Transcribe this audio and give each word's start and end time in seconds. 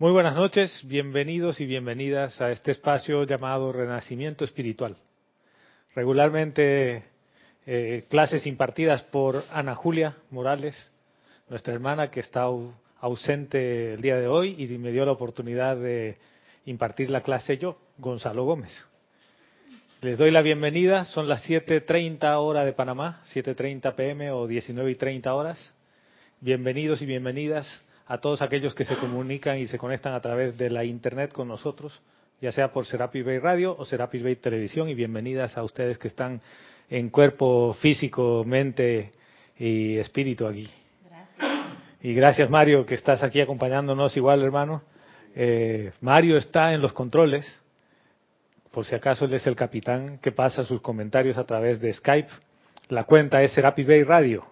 Muy 0.00 0.12
buenas 0.12 0.34
noches, 0.34 0.80
bienvenidos 0.84 1.60
y 1.60 1.66
bienvenidas 1.66 2.40
a 2.40 2.50
este 2.52 2.70
espacio 2.70 3.24
llamado 3.24 3.70
Renacimiento 3.70 4.46
Espiritual. 4.46 4.96
Regularmente 5.94 7.04
eh, 7.66 8.06
clases 8.08 8.46
impartidas 8.46 9.02
por 9.02 9.44
Ana 9.52 9.74
Julia 9.74 10.16
Morales, 10.30 10.90
nuestra 11.50 11.74
hermana 11.74 12.10
que 12.10 12.20
está 12.20 12.46
ausente 12.98 13.92
el 13.92 14.00
día 14.00 14.16
de 14.16 14.26
hoy 14.26 14.56
y 14.56 14.78
me 14.78 14.90
dio 14.90 15.04
la 15.04 15.12
oportunidad 15.12 15.76
de 15.76 16.16
impartir 16.64 17.10
la 17.10 17.22
clase 17.22 17.58
yo, 17.58 17.76
Gonzalo 17.98 18.44
Gómez. 18.44 18.72
Les 20.00 20.16
doy 20.16 20.30
la 20.30 20.40
bienvenida, 20.40 21.04
son 21.04 21.28
las 21.28 21.46
7.30 21.46 22.38
hora 22.38 22.64
de 22.64 22.72
Panamá, 22.72 23.20
7.30 23.34 23.94
pm 23.94 24.30
o 24.30 24.48
19.30 24.48 25.26
horas. 25.26 25.74
Bienvenidos 26.40 27.02
y 27.02 27.04
bienvenidas 27.04 27.84
a 28.10 28.18
todos 28.18 28.42
aquellos 28.42 28.74
que 28.74 28.84
se 28.84 28.96
comunican 28.96 29.58
y 29.58 29.68
se 29.68 29.78
conectan 29.78 30.14
a 30.14 30.20
través 30.20 30.58
de 30.58 30.68
la 30.68 30.84
Internet 30.84 31.32
con 31.32 31.46
nosotros, 31.46 32.02
ya 32.40 32.50
sea 32.50 32.72
por 32.72 32.84
Serapis 32.84 33.24
Bay 33.24 33.38
Radio 33.38 33.76
o 33.78 33.84
Serapis 33.84 34.24
Bay 34.24 34.34
Televisión, 34.34 34.88
y 34.88 34.94
bienvenidas 34.94 35.56
a 35.56 35.62
ustedes 35.62 35.96
que 35.96 36.08
están 36.08 36.40
en 36.88 37.08
cuerpo 37.10 37.72
físico, 37.74 38.42
mente 38.44 39.12
y 39.56 39.96
espíritu 39.96 40.48
aquí. 40.48 40.68
Gracias. 41.08 41.68
Y 42.02 42.12
gracias 42.12 42.50
Mario 42.50 42.84
que 42.84 42.96
estás 42.96 43.22
aquí 43.22 43.40
acompañándonos 43.40 44.16
igual, 44.16 44.42
hermano. 44.42 44.82
Eh, 45.36 45.92
Mario 46.00 46.36
está 46.36 46.74
en 46.74 46.82
los 46.82 46.92
controles 46.92 47.46
por 48.72 48.84
si 48.86 48.96
acaso 48.96 49.24
él 49.24 49.34
es 49.34 49.46
el 49.46 49.54
capitán 49.54 50.18
que 50.18 50.32
pasa 50.32 50.64
sus 50.64 50.80
comentarios 50.80 51.38
a 51.38 51.44
través 51.44 51.80
de 51.80 51.92
Skype. 51.92 52.30
La 52.88 53.04
cuenta 53.04 53.40
es 53.40 53.52
Serapis 53.52 53.86
Bay 53.86 54.02
Radio. 54.02 54.46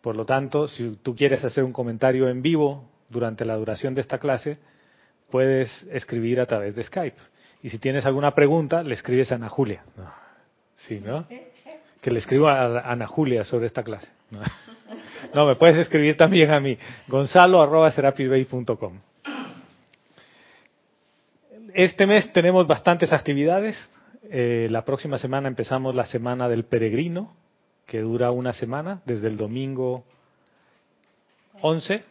Por 0.00 0.16
lo 0.16 0.24
tanto, 0.24 0.68
si 0.68 0.98
tú 1.02 1.14
quieres 1.14 1.44
hacer 1.44 1.64
un 1.64 1.72
comentario 1.72 2.28
en 2.28 2.42
vivo 2.42 2.88
durante 3.08 3.44
la 3.44 3.56
duración 3.56 3.94
de 3.94 4.00
esta 4.00 4.18
clase, 4.18 4.58
puedes 5.30 5.86
escribir 5.90 6.40
a 6.40 6.46
través 6.46 6.74
de 6.74 6.84
Skype. 6.84 7.16
Y 7.62 7.68
si 7.68 7.78
tienes 7.78 8.06
alguna 8.06 8.34
pregunta, 8.34 8.82
le 8.82 8.94
escribes 8.94 9.30
a 9.32 9.34
Ana 9.34 9.48
Julia. 9.48 9.84
Sí, 10.76 11.00
¿no? 11.00 11.26
Que 12.00 12.10
le 12.10 12.18
escribo 12.18 12.48
a 12.48 12.90
Ana 12.90 13.06
Julia 13.06 13.44
sobre 13.44 13.66
esta 13.66 13.82
clase. 13.82 14.08
No, 15.34 15.46
me 15.46 15.54
puedes 15.54 15.76
escribir 15.76 16.16
también 16.16 16.50
a 16.50 16.58
mí, 16.58 16.76
gonzalo 17.06 17.60
este 21.74 22.06
mes 22.06 22.32
tenemos 22.32 22.66
bastantes 22.66 23.12
actividades. 23.12 23.76
Eh, 24.30 24.68
la 24.70 24.84
próxima 24.84 25.18
semana 25.18 25.48
empezamos 25.48 25.94
la 25.94 26.06
semana 26.06 26.48
del 26.48 26.64
peregrino, 26.64 27.34
que 27.90 28.02
dura 28.02 28.30
una 28.30 28.52
semana, 28.52 29.02
desde 29.04 29.26
el 29.26 29.36
domingo 29.36 30.04
11, 31.60 32.04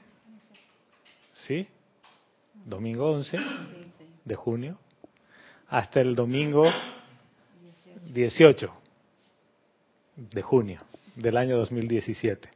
¿sí? 1.48 1.66
Domingo 2.66 3.10
11 3.12 3.38
de 4.26 4.36
junio, 4.36 4.78
hasta 5.70 6.02
el 6.02 6.16
domingo 6.16 6.66
18 8.14 8.74
de 10.18 10.42
junio 10.42 10.82
del 11.16 11.38
año 11.38 11.58
2017. 11.58 12.50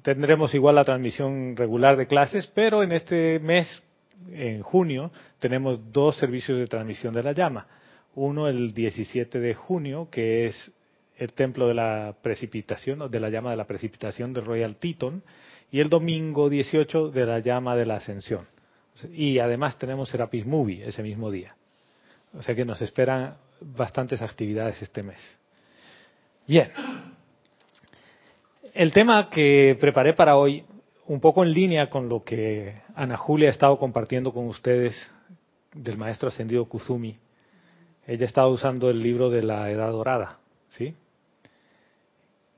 Tendremos 0.00 0.54
igual 0.54 0.76
la 0.76 0.84
transmisión 0.84 1.54
regular 1.58 1.98
de 1.98 2.06
clases, 2.06 2.46
pero 2.46 2.82
en 2.82 2.92
este 2.92 3.38
mes 3.38 3.82
en 4.30 4.62
junio 4.62 5.12
tenemos 5.40 5.92
dos 5.92 6.16
servicios 6.16 6.56
de 6.56 6.68
transmisión 6.68 7.12
de 7.12 7.22
la 7.22 7.32
llama. 7.32 7.66
Uno 8.14 8.48
el 8.48 8.72
17 8.72 9.38
de 9.38 9.54
junio, 9.54 10.08
que 10.10 10.46
es 10.46 10.72
el 11.24 11.32
templo 11.32 11.66
de 11.66 11.74
la 11.74 12.14
precipitación, 12.22 13.10
de 13.10 13.20
la 13.20 13.30
llama 13.30 13.50
de 13.50 13.56
la 13.56 13.66
precipitación 13.66 14.32
de 14.32 14.40
Royal 14.40 14.76
Teton, 14.76 15.22
y 15.70 15.80
el 15.80 15.88
domingo 15.88 16.48
18 16.48 17.10
de 17.10 17.26
la 17.26 17.40
llama 17.40 17.74
de 17.74 17.86
la 17.86 17.96
ascensión. 17.96 18.46
Y 19.12 19.38
además 19.40 19.78
tenemos 19.78 20.08
Serapis 20.08 20.46
Movie 20.46 20.86
ese 20.86 21.02
mismo 21.02 21.30
día. 21.30 21.56
O 22.32 22.42
sea 22.42 22.54
que 22.54 22.64
nos 22.64 22.80
esperan 22.80 23.36
bastantes 23.60 24.22
actividades 24.22 24.80
este 24.82 25.02
mes. 25.02 25.38
Bien. 26.46 26.70
El 28.72 28.92
tema 28.92 29.28
que 29.30 29.76
preparé 29.80 30.14
para 30.14 30.36
hoy 30.36 30.64
un 31.06 31.20
poco 31.20 31.42
en 31.42 31.52
línea 31.52 31.90
con 31.90 32.08
lo 32.08 32.22
que 32.22 32.82
Ana 32.94 33.16
Julia 33.16 33.48
ha 33.48 33.52
estado 33.52 33.78
compartiendo 33.78 34.32
con 34.32 34.46
ustedes 34.46 34.94
del 35.72 35.98
maestro 35.98 36.28
ascendido 36.28 36.64
Kuzumi. 36.66 37.18
Ella 38.06 38.24
ha 38.24 38.28
estado 38.28 38.50
usando 38.50 38.90
el 38.90 39.00
libro 39.00 39.30
de 39.30 39.42
la 39.42 39.70
Edad 39.70 39.90
Dorada, 39.90 40.38
¿sí? 40.68 40.94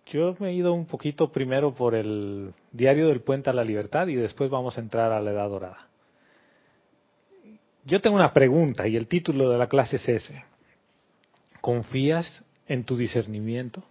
Yo 0.06 0.36
me 0.38 0.50
he 0.50 0.52
ido 0.52 0.72
un 0.72 0.86
poquito 0.86 1.32
primero 1.32 1.74
por 1.74 1.94
el 1.94 2.54
Diario 2.70 3.08
del 3.08 3.22
Puente 3.22 3.50
a 3.50 3.52
la 3.52 3.64
Libertad 3.64 4.06
y 4.06 4.14
después 4.14 4.50
vamos 4.50 4.76
a 4.78 4.80
entrar 4.80 5.12
a 5.12 5.20
la 5.20 5.32
Edad 5.32 5.48
Dorada. 5.48 5.88
Yo 7.84 8.00
tengo 8.00 8.16
una 8.16 8.32
pregunta 8.32 8.86
y 8.86 8.96
el 8.96 9.08
título 9.08 9.50
de 9.50 9.58
la 9.58 9.68
clase 9.68 9.96
es 9.96 10.08
ese. 10.08 10.44
¿Confías 11.60 12.44
en 12.68 12.84
tu 12.84 12.96
discernimiento? 12.96 13.82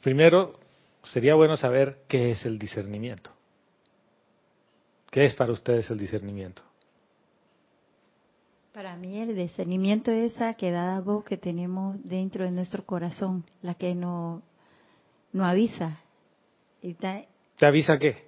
Primero, 0.00 0.58
sería 1.02 1.34
bueno 1.34 1.56
saber 1.56 1.98
qué 2.08 2.30
es 2.30 2.44
el 2.44 2.58
discernimiento. 2.58 3.30
¿Qué 5.10 5.24
es 5.24 5.34
para 5.34 5.52
ustedes 5.52 5.90
el 5.90 5.98
discernimiento? 5.98 6.62
Para 8.74 8.96
mí 8.96 9.20
el 9.20 9.36
discernimiento 9.36 10.10
es 10.10 10.32
esa 10.32 10.54
quedada 10.54 11.00
voz 11.00 11.24
que 11.24 11.36
tenemos 11.36 11.96
dentro 12.02 12.44
de 12.44 12.50
nuestro 12.50 12.84
corazón, 12.84 13.44
la 13.62 13.74
que 13.74 13.94
nos 13.94 14.42
no 15.32 15.44
avisa. 15.46 16.00
¿Te 16.80 17.66
avisa 17.66 17.96
qué? 18.00 18.26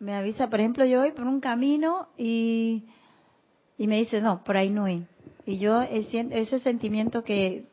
Me, 0.00 0.16
avisa, 0.16 0.50
por 0.50 0.58
ejemplo, 0.58 0.84
yo 0.84 0.98
voy 0.98 1.12
por 1.12 1.24
un 1.24 1.38
camino 1.38 2.08
y, 2.18 2.82
y 3.78 3.86
me 3.86 3.98
dice, 3.98 4.20
no, 4.20 4.42
por 4.42 4.56
ahí 4.56 4.70
no 4.70 4.88
es. 4.88 5.02
Y 5.46 5.60
yo 5.60 5.82
ese 5.82 6.58
sentimiento 6.58 7.22
que 7.22 7.66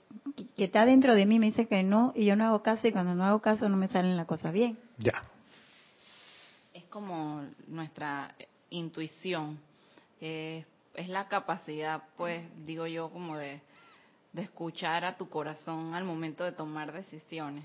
que 0.56 0.66
está 0.66 0.86
dentro 0.86 1.16
de 1.16 1.26
mí 1.26 1.40
me 1.40 1.48
dice 1.48 1.68
que 1.68 1.82
no 1.82 2.14
y 2.16 2.26
yo 2.26 2.36
no 2.36 2.46
hago 2.46 2.62
caso 2.62 2.88
y 2.88 2.92
cuando 2.92 3.16
no 3.16 3.26
hago 3.26 3.42
caso 3.42 3.68
no 3.68 3.76
me 3.76 3.88
salen 3.88 4.16
las 4.16 4.28
cosas 4.28 4.54
bien. 4.54 4.78
Ya. 5.00 5.24
Es 6.76 6.84
como 6.86 7.44
nuestra 7.68 8.36
intuición, 8.70 9.60
es 11.00 11.08
la 11.08 11.30
capacidad, 11.30 12.04
pues, 12.18 12.44
digo 12.66 12.86
yo, 12.86 13.10
como 13.10 13.38
de, 13.38 13.62
de 14.34 14.42
escuchar 14.42 15.06
a 15.06 15.16
tu 15.16 15.30
corazón 15.30 15.94
al 15.96 16.04
momento 16.04 16.44
de 16.44 16.52
tomar 16.52 16.92
decisiones. 16.92 17.64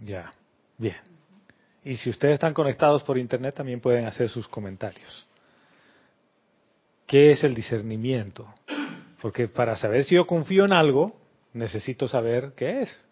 Ya, 0.00 0.34
bien. 0.78 0.96
Y 1.84 1.96
si 1.96 2.10
ustedes 2.10 2.34
están 2.34 2.52
conectados 2.52 3.04
por 3.04 3.18
Internet, 3.18 3.54
también 3.54 3.80
pueden 3.80 4.04
hacer 4.06 4.28
sus 4.28 4.48
comentarios. 4.48 5.26
¿Qué 7.06 7.30
es 7.30 7.44
el 7.44 7.54
discernimiento? 7.54 8.52
Porque 9.20 9.46
para 9.46 9.76
saber 9.76 10.04
si 10.04 10.16
yo 10.16 10.26
confío 10.26 10.64
en 10.64 10.72
algo, 10.72 11.16
necesito 11.52 12.08
saber 12.08 12.52
qué 12.56 12.82
es 12.82 13.06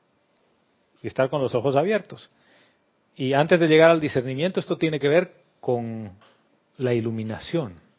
y 1.01 1.07
estar 1.07 1.31
con 1.31 1.41
los 1.41 1.55
ojos 1.55 1.77
abiertos. 1.77 2.29
Y 3.15 3.35
antes 3.35 3.61
de 3.61 3.69
llegar 3.69 3.91
al 3.91 4.01
discernimiento, 4.01 4.59
esto 4.59 4.77
tiene 4.77 4.99
que 4.99 5.09
ver 5.09 5.33
con 5.61 6.11
la 6.77 6.93
iluminación. 6.93 7.90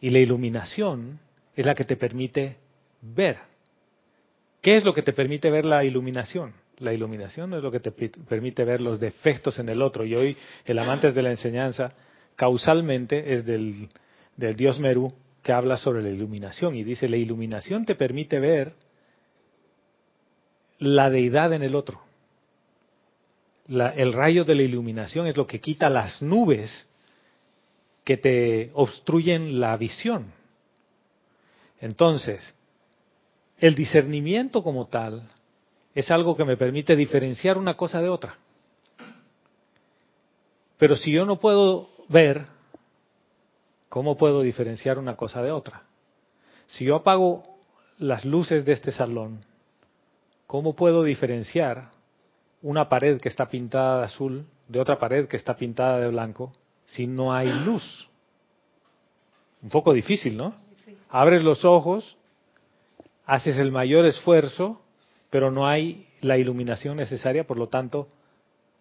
Y 0.00 0.10
la 0.10 0.18
iluminación 0.18 1.18
es 1.54 1.64
la 1.64 1.74
que 1.74 1.84
te 1.84 1.96
permite 1.96 2.56
ver. 3.00 3.38
¿Qué 4.60 4.76
es 4.76 4.84
lo 4.84 4.92
que 4.92 5.02
te 5.02 5.12
permite 5.12 5.50
ver 5.50 5.64
la 5.64 5.84
iluminación? 5.84 6.52
La 6.78 6.92
iluminación 6.92 7.54
es 7.54 7.62
lo 7.62 7.70
que 7.70 7.80
te 7.80 7.90
permite 7.90 8.64
ver 8.64 8.80
los 8.80 9.00
defectos 9.00 9.58
en 9.58 9.68
el 9.68 9.80
otro. 9.80 10.04
Y 10.04 10.14
hoy 10.14 10.36
el 10.64 10.78
amante 10.78 11.12
de 11.12 11.22
la 11.22 11.30
enseñanza 11.30 11.92
causalmente 12.34 13.32
es 13.32 13.46
del, 13.46 13.88
dios 14.56 14.78
Meru 14.78 15.12
que 15.42 15.52
habla 15.52 15.76
sobre 15.76 16.02
la 16.02 16.10
iluminación 16.10 16.74
y 16.74 16.84
dice, 16.84 17.08
la 17.08 17.16
iluminación 17.16 17.86
te 17.86 17.94
permite 17.94 18.40
ver 18.40 18.74
la 20.78 21.08
deidad 21.08 21.52
en 21.54 21.62
el 21.62 21.74
otro. 21.74 22.02
el 23.68 24.12
rayo 24.12 24.44
de 24.44 24.54
la 24.54 24.62
iluminación 24.62 25.26
es 25.26 25.36
lo 25.36 25.46
que 25.46 25.60
quita 25.60 25.88
las 25.88 26.20
nubes 26.20 26.86
que 28.06 28.16
te 28.16 28.70
obstruyen 28.74 29.58
la 29.58 29.76
visión. 29.76 30.32
Entonces, 31.80 32.54
el 33.58 33.74
discernimiento 33.74 34.62
como 34.62 34.86
tal 34.86 35.28
es 35.92 36.10
algo 36.12 36.36
que 36.36 36.44
me 36.44 36.56
permite 36.56 36.94
diferenciar 36.94 37.58
una 37.58 37.76
cosa 37.76 38.00
de 38.00 38.08
otra. 38.08 38.38
Pero 40.78 40.94
si 40.94 41.10
yo 41.10 41.26
no 41.26 41.40
puedo 41.40 41.90
ver, 42.08 42.46
¿cómo 43.88 44.16
puedo 44.16 44.40
diferenciar 44.42 45.00
una 45.00 45.16
cosa 45.16 45.42
de 45.42 45.50
otra? 45.50 45.82
Si 46.68 46.84
yo 46.84 46.94
apago 46.94 47.42
las 47.98 48.24
luces 48.24 48.64
de 48.64 48.72
este 48.72 48.92
salón 48.92 49.44
¿cómo 50.46 50.76
puedo 50.76 51.02
diferenciar 51.02 51.90
una 52.62 52.88
pared 52.88 53.20
que 53.20 53.28
está 53.28 53.48
pintada 53.48 53.98
de 53.98 54.04
azul 54.04 54.46
de 54.68 54.78
otra 54.78 54.96
pared 54.96 55.26
que 55.26 55.36
está 55.36 55.56
pintada 55.56 55.98
de 55.98 56.08
blanco 56.08 56.52
si 56.86 57.06
no 57.06 57.32
hay 57.32 57.48
luz? 57.64 58.08
Un 59.62 59.70
poco 59.70 59.92
difícil, 59.92 60.36
¿no? 60.36 60.54
Abres 61.08 61.42
los 61.42 61.64
ojos, 61.64 62.16
haces 63.24 63.58
el 63.58 63.72
mayor 63.72 64.06
esfuerzo, 64.06 64.80
pero 65.30 65.50
no 65.50 65.66
hay 65.66 66.06
la 66.20 66.38
iluminación 66.38 66.96
necesaria, 66.96 67.46
por 67.46 67.58
lo 67.58 67.68
tanto, 67.68 68.08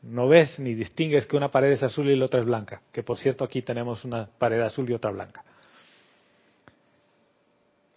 No 0.02 0.28
ves 0.28 0.60
ni 0.60 0.75
distingues 0.75 1.25
que 1.25 1.36
una 1.36 1.50
pared 1.50 1.72
es 1.72 1.81
azul 1.81 2.07
y 2.10 2.16
la 2.16 2.25
otra 2.25 2.40
es 2.40 2.46
blanca. 2.46 2.81
Que 2.92 3.02
por 3.02 3.18
cierto 3.18 3.44
aquí 3.44 3.63
tenemos 3.63 4.06
una 4.06 4.28
pared 4.28 4.62
azul 4.62 4.88
y 4.88 4.94
otra 4.94 5.10
blanca. 5.10 5.44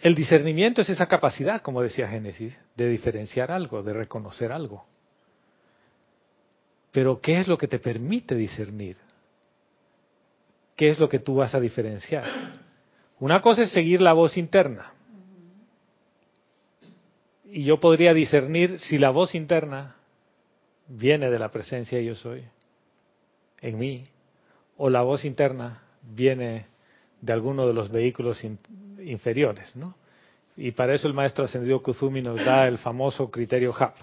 El 0.00 0.14
discernimiento 0.14 0.80
es 0.80 0.88
esa 0.88 1.06
capacidad, 1.06 1.60
como 1.60 1.82
decía 1.82 2.08
Génesis, 2.08 2.58
de 2.76 2.88
diferenciar 2.88 3.50
algo, 3.50 3.82
de 3.82 3.92
reconocer 3.92 4.52
algo. 4.52 4.86
Pero 6.92 7.20
¿qué 7.20 7.40
es 7.40 7.48
lo 7.48 7.58
que 7.58 7.68
te 7.68 7.78
permite 7.78 8.34
discernir? 8.34 8.96
¿Qué 10.78 10.90
es 10.90 11.00
lo 11.00 11.08
que 11.08 11.18
tú 11.18 11.34
vas 11.34 11.56
a 11.56 11.60
diferenciar? 11.60 12.24
Una 13.18 13.42
cosa 13.42 13.64
es 13.64 13.72
seguir 13.72 14.00
la 14.00 14.12
voz 14.12 14.36
interna. 14.36 14.92
Y 17.44 17.64
yo 17.64 17.80
podría 17.80 18.14
discernir 18.14 18.78
si 18.78 18.96
la 18.96 19.10
voz 19.10 19.34
interna 19.34 19.96
viene 20.86 21.30
de 21.30 21.38
la 21.40 21.50
presencia 21.50 22.00
yo 22.00 22.14
soy 22.14 22.44
en 23.60 23.76
mí, 23.76 24.04
o 24.76 24.88
la 24.88 25.02
voz 25.02 25.24
interna 25.24 25.82
viene 26.00 26.66
de 27.20 27.32
alguno 27.32 27.66
de 27.66 27.74
los 27.74 27.90
vehículos 27.90 28.40
inferiores, 29.02 29.74
¿no? 29.74 29.96
Y 30.56 30.70
para 30.70 30.94
eso 30.94 31.08
el 31.08 31.14
maestro 31.14 31.44
ascendido 31.44 31.82
Kuzumi 31.82 32.22
nos 32.22 32.44
da 32.44 32.68
el 32.68 32.78
famoso 32.78 33.32
criterio 33.32 33.74
HAP. 33.76 33.96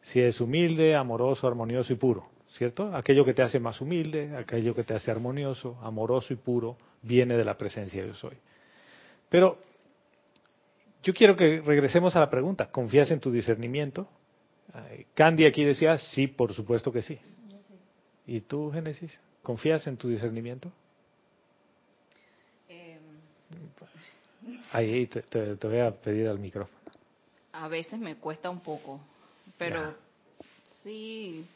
Si 0.00 0.18
es 0.18 0.40
humilde, 0.40 0.94
amoroso, 0.94 1.46
armonioso 1.46 1.92
y 1.92 1.96
puro, 1.96 2.26
¿cierto? 2.56 2.94
Aquello 2.94 3.24
que 3.24 3.34
te 3.34 3.42
hace 3.42 3.60
más 3.60 3.80
humilde, 3.80 4.36
aquello 4.36 4.74
que 4.74 4.84
te 4.84 4.94
hace 4.94 5.10
armonioso, 5.10 5.78
amoroso 5.82 6.32
y 6.32 6.36
puro, 6.36 6.76
viene 7.02 7.36
de 7.36 7.44
la 7.44 7.56
presencia 7.56 8.02
de 8.02 8.08
yo 8.08 8.14
soy. 8.14 8.36
Pero 9.28 9.58
yo 11.02 11.14
quiero 11.14 11.36
que 11.36 11.60
regresemos 11.60 12.16
a 12.16 12.20
la 12.20 12.30
pregunta, 12.30 12.70
¿confías 12.70 13.10
en 13.10 13.20
tu 13.20 13.30
discernimiento? 13.30 14.08
Candy 15.14 15.46
aquí 15.46 15.64
decía, 15.64 15.98
sí, 15.98 16.26
por 16.26 16.52
supuesto 16.52 16.92
que 16.92 17.02
sí. 17.02 17.18
¿Y 18.26 18.40
tú, 18.40 18.70
Génesis? 18.72 19.18
¿Confías 19.42 19.86
en 19.86 19.96
tu 19.96 20.08
discernimiento? 20.08 20.72
Ahí 24.72 25.06
te, 25.06 25.54
voy 25.62 25.78
a 25.78 25.90
pedir 25.92 26.28
al 26.28 26.38
micrófono. 26.38 26.76
A 27.52 27.68
veces 27.68 27.98
me 27.98 28.16
cuesta 28.16 28.50
un 28.50 28.60
poco, 28.60 29.00
pero 29.56 29.94
sí, 30.82 31.46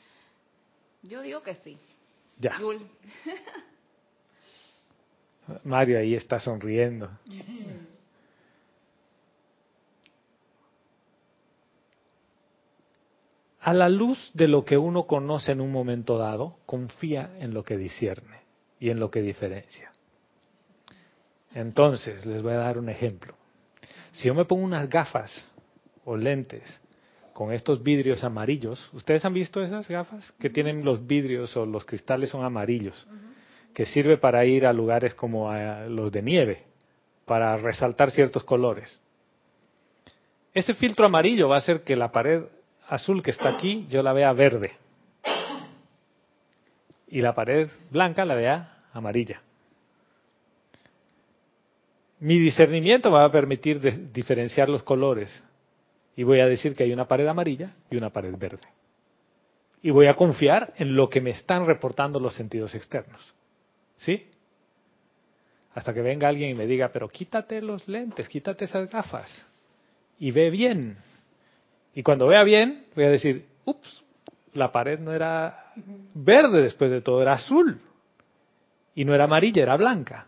yo 1.02 1.22
digo 1.22 1.42
que 1.42 1.54
sí. 1.56 1.78
Ya. 2.38 2.58
Mario 5.64 5.98
ahí 5.98 6.14
está 6.14 6.40
sonriendo. 6.40 7.10
A 13.62 13.74
la 13.74 13.90
luz 13.90 14.30
de 14.32 14.48
lo 14.48 14.64
que 14.64 14.78
uno 14.78 15.06
conoce 15.06 15.52
en 15.52 15.60
un 15.60 15.70
momento 15.70 16.16
dado, 16.16 16.56
confía 16.64 17.36
en 17.40 17.52
lo 17.52 17.62
que 17.62 17.76
discierne 17.76 18.40
y 18.78 18.88
en 18.88 18.98
lo 18.98 19.10
que 19.10 19.20
diferencia. 19.20 19.92
Entonces, 21.54 22.24
les 22.24 22.42
voy 22.42 22.54
a 22.54 22.58
dar 22.58 22.78
un 22.78 22.88
ejemplo. 22.88 23.34
Si 24.12 24.28
yo 24.28 24.34
me 24.34 24.46
pongo 24.46 24.64
unas 24.64 24.88
gafas 24.88 25.54
o 26.04 26.16
lentes 26.16 26.62
con 27.40 27.54
estos 27.54 27.82
vidrios 27.82 28.22
amarillos, 28.22 28.90
¿ustedes 28.92 29.24
han 29.24 29.32
visto 29.32 29.62
esas 29.62 29.88
gafas? 29.88 30.30
Que 30.32 30.50
tienen 30.50 30.84
los 30.84 31.06
vidrios 31.06 31.56
o 31.56 31.64
los 31.64 31.86
cristales 31.86 32.28
son 32.28 32.44
amarillos, 32.44 33.08
que 33.72 33.86
sirve 33.86 34.18
para 34.18 34.44
ir 34.44 34.66
a 34.66 34.74
lugares 34.74 35.14
como 35.14 35.50
los 35.88 36.12
de 36.12 36.20
nieve, 36.20 36.64
para 37.24 37.56
resaltar 37.56 38.10
ciertos 38.10 38.44
colores. 38.44 39.00
Este 40.52 40.74
filtro 40.74 41.06
amarillo 41.06 41.48
va 41.48 41.54
a 41.54 41.60
hacer 41.60 41.82
que 41.82 41.96
la 41.96 42.12
pared 42.12 42.42
azul 42.90 43.22
que 43.22 43.30
está 43.30 43.48
aquí 43.48 43.86
yo 43.88 44.02
la 44.02 44.12
vea 44.12 44.34
verde. 44.34 44.72
Y 47.08 47.22
la 47.22 47.34
pared 47.34 47.70
blanca 47.90 48.26
la 48.26 48.34
vea 48.34 48.82
amarilla. 48.92 49.40
Mi 52.18 52.38
discernimiento 52.38 53.10
va 53.10 53.24
a 53.24 53.32
permitir 53.32 54.12
diferenciar 54.12 54.68
los 54.68 54.82
colores 54.82 55.42
y 56.20 56.22
voy 56.22 56.40
a 56.40 56.46
decir 56.46 56.74
que 56.74 56.84
hay 56.84 56.92
una 56.92 57.08
pared 57.08 57.26
amarilla 57.26 57.70
y 57.90 57.96
una 57.96 58.10
pared 58.10 58.34
verde. 58.36 58.68
Y 59.80 59.88
voy 59.88 60.04
a 60.04 60.16
confiar 60.16 60.74
en 60.76 60.94
lo 60.94 61.08
que 61.08 61.22
me 61.22 61.30
están 61.30 61.64
reportando 61.64 62.20
los 62.20 62.34
sentidos 62.34 62.74
externos. 62.74 63.34
¿Sí? 63.96 64.26
Hasta 65.72 65.94
que 65.94 66.02
venga 66.02 66.28
alguien 66.28 66.50
y 66.50 66.54
me 66.54 66.66
diga, 66.66 66.90
pero 66.92 67.08
quítate 67.08 67.62
los 67.62 67.88
lentes, 67.88 68.28
quítate 68.28 68.66
esas 68.66 68.90
gafas 68.90 69.46
y 70.18 70.30
ve 70.30 70.50
bien. 70.50 70.98
Y 71.94 72.02
cuando 72.02 72.26
vea 72.26 72.44
bien, 72.44 72.84
voy 72.94 73.04
a 73.04 73.10
decir, 73.10 73.46
ups, 73.64 74.04
la 74.52 74.70
pared 74.70 74.98
no 74.98 75.14
era 75.14 75.72
verde 76.14 76.60
después 76.60 76.90
de 76.90 77.00
todo, 77.00 77.22
era 77.22 77.32
azul. 77.32 77.80
Y 78.94 79.06
no 79.06 79.14
era 79.14 79.24
amarilla, 79.24 79.62
era 79.62 79.78
blanca. 79.78 80.26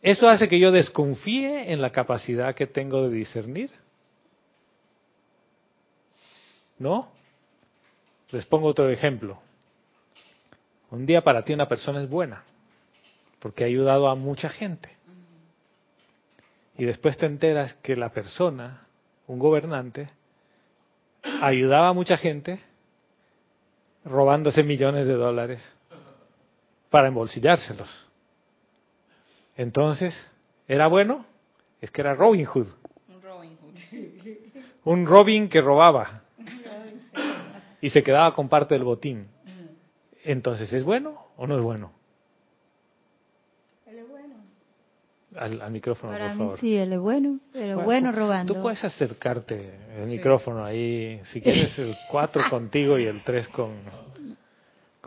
¿Eso 0.00 0.28
hace 0.28 0.48
que 0.48 0.60
yo 0.60 0.70
desconfíe 0.70 1.72
en 1.72 1.82
la 1.82 1.90
capacidad 1.90 2.54
que 2.54 2.68
tengo 2.68 3.08
de 3.08 3.16
discernir? 3.16 3.79
¿No? 6.80 7.12
Les 8.32 8.46
pongo 8.46 8.68
otro 8.68 8.88
ejemplo. 8.90 9.38
Un 10.90 11.04
día 11.06 11.22
para 11.22 11.42
ti 11.42 11.52
una 11.52 11.68
persona 11.68 12.02
es 12.02 12.08
buena, 12.08 12.42
porque 13.38 13.64
ha 13.64 13.66
ayudado 13.66 14.08
a 14.08 14.14
mucha 14.14 14.48
gente. 14.48 14.88
Y 16.78 16.86
después 16.86 17.18
te 17.18 17.26
enteras 17.26 17.74
que 17.82 17.96
la 17.96 18.08
persona, 18.08 18.86
un 19.26 19.38
gobernante, 19.38 20.10
ayudaba 21.42 21.88
a 21.88 21.92
mucha 21.92 22.16
gente 22.16 22.60
robándose 24.04 24.62
millones 24.62 25.06
de 25.06 25.14
dólares 25.14 25.62
para 26.88 27.08
embolsillárselos. 27.08 27.90
Entonces, 29.54 30.14
¿era 30.66 30.86
bueno? 30.86 31.26
Es 31.82 31.90
que 31.90 32.00
era 32.00 32.14
Robin 32.14 32.46
Hood. 32.46 32.68
Un 33.08 33.22
Robin 33.22 33.58
Hood. 33.58 33.74
Un 34.84 35.06
Robin 35.06 35.48
que 35.50 35.60
robaba. 35.60 36.22
Y 37.80 37.90
se 37.90 38.02
quedaba 38.02 38.32
con 38.34 38.48
parte 38.48 38.74
del 38.74 38.84
botín. 38.84 39.28
Entonces, 40.24 40.72
¿es 40.72 40.84
bueno 40.84 41.26
o 41.36 41.46
no 41.46 41.56
es 41.56 41.62
bueno? 41.62 41.92
Él 43.86 43.98
es 43.98 44.08
bueno. 44.08 44.34
Al, 45.36 45.70
micrófono, 45.70 46.12
por 46.12 46.36
favor. 46.36 46.60
sí, 46.60 46.76
él 46.76 46.92
es 46.92 46.98
bueno, 46.98 47.38
pero 47.52 47.80
bueno, 47.80 48.12
robando. 48.12 48.52
Tú 48.52 48.60
puedes 48.60 48.82
acercarte 48.84 49.78
el 49.96 50.08
micrófono 50.08 50.64
ahí, 50.64 51.20
si 51.24 51.40
quieres 51.40 51.78
el 51.78 51.96
4 52.10 52.42
contigo 52.50 52.98
y 52.98 53.04
el 53.04 53.22
3 53.22 53.48
con, 53.48 53.76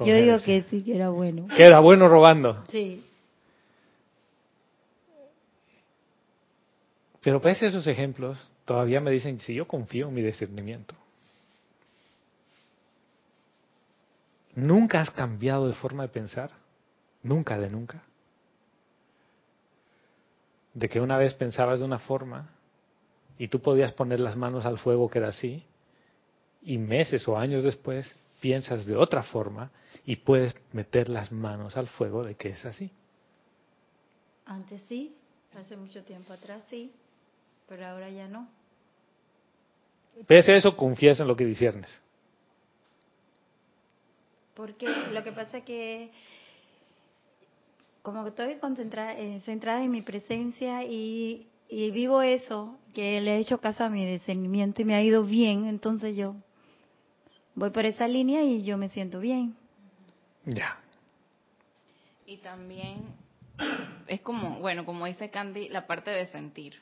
Yo 0.05 0.15
digo 0.15 0.41
que 0.41 0.63
sí, 0.69 0.81
que 0.81 0.95
era 0.95 1.09
bueno. 1.09 1.47
Que 1.55 1.63
era 1.63 1.79
bueno 1.79 2.07
robando. 2.07 2.63
Sí. 2.71 3.03
Pero 7.21 7.39
pese 7.39 7.65
a 7.65 7.69
esos 7.69 7.87
ejemplos, 7.87 8.37
todavía 8.65 8.99
me 8.99 9.11
dicen, 9.11 9.39
si 9.39 9.53
yo 9.53 9.67
confío 9.67 10.09
en 10.09 10.13
mi 10.13 10.21
discernimiento. 10.21 10.95
¿Nunca 14.55 15.01
has 15.01 15.09
cambiado 15.11 15.67
de 15.67 15.73
forma 15.73 16.03
de 16.03 16.09
pensar? 16.09 16.51
Nunca 17.23 17.57
de 17.57 17.69
nunca. 17.69 18.03
De 20.73 20.89
que 20.89 20.99
una 20.99 21.17
vez 21.17 21.33
pensabas 21.33 21.79
de 21.79 21.85
una 21.85 21.99
forma 21.99 22.49
y 23.37 23.47
tú 23.47 23.61
podías 23.61 23.93
poner 23.93 24.19
las 24.19 24.35
manos 24.35 24.65
al 24.65 24.77
fuego 24.77 25.09
que 25.09 25.19
era 25.19 25.29
así, 25.29 25.63
y 26.61 26.77
meses 26.77 27.27
o 27.27 27.37
años 27.37 27.63
después 27.63 28.15
piensas 28.39 28.85
de 28.85 28.95
otra 28.95 29.23
forma 29.23 29.71
y 30.05 30.17
puedes 30.17 30.55
meter 30.71 31.09
las 31.09 31.31
manos 31.31 31.77
al 31.77 31.87
fuego 31.87 32.23
de 32.23 32.35
que 32.35 32.49
es 32.49 32.65
así. 32.65 32.91
Antes 34.45 34.81
sí, 34.87 35.15
hace 35.55 35.75
mucho 35.75 36.03
tiempo 36.03 36.33
atrás 36.33 36.61
sí 36.69 36.91
pero 37.67 37.87
ahora 37.87 38.09
ya 38.09 38.27
no. 38.27 38.47
Pese 40.27 40.51
a 40.51 40.57
eso, 40.57 40.77
confías 40.77 41.19
en 41.19 41.27
lo 41.27 41.35
que 41.35 41.45
disiernes. 41.45 42.01
Porque 44.55 44.87
lo 45.11 45.23
que 45.23 45.31
pasa 45.31 45.57
es 45.57 45.63
que 45.63 46.11
como 48.01 48.23
que 48.23 48.29
estoy 48.29 48.57
concentrada, 48.59 49.17
eh, 49.17 49.41
centrada 49.45 49.83
en 49.83 49.91
mi 49.91 50.01
presencia 50.01 50.83
y, 50.83 51.47
y 51.69 51.91
vivo 51.91 52.21
eso, 52.21 52.77
que 52.93 53.21
le 53.21 53.37
he 53.37 53.39
hecho 53.39 53.59
caso 53.59 53.85
a 53.85 53.89
mi 53.89 54.05
discernimiento 54.05 54.81
y 54.81 54.85
me 54.85 54.95
ha 54.95 55.01
ido 55.01 55.23
bien, 55.23 55.67
entonces 55.67 56.15
yo 56.15 56.35
voy 57.55 57.69
por 57.69 57.85
esa 57.85 58.07
línea 58.07 58.43
y 58.43 58.63
yo 58.63 58.77
me 58.77 58.89
siento 58.89 59.19
bien. 59.19 59.55
Ya. 60.45 60.77
Y 62.25 62.37
también 62.37 63.15
es 64.07 64.21
como, 64.21 64.59
bueno, 64.59 64.85
como 64.85 65.05
dice 65.05 65.29
Candy, 65.29 65.69
la 65.69 65.87
parte 65.87 66.11
de 66.11 66.27
sentir 66.27 66.75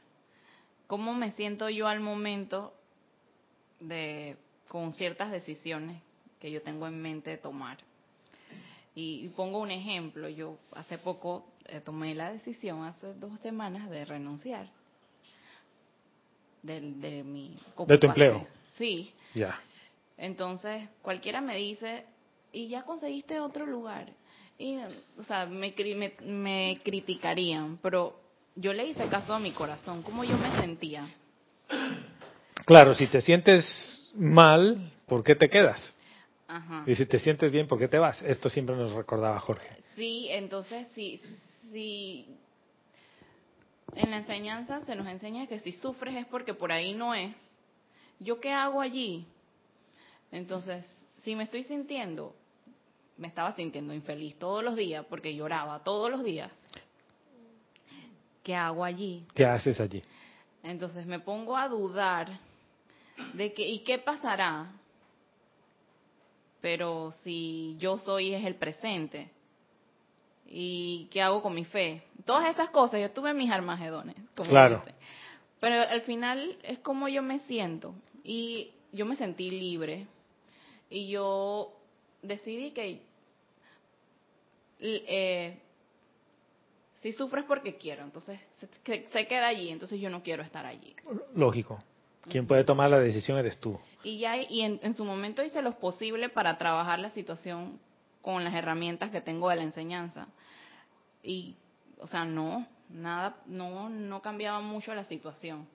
cómo 0.87 1.13
me 1.13 1.31
siento 1.33 1.69
yo 1.69 1.87
al 1.87 2.01
momento 2.01 2.73
de 3.79 4.37
con 4.67 4.91
ciertas 4.93 5.31
decisiones 5.31 6.01
que 6.41 6.51
yo 6.51 6.61
tengo 6.61 6.87
en 6.87 7.01
mente 7.01 7.37
tomar. 7.37 7.77
Y, 8.95 9.29
pongo 9.29 9.59
un 9.59 9.71
ejemplo, 9.71 10.27
yo 10.27 10.57
hace 10.73 10.97
poco 10.97 11.45
eh, 11.65 11.79
tomé 11.79 12.13
la 12.13 12.33
decisión, 12.33 12.83
hace 12.83 13.13
dos 13.13 13.39
semanas, 13.39 13.89
de 13.89 14.03
renunciar 14.03 14.67
de, 16.63 16.81
de 16.81 17.23
mi... 17.23 17.55
¿De 17.87 17.97
tu 17.97 18.07
empleo? 18.07 18.47
Sí. 18.77 19.11
Ya. 19.33 19.59
Entonces, 20.17 20.87
cualquiera 21.01 21.41
me 21.41 21.57
dice, 21.57 22.05
y 22.51 22.67
ya 22.67 22.83
conseguiste 22.83 23.39
otro 23.39 23.65
lugar. 23.65 24.07
Y, 24.57 24.77
o 25.17 25.23
sea, 25.23 25.45
me, 25.45 25.73
me, 25.95 26.13
me 26.23 26.81
criticarían, 26.83 27.79
pero 27.81 28.19
yo 28.55 28.73
le 28.73 28.87
hice 28.87 29.07
caso 29.07 29.33
a 29.33 29.39
mi 29.39 29.51
corazón, 29.51 30.03
cómo 30.03 30.23
yo 30.23 30.37
me 30.37 30.51
sentía. 30.61 31.07
Claro, 32.65 32.93
si 32.93 33.07
te 33.07 33.21
sientes 33.21 34.09
mal, 34.13 34.91
¿por 35.07 35.23
qué 35.23 35.35
te 35.35 35.49
quedas? 35.49 35.81
Ajá. 36.51 36.83
Y 36.85 36.95
si 36.95 37.05
te 37.05 37.17
sientes 37.17 37.49
bien, 37.49 37.65
¿por 37.65 37.79
qué 37.79 37.87
te 37.87 37.97
vas? 37.97 38.21
Esto 38.23 38.49
siempre 38.49 38.75
nos 38.75 38.91
recordaba 38.91 39.39
Jorge. 39.39 39.69
Sí, 39.95 40.27
entonces, 40.29 40.85
sí, 40.93 41.21
sí. 41.71 42.27
En 43.95 44.11
la 44.11 44.17
enseñanza 44.17 44.83
se 44.83 44.93
nos 44.95 45.07
enseña 45.07 45.47
que 45.47 45.61
si 45.61 45.71
sufres 45.71 46.13
es 46.13 46.25
porque 46.25 46.53
por 46.53 46.73
ahí 46.73 46.93
no 46.93 47.13
es. 47.15 47.33
¿Yo 48.19 48.41
qué 48.41 48.51
hago 48.51 48.81
allí? 48.81 49.25
Entonces, 50.29 50.85
si 51.23 51.37
me 51.37 51.43
estoy 51.43 51.63
sintiendo, 51.63 52.35
me 53.17 53.29
estaba 53.29 53.55
sintiendo 53.55 53.93
infeliz 53.93 54.37
todos 54.37 54.61
los 54.61 54.75
días 54.75 55.05
porque 55.09 55.33
lloraba 55.33 55.81
todos 55.85 56.11
los 56.11 56.21
días. 56.21 56.51
¿Qué 58.43 58.55
hago 58.55 58.83
allí? 58.83 59.25
¿Qué 59.33 59.45
haces 59.45 59.79
allí? 59.79 60.03
Entonces 60.63 61.05
me 61.05 61.19
pongo 61.19 61.55
a 61.55 61.69
dudar 61.69 62.27
de 63.35 63.53
que, 63.53 63.65
¿y 63.69 63.79
qué 63.79 63.99
pasará? 63.99 64.80
Pero 66.61 67.11
si 67.23 67.75
yo 67.79 67.97
soy 67.97 68.33
es 68.33 68.45
el 68.45 68.55
presente, 68.55 69.29
¿y 70.45 71.07
qué 71.11 71.21
hago 71.21 71.41
con 71.41 71.55
mi 71.55 71.65
fe? 71.65 72.03
Todas 72.25 72.49
esas 72.51 72.69
cosas, 72.69 73.01
yo 73.01 73.11
tuve 73.11 73.33
mis 73.33 73.51
armagedones. 73.51 74.15
Como 74.35 74.49
claro. 74.49 74.83
Dice. 74.85 74.95
Pero 75.59 75.81
al 75.81 76.01
final 76.01 76.57
es 76.63 76.79
como 76.79 77.07
yo 77.07 77.23
me 77.23 77.39
siento. 77.39 77.95
Y 78.23 78.71
yo 78.91 79.05
me 79.05 79.15
sentí 79.15 79.49
libre. 79.49 80.05
Y 80.89 81.09
yo 81.09 81.73
decidí 82.21 82.71
que 82.71 83.01
eh, 84.79 85.57
si 87.01 87.13
sufres 87.13 87.45
porque 87.45 87.77
quiero, 87.77 88.03
entonces 88.03 88.39
se, 88.59 89.07
se, 89.09 89.27
queda 89.27 89.47
allí, 89.47 89.69
entonces 89.69 89.99
yo 89.99 90.09
no 90.09 90.21
quiero 90.21 90.43
estar 90.43 90.65
allí. 90.65 90.95
Lógico. 91.35 91.83
Quien 92.29 92.45
puede 92.45 92.63
tomar 92.63 92.89
la 92.89 92.99
decisión 92.99 93.37
eres 93.37 93.57
tú. 93.57 93.79
Y 94.03 94.19
ya 94.19 94.37
y 94.37 94.61
en, 94.61 94.79
en, 94.83 94.93
su 94.93 95.03
momento 95.03 95.43
hice 95.43 95.61
lo 95.61 95.79
posible 95.79 96.29
para 96.29 96.57
trabajar 96.57 96.99
la 96.99 97.09
situación 97.11 97.79
con 98.21 98.43
las 98.43 98.53
herramientas 98.53 99.09
que 99.09 99.21
tengo 99.21 99.49
de 99.49 99.55
la 99.55 99.63
enseñanza. 99.63 100.27
Y, 101.23 101.55
o 101.97 102.07
sea, 102.07 102.25
no, 102.25 102.67
nada, 102.89 103.37
no, 103.47 103.89
no 103.89 104.21
cambiaba 104.21 104.61
mucho 104.61 104.93
la 104.93 105.05
situación. 105.05 105.67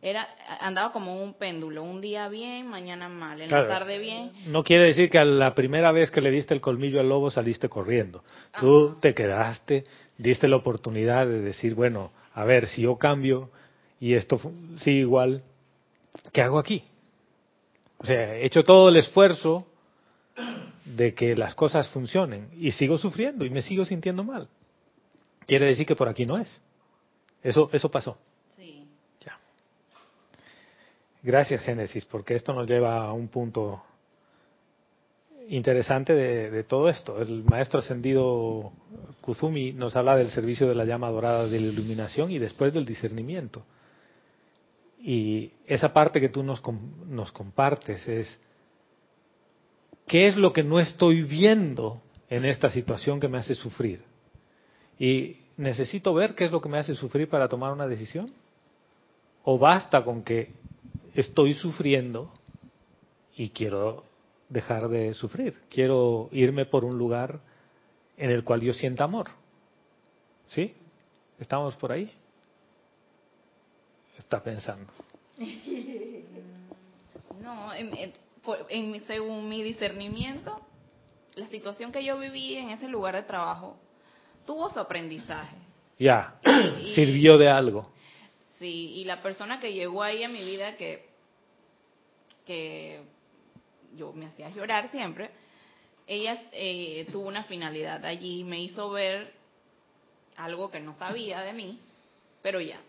Era, 0.00 0.28
andaba 0.60 0.92
como 0.92 1.20
un 1.20 1.34
péndulo, 1.34 1.82
un 1.82 2.00
día 2.00 2.28
bien, 2.28 2.68
mañana 2.68 3.08
mal, 3.08 3.40
en 3.40 3.48
claro, 3.48 3.66
la 3.66 3.78
tarde 3.78 3.98
bien. 3.98 4.30
No 4.46 4.62
quiere 4.62 4.84
decir 4.84 5.10
que 5.10 5.18
a 5.18 5.24
la 5.24 5.54
primera 5.54 5.90
vez 5.90 6.12
que 6.12 6.20
le 6.20 6.30
diste 6.30 6.54
el 6.54 6.60
colmillo 6.60 7.00
al 7.00 7.08
lobo 7.08 7.32
saliste 7.32 7.68
corriendo. 7.68 8.22
Tú 8.60 8.96
te 9.00 9.12
quedaste, 9.12 9.84
diste 10.16 10.46
la 10.46 10.56
oportunidad 10.56 11.26
de 11.26 11.40
decir, 11.40 11.74
bueno, 11.74 12.12
a 12.32 12.44
ver, 12.44 12.66
si 12.66 12.82
yo 12.82 12.96
cambio 12.96 13.50
y 13.98 14.14
esto 14.14 14.40
sigue 14.78 15.00
igual, 15.00 15.42
¿qué 16.32 16.42
hago 16.42 16.58
aquí? 16.58 16.84
O 17.98 18.06
sea, 18.06 18.36
he 18.36 18.46
hecho 18.46 18.64
todo 18.64 18.88
el 18.88 18.96
esfuerzo 18.96 19.66
de 20.84 21.14
que 21.14 21.36
las 21.36 21.54
cosas 21.54 21.88
funcionen 21.88 22.48
y 22.58 22.72
sigo 22.72 22.96
sufriendo 22.96 23.44
y 23.44 23.50
me 23.50 23.62
sigo 23.62 23.84
sintiendo 23.84 24.24
mal. 24.24 24.48
Quiere 25.46 25.66
decir 25.66 25.86
que 25.86 25.96
por 25.96 26.08
aquí 26.08 26.26
no 26.26 26.38
es. 26.38 26.60
Eso, 27.42 27.70
eso 27.72 27.90
pasó. 27.90 28.18
Sí. 28.56 28.86
Ya. 29.24 29.38
Gracias, 31.22 31.62
Génesis, 31.62 32.04
porque 32.04 32.34
esto 32.34 32.52
nos 32.52 32.66
lleva 32.66 33.04
a 33.04 33.12
un 33.12 33.28
punto 33.28 33.82
interesante 35.48 36.14
de, 36.14 36.50
de, 36.50 36.64
todo 36.64 36.88
esto. 36.88 37.20
El 37.20 37.44
maestro 37.44 37.80
ascendido 37.80 38.72
Kuzumi 39.20 39.72
nos 39.72 39.96
habla 39.96 40.16
del 40.16 40.30
servicio 40.30 40.68
de 40.68 40.74
la 40.74 40.84
llama 40.84 41.10
dorada 41.10 41.46
de 41.46 41.58
la 41.58 41.66
iluminación 41.68 42.30
y 42.30 42.38
después 42.38 42.72
del 42.74 42.84
discernimiento. 42.84 43.64
Y 45.00 45.52
esa 45.66 45.92
parte 45.92 46.20
que 46.20 46.28
tú 46.28 46.42
nos, 46.42 46.62
nos 47.06 47.30
compartes 47.32 48.06
es, 48.08 48.38
¿qué 50.06 50.26
es 50.26 50.36
lo 50.36 50.52
que 50.52 50.62
no 50.62 50.80
estoy 50.80 51.22
viendo 51.22 52.02
en 52.28 52.44
esta 52.44 52.70
situación 52.70 53.20
que 53.20 53.28
me 53.28 53.38
hace 53.38 53.54
sufrir? 53.54 54.02
Y 54.98 55.36
necesito 55.56 56.12
ver 56.14 56.34
qué 56.34 56.44
es 56.44 56.50
lo 56.50 56.60
que 56.60 56.68
me 56.68 56.78
hace 56.78 56.94
sufrir 56.94 57.28
para 57.28 57.48
tomar 57.48 57.72
una 57.72 57.86
decisión. 57.86 58.32
O 59.44 59.58
basta 59.58 60.04
con 60.04 60.22
que 60.22 60.52
estoy 61.14 61.54
sufriendo 61.54 62.30
y 63.36 63.50
quiero 63.50 64.04
dejar 64.48 64.88
de 64.88 65.14
sufrir. 65.14 65.58
Quiero 65.70 66.28
irme 66.32 66.66
por 66.66 66.84
un 66.84 66.98
lugar 66.98 67.40
en 68.16 68.30
el 68.30 68.44
cual 68.44 68.60
yo 68.60 68.72
sienta 68.72 69.04
amor. 69.04 69.28
¿Sí? 70.48 70.74
¿Estamos 71.38 71.76
por 71.76 71.92
ahí? 71.92 72.12
Está 74.18 74.42
pensando. 74.42 74.92
No, 77.40 77.72
en, 77.72 79.02
según 79.06 79.48
mi 79.48 79.62
discernimiento, 79.62 80.60
la 81.34 81.46
situación 81.46 81.92
que 81.92 82.04
yo 82.04 82.18
viví 82.18 82.56
en 82.56 82.70
ese 82.70 82.88
lugar 82.88 83.14
de 83.14 83.22
trabajo 83.22 83.78
tuvo 84.44 84.68
su 84.70 84.80
aprendizaje. 84.80 85.56
Ya, 85.98 86.38
y, 86.80 86.92
sirvió 86.94 87.38
de 87.38 87.48
algo. 87.48 87.90
Sí, 88.58 88.94
y 88.96 89.04
la 89.04 89.22
persona 89.22 89.60
que 89.60 89.72
llegó 89.72 90.02
ahí 90.02 90.24
a 90.24 90.28
mi 90.28 90.44
vida 90.44 90.76
que, 90.76 91.08
que 92.44 93.02
yo 93.96 94.12
me 94.12 94.26
hacía 94.26 94.50
llorar 94.50 94.90
siempre, 94.90 95.30
ella 96.06 96.42
eh, 96.52 97.06
tuvo 97.12 97.28
una 97.28 97.44
finalidad 97.44 98.04
allí, 98.04 98.42
me 98.44 98.60
hizo 98.60 98.90
ver 98.90 99.32
algo 100.36 100.70
que 100.70 100.80
no 100.80 100.94
sabía 100.96 101.40
de 101.40 101.52
mí, 101.52 101.78
pero 102.42 102.60
ya, 102.60 102.80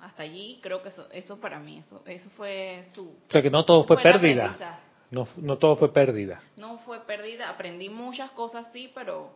hasta 0.00 0.22
allí 0.22 0.58
creo 0.62 0.82
que 0.82 0.88
eso, 0.90 1.08
eso 1.10 1.40
para 1.40 1.58
mí, 1.58 1.78
eso, 1.78 2.02
eso 2.06 2.30
fue 2.30 2.84
su... 2.92 3.08
O 3.08 3.30
sea 3.32 3.42
que 3.42 3.50
no 3.50 3.64
todo 3.64 3.84
fue, 3.84 3.96
pérdida. 4.02 4.80
No, 5.10 5.26
no 5.36 5.56
todo 5.58 5.76
fue 5.76 5.92
pérdida. 5.92 6.42
No 6.56 6.78
fue 6.78 7.00
pérdida, 7.00 7.48
aprendí 7.48 7.88
muchas 7.88 8.30
cosas 8.32 8.66
sí, 8.72 8.90
pero 8.94 9.30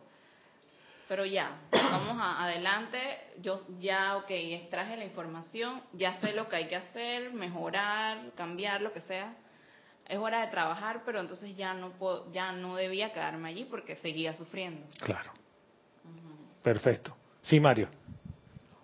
pero 1.09 1.25
ya, 1.25 1.57
vamos 1.71 2.17
a, 2.21 2.43
adelante, 2.43 2.99
yo 3.41 3.59
ya, 3.79 4.17
ok, 4.17 4.29
extraje 4.29 4.95
la 4.95 5.05
información, 5.05 5.81
ya 5.93 6.19
sé 6.19 6.33
lo 6.33 6.47
que 6.47 6.55
hay 6.57 6.67
que 6.67 6.75
hacer, 6.75 7.33
mejorar, 7.33 8.31
cambiar, 8.35 8.81
lo 8.81 8.93
que 8.93 9.01
sea. 9.01 9.33
Es 10.07 10.19
hora 10.19 10.41
de 10.41 10.51
trabajar, 10.51 11.01
pero 11.05 11.19
entonces 11.19 11.57
ya 11.57 11.73
no 11.73 11.89
puedo, 11.93 12.31
ya 12.31 12.51
no 12.51 12.75
debía 12.75 13.11
quedarme 13.11 13.49
allí 13.49 13.65
porque 13.65 13.95
seguía 13.95 14.33
sufriendo. 14.33 14.85
Claro. 14.99 15.31
Uh 16.05 16.09
-huh. 16.09 16.61
Perfecto. 16.61 17.17
Sí, 17.41 17.59
Mario. 17.59 17.89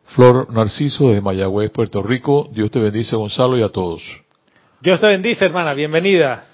Flor 0.07 0.51
Narciso 0.51 1.09
de 1.09 1.21
Mayagüez, 1.21 1.71
Puerto 1.71 2.01
Rico. 2.01 2.47
Dios 2.51 2.71
te 2.71 2.79
bendice, 2.79 3.15
Gonzalo, 3.15 3.57
y 3.57 3.63
a 3.63 3.69
todos. 3.69 4.01
Dios 4.81 4.99
te 4.99 5.07
bendice, 5.07 5.45
hermana. 5.45 5.73
Bienvenida. 5.73 6.45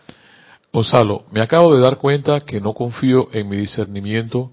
Gonzalo, 0.72 1.26
me 1.32 1.42
acabo 1.42 1.76
de 1.76 1.82
dar 1.82 1.98
cuenta 1.98 2.40
que 2.42 2.62
no 2.62 2.74
confío 2.74 3.28
en 3.34 3.50
mi 3.50 3.58
discernimiento 3.58 4.52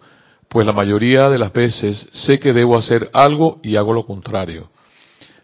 pues 0.49 0.67
la 0.67 0.73
mayoría 0.73 1.29
de 1.29 1.39
las 1.39 1.53
veces 1.53 2.09
sé 2.13 2.39
que 2.39 2.53
debo 2.53 2.77
hacer 2.77 3.11
algo 3.13 3.61
y 3.63 3.77
hago 3.77 3.93
lo 3.93 4.07
contrario. 4.07 4.71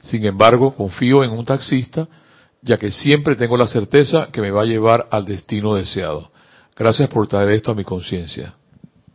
Sin 0.03 0.25
embargo, 0.25 0.75
confío 0.75 1.25
en 1.25 1.31
un 1.31 1.45
taxista, 1.45 2.09
ya 2.63 2.79
que 2.79 2.91
siempre 2.91 3.37
tengo 3.37 3.57
la 3.57 3.67
certeza 3.67 4.29
que 4.33 4.41
me 4.41 4.51
va 4.51 4.63
a 4.63 4.67
llevar 4.67 5.07
al 5.11 5.25
destino 5.25 5.75
deseado. 5.75 6.31
Gracias 6.77 7.09
por 7.09 7.27
traer 7.27 7.51
esto 7.51 7.73
a 7.73 7.75
mi 7.75 7.85
conciencia. 7.85 8.55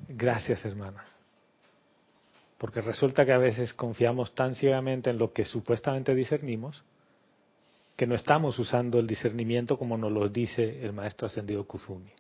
Gracias, 0.07 0.63
hermana. 0.65 1.08
Porque 2.59 2.81
resulta 2.81 3.25
que 3.25 3.31
a 3.31 3.37
veces 3.37 3.73
confiamos 3.73 4.35
tan 4.35 4.53
ciegamente 4.53 5.09
en 5.09 5.17
lo 5.17 5.33
que 5.33 5.45
supuestamente 5.45 6.13
discernimos 6.13 6.83
que 7.95 8.05
no 8.05 8.15
estamos 8.15 8.59
usando 8.59 8.99
el 8.99 9.07
discernimiento 9.07 9.77
como 9.77 9.97
nos 9.97 10.11
lo 10.11 10.29
dice 10.29 10.85
el 10.85 10.93
maestro 10.93 11.27
ascendido 11.27 11.65
Kuzumi. 11.65 12.11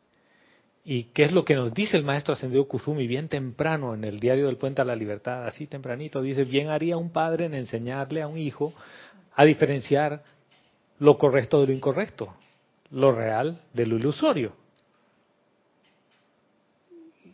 ¿Y 0.85 1.03
qué 1.13 1.23
es 1.23 1.31
lo 1.31 1.45
que 1.45 1.55
nos 1.55 1.73
dice 1.73 1.97
el 1.97 2.03
maestro 2.03 2.33
ascendido 2.33 2.67
Kuzumi 2.67 3.05
bien 3.05 3.27
temprano 3.27 3.93
en 3.93 4.03
el 4.03 4.19
diario 4.19 4.47
del 4.47 4.57
Puente 4.57 4.81
a 4.81 4.85
la 4.85 4.95
Libertad? 4.95 5.45
Así 5.45 5.67
tempranito 5.67 6.21
dice, 6.21 6.45
bien 6.45 6.69
haría 6.69 6.97
un 6.97 7.11
padre 7.11 7.45
en 7.45 7.53
enseñarle 7.53 8.21
a 8.21 8.27
un 8.27 8.37
hijo 8.37 8.73
a 9.35 9.45
diferenciar 9.45 10.23
lo 10.99 11.17
correcto 11.17 11.61
de 11.61 11.67
lo 11.67 11.73
incorrecto, 11.73 12.33
lo 12.91 13.11
real 13.11 13.61
de 13.73 13.85
lo 13.85 13.97
ilusorio. 13.97 14.53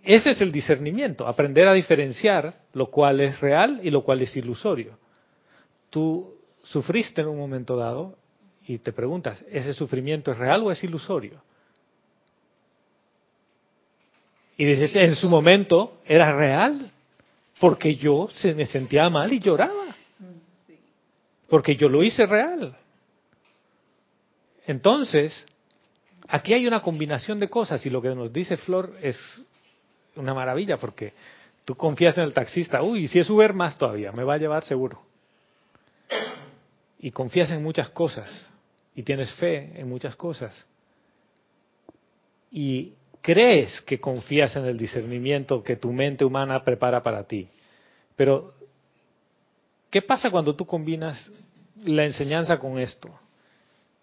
Ese 0.05 0.29
es 0.29 0.41
el 0.41 0.51
discernimiento, 0.51 1.27
aprender 1.27 1.67
a 1.67 1.73
diferenciar 1.73 2.53
lo 2.73 2.91
cual 2.91 3.19
es 3.21 3.39
real 3.41 3.79
y 3.81 3.89
lo 3.89 4.03
cual 4.03 4.21
es 4.21 4.37
ilusorio. 4.37 4.99
Tú 5.89 6.35
sufriste 6.63 7.21
en 7.21 7.27
un 7.27 7.39
momento 7.39 7.75
dado 7.75 8.15
y 8.67 8.77
te 8.77 8.93
preguntas, 8.93 9.43
¿ese 9.49 9.73
sufrimiento 9.73 10.31
es 10.31 10.37
real 10.37 10.61
o 10.61 10.71
es 10.71 10.83
ilusorio? 10.83 11.41
Y 14.57 14.65
dices, 14.65 14.95
en 14.95 15.15
su 15.15 15.27
momento 15.27 15.97
era 16.05 16.35
real, 16.35 16.91
porque 17.59 17.95
yo 17.95 18.29
se 18.31 18.53
me 18.53 18.67
sentía 18.67 19.09
mal 19.09 19.33
y 19.33 19.39
lloraba. 19.39 19.95
Porque 21.49 21.75
yo 21.75 21.89
lo 21.89 22.03
hice 22.03 22.27
real. 22.27 22.77
Entonces, 24.67 25.47
aquí 26.27 26.53
hay 26.53 26.67
una 26.67 26.83
combinación 26.83 27.39
de 27.39 27.49
cosas 27.49 27.83
y 27.87 27.89
lo 27.89 28.03
que 28.03 28.09
nos 28.09 28.31
dice 28.31 28.55
Flor 28.55 28.93
es 29.01 29.17
una 30.15 30.33
maravilla 30.33 30.77
porque 30.77 31.13
tú 31.65 31.75
confías 31.75 32.17
en 32.17 32.25
el 32.25 32.33
taxista, 32.33 32.81
uy, 32.81 33.07
si 33.07 33.19
es 33.19 33.29
Uber 33.29 33.53
más 33.53 33.77
todavía, 33.77 34.11
me 34.11 34.23
va 34.23 34.35
a 34.35 34.37
llevar 34.37 34.63
seguro. 34.63 35.01
Y 36.99 37.11
confías 37.11 37.51
en 37.51 37.61
muchas 37.61 37.89
cosas 37.89 38.49
y 38.95 39.03
tienes 39.03 39.33
fe 39.33 39.71
en 39.75 39.89
muchas 39.89 40.15
cosas. 40.15 40.65
Y 42.51 42.93
crees 43.21 43.81
que 43.81 43.99
confías 43.99 44.55
en 44.55 44.65
el 44.65 44.77
discernimiento 44.77 45.63
que 45.63 45.75
tu 45.75 45.91
mente 45.91 46.23
humana 46.23 46.63
prepara 46.63 47.01
para 47.03 47.23
ti. 47.23 47.49
Pero, 48.15 48.53
¿qué 49.89 50.01
pasa 50.01 50.29
cuando 50.29 50.55
tú 50.55 50.65
combinas 50.65 51.31
la 51.83 52.05
enseñanza 52.05 52.57
con 52.57 52.79
esto? 52.79 53.09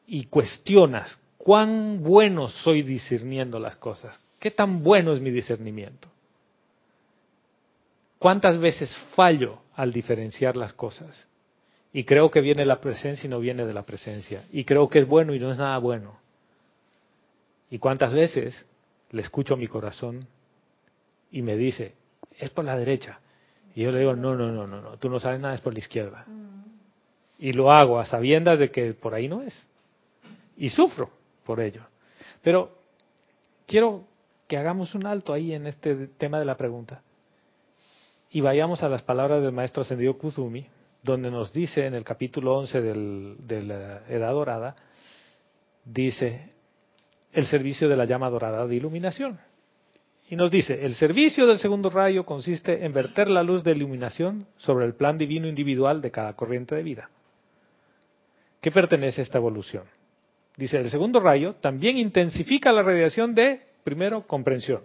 Y 0.06 0.24
cuestionas 0.24 1.18
cuán 1.38 2.02
bueno 2.02 2.48
soy 2.48 2.82
discerniendo 2.82 3.58
las 3.58 3.76
cosas. 3.76 4.20
¿Qué 4.42 4.50
tan 4.50 4.82
bueno 4.82 5.12
es 5.12 5.20
mi 5.20 5.30
discernimiento? 5.30 6.08
¿Cuántas 8.18 8.58
veces 8.58 8.92
fallo 9.14 9.60
al 9.76 9.92
diferenciar 9.92 10.56
las 10.56 10.72
cosas? 10.72 11.28
Y 11.92 12.02
creo 12.02 12.28
que 12.28 12.40
viene 12.40 12.64
la 12.64 12.80
presencia 12.80 13.28
y 13.28 13.30
no 13.30 13.38
viene 13.38 13.64
de 13.64 13.72
la 13.72 13.84
presencia. 13.84 14.42
Y 14.50 14.64
creo 14.64 14.88
que 14.88 14.98
es 14.98 15.06
bueno 15.06 15.32
y 15.32 15.38
no 15.38 15.52
es 15.52 15.58
nada 15.58 15.78
bueno. 15.78 16.18
¿Y 17.70 17.78
cuántas 17.78 18.12
veces 18.12 18.66
le 19.12 19.22
escucho 19.22 19.54
a 19.54 19.56
mi 19.56 19.68
corazón 19.68 20.26
y 21.30 21.40
me 21.40 21.56
dice, 21.56 21.94
es 22.36 22.50
por 22.50 22.64
la 22.64 22.76
derecha? 22.76 23.20
Y 23.76 23.82
yo 23.82 23.92
le 23.92 24.00
digo, 24.00 24.16
no, 24.16 24.34
no, 24.34 24.50
no, 24.50 24.66
no, 24.66 24.80
no, 24.80 24.96
tú 24.96 25.08
no 25.08 25.20
sabes 25.20 25.38
nada, 25.38 25.54
es 25.54 25.60
por 25.60 25.72
la 25.72 25.78
izquierda. 25.78 26.26
Y 27.38 27.52
lo 27.52 27.70
hago 27.70 28.00
a 28.00 28.06
sabiendas 28.06 28.58
de 28.58 28.72
que 28.72 28.92
por 28.92 29.14
ahí 29.14 29.28
no 29.28 29.40
es. 29.40 29.68
Y 30.56 30.68
sufro 30.70 31.12
por 31.44 31.60
ello. 31.60 31.82
Pero 32.42 32.76
quiero 33.68 34.10
que 34.52 34.58
hagamos 34.58 34.94
un 34.94 35.06
alto 35.06 35.32
ahí 35.32 35.54
en 35.54 35.66
este 35.66 36.08
tema 36.08 36.38
de 36.38 36.44
la 36.44 36.58
pregunta 36.58 37.00
y 38.30 38.42
vayamos 38.42 38.82
a 38.82 38.88
las 38.90 39.00
palabras 39.00 39.42
del 39.42 39.50
maestro 39.50 39.80
ascendido 39.80 40.18
Kuzumi, 40.18 40.66
donde 41.02 41.30
nos 41.30 41.54
dice 41.54 41.86
en 41.86 41.94
el 41.94 42.04
capítulo 42.04 42.58
11 42.58 42.82
de 42.82 43.62
la 43.62 44.02
Edad 44.10 44.32
Dorada, 44.32 44.76
dice 45.86 46.50
el 47.32 47.46
servicio 47.46 47.88
de 47.88 47.96
la 47.96 48.04
llama 48.04 48.28
dorada 48.28 48.66
de 48.66 48.76
iluminación. 48.76 49.40
Y 50.28 50.36
nos 50.36 50.50
dice, 50.50 50.84
el 50.84 50.96
servicio 50.96 51.46
del 51.46 51.56
segundo 51.56 51.88
rayo 51.88 52.26
consiste 52.26 52.84
en 52.84 52.92
verter 52.92 53.28
la 53.28 53.42
luz 53.42 53.64
de 53.64 53.72
iluminación 53.72 54.46
sobre 54.58 54.84
el 54.84 54.94
plan 54.94 55.16
divino 55.16 55.48
individual 55.48 56.02
de 56.02 56.10
cada 56.10 56.36
corriente 56.36 56.74
de 56.74 56.82
vida. 56.82 57.08
¿Qué 58.60 58.70
pertenece 58.70 59.22
a 59.22 59.24
esta 59.24 59.38
evolución? 59.38 59.84
Dice, 60.58 60.78
el 60.78 60.90
segundo 60.90 61.20
rayo 61.20 61.54
también 61.54 61.96
intensifica 61.96 62.70
la 62.70 62.82
radiación 62.82 63.34
de, 63.34 63.71
primero, 63.84 64.26
comprensión, 64.26 64.82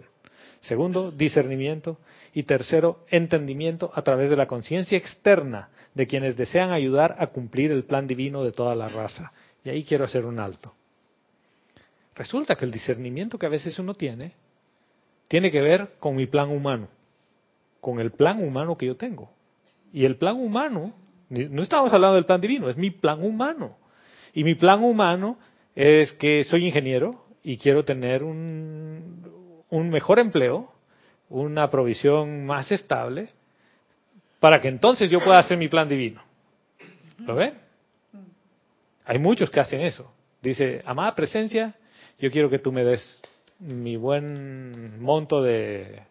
segundo, 0.60 1.10
discernimiento 1.10 1.98
y 2.34 2.44
tercero, 2.44 3.04
entendimiento 3.10 3.90
a 3.94 4.02
través 4.02 4.30
de 4.30 4.36
la 4.36 4.46
conciencia 4.46 4.98
externa 4.98 5.70
de 5.94 6.06
quienes 6.06 6.36
desean 6.36 6.70
ayudar 6.70 7.16
a 7.18 7.28
cumplir 7.28 7.72
el 7.72 7.84
plan 7.84 8.06
divino 8.06 8.44
de 8.44 8.52
toda 8.52 8.74
la 8.74 8.88
raza. 8.88 9.32
Y 9.64 9.70
ahí 9.70 9.84
quiero 9.84 10.04
hacer 10.04 10.26
un 10.26 10.38
alto. 10.38 10.74
Resulta 12.14 12.56
que 12.56 12.64
el 12.64 12.70
discernimiento 12.70 13.38
que 13.38 13.46
a 13.46 13.50
veces 13.50 13.78
uno 13.78 13.94
tiene 13.94 14.32
tiene 15.28 15.50
que 15.50 15.60
ver 15.60 15.90
con 16.00 16.16
mi 16.16 16.26
plan 16.26 16.50
humano, 16.50 16.88
con 17.80 18.00
el 18.00 18.10
plan 18.10 18.42
humano 18.42 18.76
que 18.76 18.86
yo 18.86 18.96
tengo. 18.96 19.30
Y 19.92 20.04
el 20.04 20.16
plan 20.16 20.36
humano, 20.36 20.94
no 21.28 21.62
estamos 21.62 21.92
hablando 21.92 22.16
del 22.16 22.24
plan 22.24 22.40
divino, 22.40 22.68
es 22.68 22.76
mi 22.76 22.90
plan 22.90 23.22
humano. 23.22 23.76
Y 24.32 24.42
mi 24.42 24.54
plan 24.54 24.82
humano 24.82 25.38
es 25.74 26.12
que 26.12 26.44
soy 26.44 26.66
ingeniero 26.66 27.24
y 27.42 27.56
quiero 27.58 27.84
tener 27.84 28.22
un, 28.22 29.64
un 29.70 29.90
mejor 29.90 30.18
empleo, 30.18 30.72
una 31.28 31.68
provisión 31.70 32.46
más 32.46 32.70
estable, 32.72 33.30
para 34.40 34.60
que 34.60 34.68
entonces 34.68 35.10
yo 35.10 35.20
pueda 35.20 35.38
hacer 35.38 35.58
mi 35.58 35.68
plan 35.68 35.88
divino. 35.88 36.22
¿Lo 37.18 37.34
ven? 37.34 37.54
Hay 39.04 39.18
muchos 39.18 39.50
que 39.50 39.60
hacen 39.60 39.80
eso. 39.80 40.12
Dice, 40.40 40.82
amada 40.84 41.14
presencia, 41.14 41.74
yo 42.18 42.30
quiero 42.30 42.48
que 42.48 42.58
tú 42.58 42.72
me 42.72 42.84
des 42.84 43.20
mi 43.58 43.96
buen 43.96 45.00
monto 45.02 45.42
de 45.42 46.02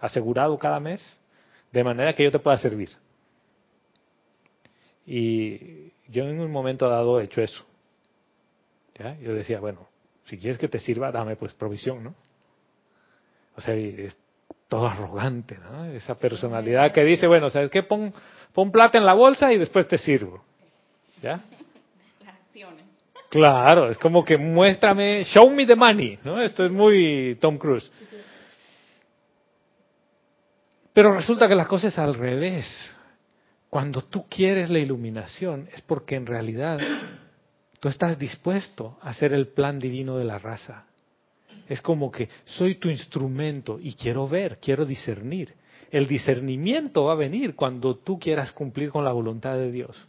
asegurado 0.00 0.58
cada 0.58 0.80
mes, 0.80 1.18
de 1.72 1.84
manera 1.84 2.14
que 2.14 2.24
yo 2.24 2.30
te 2.30 2.38
pueda 2.38 2.58
servir. 2.58 2.90
Y 5.06 5.92
yo 6.08 6.24
en 6.24 6.40
un 6.40 6.50
momento 6.50 6.88
dado 6.88 7.20
he 7.20 7.24
hecho 7.24 7.40
eso. 7.40 7.64
¿Ya? 8.98 9.16
Yo 9.18 9.34
decía, 9.34 9.60
bueno, 9.60 9.88
si 10.24 10.38
quieres 10.38 10.58
que 10.58 10.68
te 10.68 10.78
sirva, 10.78 11.10
dame 11.10 11.36
pues 11.36 11.54
provisión, 11.54 12.04
¿no? 12.04 12.14
O 13.56 13.60
sea, 13.60 13.74
es 13.74 14.16
todo 14.68 14.86
arrogante, 14.86 15.58
¿no? 15.58 15.86
Esa 15.86 16.14
personalidad 16.14 16.92
que 16.92 17.04
dice, 17.04 17.26
bueno, 17.26 17.50
¿sabes 17.50 17.70
qué? 17.70 17.82
Pon, 17.82 18.14
pon 18.52 18.70
plata 18.70 18.98
en 18.98 19.04
la 19.04 19.14
bolsa 19.14 19.52
y 19.52 19.58
después 19.58 19.88
te 19.88 19.98
sirvo. 19.98 20.42
¿Ya? 21.22 21.40
Claro, 23.30 23.88
es 23.88 23.96
como 23.98 24.24
que 24.24 24.36
muéstrame, 24.36 25.24
show 25.24 25.48
me 25.50 25.64
the 25.64 25.76
money, 25.76 26.18
¿no? 26.24 26.42
Esto 26.42 26.64
es 26.64 26.72
muy 26.72 27.38
Tom 27.40 27.58
Cruise. 27.58 27.90
Pero 30.92 31.12
resulta 31.12 31.46
que 31.46 31.54
la 31.54 31.66
cosa 31.66 31.88
es 31.88 31.98
al 32.00 32.14
revés. 32.14 32.98
Cuando 33.68 34.02
tú 34.02 34.26
quieres 34.28 34.68
la 34.68 34.80
iluminación 34.80 35.68
es 35.72 35.80
porque 35.82 36.16
en 36.16 36.26
realidad 36.26 36.80
tú 37.80 37.88
estás 37.88 38.18
dispuesto 38.18 38.98
a 39.02 39.10
hacer 39.10 39.32
el 39.32 39.48
plan 39.48 39.78
divino 39.78 40.16
de 40.16 40.24
la 40.24 40.38
raza. 40.38 40.84
Es 41.68 41.80
como 41.80 42.10
que 42.10 42.28
soy 42.44 42.76
tu 42.76 42.88
instrumento 42.88 43.78
y 43.80 43.94
quiero 43.94 44.28
ver, 44.28 44.58
quiero 44.60 44.84
discernir. 44.84 45.54
El 45.90 46.06
discernimiento 46.06 47.04
va 47.04 47.12
a 47.12 47.16
venir 47.16 47.54
cuando 47.56 47.96
tú 47.96 48.18
quieras 48.18 48.52
cumplir 48.52 48.90
con 48.90 49.04
la 49.04 49.12
voluntad 49.12 49.54
de 49.54 49.72
Dios 49.72 50.06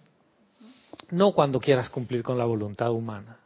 no 1.11 1.33
cuando 1.33 1.59
quieras 1.59 1.89
cumplir 1.89 2.23
con 2.23 2.37
la 2.37 2.45
voluntad 2.45 2.91
humana. 2.91 3.37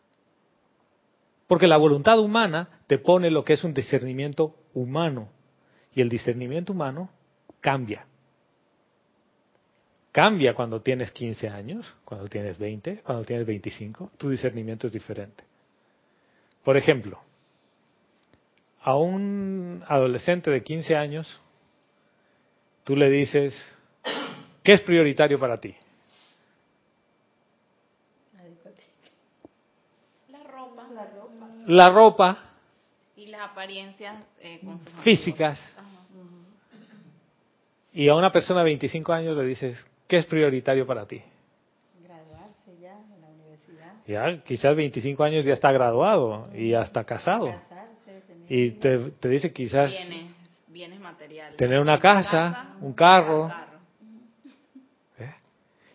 Porque 1.48 1.68
la 1.68 1.78
voluntad 1.78 2.20
humana 2.20 2.70
te 2.88 2.98
pone 2.98 3.30
lo 3.30 3.44
que 3.44 3.54
es 3.54 3.64
un 3.64 3.74
discernimiento 3.74 4.56
humano. 4.74 5.30
Y 5.94 6.02
el 6.02 6.10
discernimiento 6.10 6.74
humano 6.74 7.10
cambia. 7.60 8.06
Cambia 10.16 10.54
cuando 10.54 10.82
tienes 10.82 11.12
15 11.12 11.50
años, 11.50 11.94
cuando 12.06 12.30
tienes 12.30 12.58
20, 12.58 13.02
cuando 13.04 13.26
tienes 13.26 13.46
25. 13.46 14.12
Tu 14.18 14.30
discernimiento 14.30 14.88
es 14.88 14.94
diferente. 14.94 15.44
Por 16.64 16.78
ejemplo, 16.78 17.20
a 18.82 18.96
un 18.96 19.84
adolescente 19.86 20.50
de 20.50 20.64
15 20.64 20.96
años, 20.96 21.42
tú 22.86 22.96
le 22.96 23.10
dices, 23.10 23.54
¿qué 24.64 24.72
es 24.72 24.82
prioritario 24.84 25.38
para 25.38 25.58
ti? 25.58 25.76
la 31.66 31.90
ropa 31.90 32.38
y 33.18 33.26
las 33.26 33.42
apariencias 33.42 34.24
eh, 34.40 34.62
físicas. 35.04 35.60
Y 37.92 38.08
a 38.08 38.16
una 38.16 38.32
persona 38.32 38.62
de 38.62 38.66
25 38.68 39.12
años 39.12 39.36
le 39.36 39.44
dices, 39.44 39.86
¿qué 40.08 40.18
es 40.18 40.26
prioritario 40.26 40.86
para 40.86 41.06
ti? 41.06 41.22
Graduarse 42.04 42.78
ya 42.80 42.98
en 43.14 43.22
la 43.22 43.28
universidad. 43.28 43.94
Ya, 44.08 44.44
quizás 44.44 44.76
25 44.76 45.24
años 45.24 45.46
ya 45.46 45.54
está 45.54 45.72
graduado 45.72 46.50
y 46.54 46.72
ya 46.72 46.82
está 46.82 47.04
casado. 47.04 47.54
y 48.50 48.72
te, 48.72 48.98
te, 49.12 49.30
dice 49.30 49.52
quizás 49.52 49.92
bienes, 50.68 51.00
materiales. 51.00 51.58
tener 51.58 51.80
una 51.80 52.00
casa, 52.00 52.76
un 52.82 52.94
carro. 52.94 53.52
¿Eh? 55.18 55.34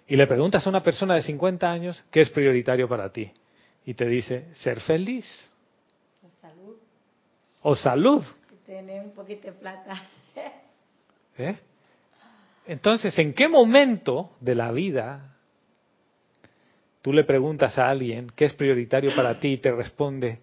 Y 0.08 0.16
le 0.16 0.26
preguntas 0.26 0.66
a 0.66 0.70
una 0.70 0.82
persona 0.82 1.14
de 1.14 1.22
50 1.22 1.70
años, 1.70 2.04
¿qué 2.10 2.22
es 2.22 2.30
prioritario 2.30 2.88
para 2.88 3.12
ti? 3.12 3.30
Y 3.86 3.94
te 3.94 4.06
dice, 4.06 4.52
ser 4.54 4.80
feliz 4.80 5.50
o 7.62 7.74
salud. 7.74 8.24
Tener 8.66 9.04
un 9.04 9.12
poquito 9.12 9.48
de 9.48 9.52
plata. 9.52 10.02
¿Eh? 11.38 11.58
Entonces, 12.70 13.18
¿en 13.18 13.34
qué 13.34 13.48
momento 13.48 14.30
de 14.38 14.54
la 14.54 14.70
vida 14.70 15.34
tú 17.02 17.12
le 17.12 17.24
preguntas 17.24 17.76
a 17.78 17.90
alguien 17.90 18.28
qué 18.36 18.44
es 18.44 18.54
prioritario 18.54 19.12
para 19.16 19.40
ti 19.40 19.54
y 19.54 19.56
te 19.56 19.72
responde 19.72 20.38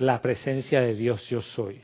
la 0.00 0.20
presencia 0.20 0.80
de 0.80 0.96
Dios 0.96 1.24
yo 1.28 1.40
soy? 1.40 1.80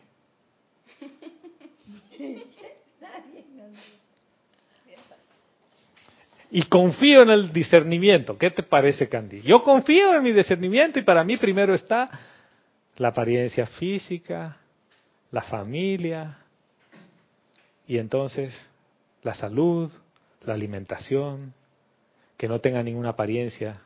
Y 6.50 6.62
confío 6.64 7.22
en 7.22 7.30
el 7.30 7.52
discernimiento. 7.52 8.36
¿Qué 8.36 8.50
te 8.50 8.64
parece, 8.64 9.08
Candy? 9.08 9.40
Yo 9.42 9.62
confío 9.62 10.16
en 10.16 10.24
mi 10.24 10.32
discernimiento 10.32 10.98
y 10.98 11.02
para 11.02 11.22
mí 11.22 11.36
primero 11.36 11.74
está 11.74 12.10
la 12.96 13.06
apariencia 13.06 13.66
física, 13.66 14.56
la 15.30 15.42
familia 15.42 16.38
y 17.86 17.98
entonces 17.98 18.69
la 19.22 19.34
salud, 19.34 19.90
la 20.44 20.54
alimentación, 20.54 21.54
que 22.36 22.48
no 22.48 22.60
tenga 22.60 22.82
ninguna 22.82 23.10
apariencia. 23.10 23.82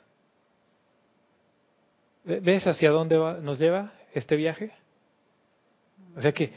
¿Ves 2.24 2.66
hacia 2.66 2.90
dónde 2.90 3.16
nos 3.42 3.58
lleva 3.58 3.92
este 4.14 4.36
viaje? 4.36 4.70
O 6.16 6.22
sea 6.22 6.32
que, 6.32 6.52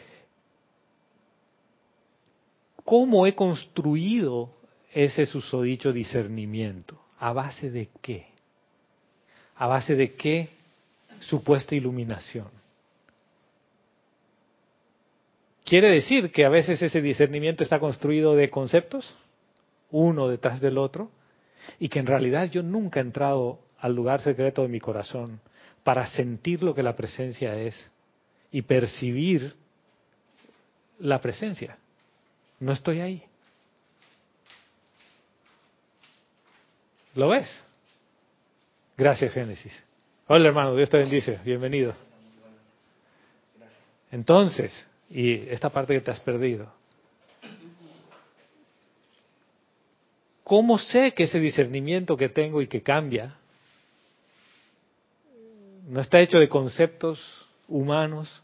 ¿cómo 2.84 3.26
he 3.26 3.36
construido 3.36 4.54
ese 4.94 5.26
susodicho 5.26 5.92
discernimiento? 5.92 7.02
¿A 7.20 7.34
base 7.34 7.72
de 7.72 7.90
qué? 8.02 8.28
¿A 9.56 9.68
base 9.68 9.96
de 9.96 10.13
qué 10.13 10.50
supuesta 11.20 11.76
iluminación? 11.76 12.50
¿Quiere 15.68 15.92
decir 15.92 16.32
que 16.32 16.46
a 16.46 16.50
veces 16.50 16.82
ese 16.82 17.02
discernimiento 17.02 17.62
está 17.62 17.78
construido 17.78 18.38
de 18.38 18.50
conceptos, 18.50 19.14
uno 19.92 20.30
detrás 20.30 20.62
del 20.62 20.78
otro, 20.78 21.12
y 21.78 21.90
que 21.90 22.00
en 22.00 22.06
realidad 22.06 22.50
yo 22.50 22.64
nunca 22.64 23.02
he 23.02 23.04
entrado 23.04 23.60
al 23.78 23.94
lugar 23.94 24.22
secreto 24.22 24.62
de 24.62 24.70
mi 24.70 24.80
corazón 24.80 25.42
para 25.84 26.08
sentir 26.08 26.64
lo 26.64 26.74
que 26.74 26.84
la 26.84 26.96
presencia 26.96 27.54
es 27.60 27.92
y 28.50 28.62
percibir 28.62 29.56
la 31.00 31.20
presencia. 31.20 31.78
No 32.62 32.72
estoy 32.72 33.02
ahí. 33.02 33.24
¿Lo 37.14 37.28
ves? 37.28 37.66
Gracias, 38.96 39.34
Génesis. 39.34 39.84
Hola, 40.28 40.48
hermano, 40.48 40.78
Dios 40.78 40.90
te 40.90 40.96
bendice. 40.96 41.40
Bienvenido. 41.44 41.94
Entonces, 44.14 44.87
y 45.10 45.34
esta 45.50 45.70
parte 45.70 45.93
que 45.93 46.02
te 46.02 46.12
has 46.12 46.20
perdido. 46.20 46.72
¿Cómo 50.43 50.78
sé 50.78 51.13
que 51.13 51.24
ese 51.24 51.39
discernimiento 51.39 52.15
que 52.15 52.30
tengo 52.30 52.62
y 52.62 52.67
que 52.67 52.82
cambia 52.82 53.36
no 55.88 56.00
está 56.00 56.20
hecho 56.20 56.39
de 56.39 56.50
conceptos 56.50 57.20
humanos 57.67 58.43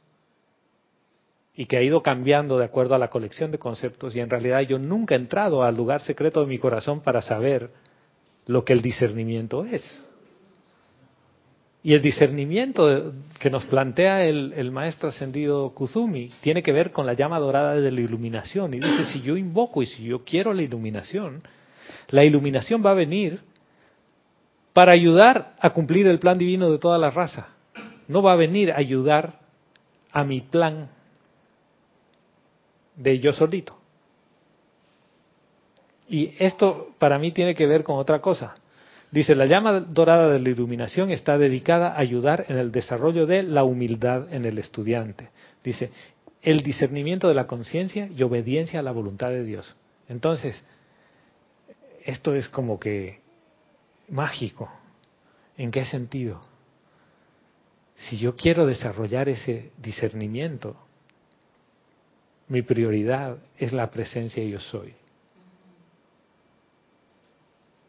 y 1.56 1.65
que 1.65 1.78
ha 1.78 1.82
ido 1.82 2.02
cambiando 2.02 2.58
de 2.58 2.65
acuerdo 2.65 2.95
a 2.95 2.99
la 2.99 3.10
colección 3.10 3.52
de 3.52 3.60
conceptos 3.60 4.15
y 4.15 4.19
en 4.19 4.30
realidad 4.30 4.62
yo 4.62 4.80
nunca 4.80 5.15
he 5.15 5.17
entrado 5.17 5.63
al 5.63 5.76
lugar 5.76 6.02
secreto 6.02 6.41
de 6.41 6.47
mi 6.47 6.58
corazón 6.58 7.02
para 7.02 7.21
saber 7.21 7.69
lo 8.47 8.65
que 8.65 8.73
el 8.73 8.82
discernimiento 8.82 9.63
es. 9.63 9.84
Y 11.86 11.93
el 11.93 12.02
discernimiento 12.02 13.12
que 13.39 13.50
nos 13.50 13.65
plantea 13.65 14.26
el, 14.26 14.72
maestro 14.72 15.10
ascendido 15.10 15.72
Kuzumi 15.72 16.30
tiene 16.39 16.63
que 16.63 16.72
ver 16.72 16.91
con 16.91 17.06
la 17.06 17.12
llama 17.12 17.39
dorada 17.39 17.76
de 17.76 17.91
la 17.91 18.00
iluminación. 18.00 18.74
Y 18.74 18.80
dice, 18.80 19.04
si 19.12 19.22
yo 19.22 19.36
invoco 19.36 19.82
y 19.82 19.88
si 19.88 20.06
yo 20.06 20.19
quiero 20.19 20.54
la 20.54 20.62
iluminación, 20.62 21.43
la 22.10 22.24
iluminación 22.24 22.82
va 22.86 22.91
a 22.91 22.96
venir 22.96 23.41
para 24.72 24.93
ayudar 24.93 25.56
a 25.60 25.72
cumplir 25.72 26.08
el 26.08 26.19
plan 26.19 26.38
divino 26.38 26.72
de 26.72 26.80
toda 26.80 26.98
la 26.98 27.10
raza. 27.10 27.50
No 28.08 28.24
va 28.24 28.32
a 28.32 28.38
venir 28.38 28.72
a 28.72 28.78
ayudar 28.78 29.39
a 30.13 30.24
mi 30.24 30.39
plan 30.39 30.89
de 32.96 33.19
yo 33.19 33.34
solito. 33.34 33.78
Y 36.08 36.34
esto 36.39 36.93
para 36.98 37.19
mí 37.19 37.32
tiene 37.32 37.54
que 37.54 37.67
ver 37.67 37.84
con 37.84 37.98
otra 37.98 38.22
cosa. 38.22 38.56
Dice, 39.13 39.36
la 39.36 39.45
llama 39.45 39.80
dorada 39.80 40.28
de 40.28 40.39
la 40.39 40.49
iluminación 40.49 41.12
está 41.12 41.38
dedicada 41.38 41.89
a 41.89 41.99
ayudar 41.99 42.47
en 42.49 42.58
el 42.58 42.71
desarrollo 42.71 43.28
de 43.28 43.43
la 43.43 43.63
humildad 43.63 44.34
en 44.34 44.43
el 44.43 44.58
estudiante. 44.58 45.30
Dice, 45.63 45.91
el 46.41 46.63
discernimiento 46.63 47.28
de 47.28 47.36
la 47.36 47.45
conciencia 47.45 48.08
y 48.08 48.23
obediencia 48.23 48.80
a 48.80 48.82
la 48.82 48.91
voluntad 48.91 49.30
de 49.30 49.43
Dios. 49.43 49.76
Entonces, 50.10 50.60
esto 52.04 52.34
es 52.34 52.49
como 52.49 52.80
que 52.80 53.19
mágico. 54.10 54.67
¿En 55.58 55.69
qué 55.69 55.86
sentido? 55.86 56.41
Si 57.95 58.17
yo 58.17 58.36
quiero 58.36 58.65
desarrollar 58.65 59.30
ese 59.30 59.73
discernimiento, 59.78 60.76
mi 62.47 62.63
prioridad 62.63 63.38
es 63.60 63.73
la 63.73 63.91
presencia 63.91 64.43
yo 64.43 64.60
soy. 64.60 64.95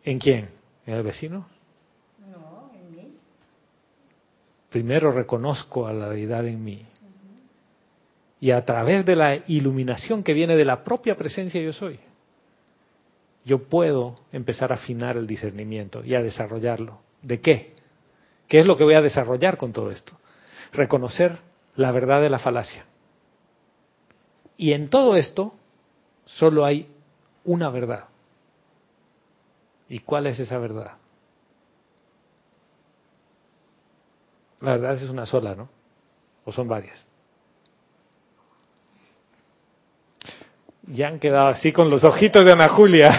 ¿En 0.04 0.18
quién? 0.18 0.63
¿En 0.86 0.94
el 0.94 1.02
vecino? 1.02 1.46
No, 2.18 2.70
en 2.74 2.90
mí. 2.90 3.16
Primero 4.70 5.10
reconozco 5.10 5.86
a 5.86 5.92
la 5.92 6.08
deidad 6.08 6.46
en 6.46 6.62
mí. 6.62 6.86
Y 8.40 8.50
a 8.50 8.64
través 8.64 9.06
de 9.06 9.16
la 9.16 9.36
iluminación 9.46 10.22
que 10.22 10.34
viene 10.34 10.56
de 10.56 10.64
la 10.64 10.84
propia 10.84 11.16
presencia 11.16 11.62
yo 11.62 11.72
soy, 11.72 11.98
yo 13.44 13.68
puedo 13.68 14.16
empezar 14.32 14.72
a 14.72 14.76
afinar 14.76 15.16
el 15.16 15.26
discernimiento 15.26 16.04
y 16.04 16.14
a 16.14 16.22
desarrollarlo. 16.22 16.98
¿De 17.22 17.40
qué? 17.40 17.74
¿Qué 18.48 18.60
es 18.60 18.66
lo 18.66 18.76
que 18.76 18.84
voy 18.84 18.94
a 18.94 19.02
desarrollar 19.02 19.56
con 19.56 19.72
todo 19.72 19.90
esto? 19.90 20.12
Reconocer 20.72 21.38
la 21.76 21.90
verdad 21.92 22.20
de 22.20 22.30
la 22.30 22.38
falacia. 22.38 22.84
Y 24.56 24.72
en 24.72 24.88
todo 24.88 25.16
esto 25.16 25.54
solo 26.24 26.64
hay 26.64 26.88
una 27.44 27.70
verdad. 27.70 28.04
¿Y 29.88 30.00
cuál 30.00 30.26
es 30.26 30.38
esa 30.40 30.58
verdad? 30.58 30.92
La 34.60 34.72
verdad 34.72 34.94
es 34.94 35.10
una 35.10 35.26
sola, 35.26 35.54
¿no? 35.54 35.68
¿O 36.44 36.52
son 36.52 36.68
varias? 36.68 37.06
Ya 40.86 41.08
han 41.08 41.18
quedado 41.18 41.48
así 41.48 41.72
con 41.72 41.90
los 41.90 42.04
ojitos 42.04 42.44
de 42.44 42.52
Ana 42.52 42.68
Julia. 42.68 43.10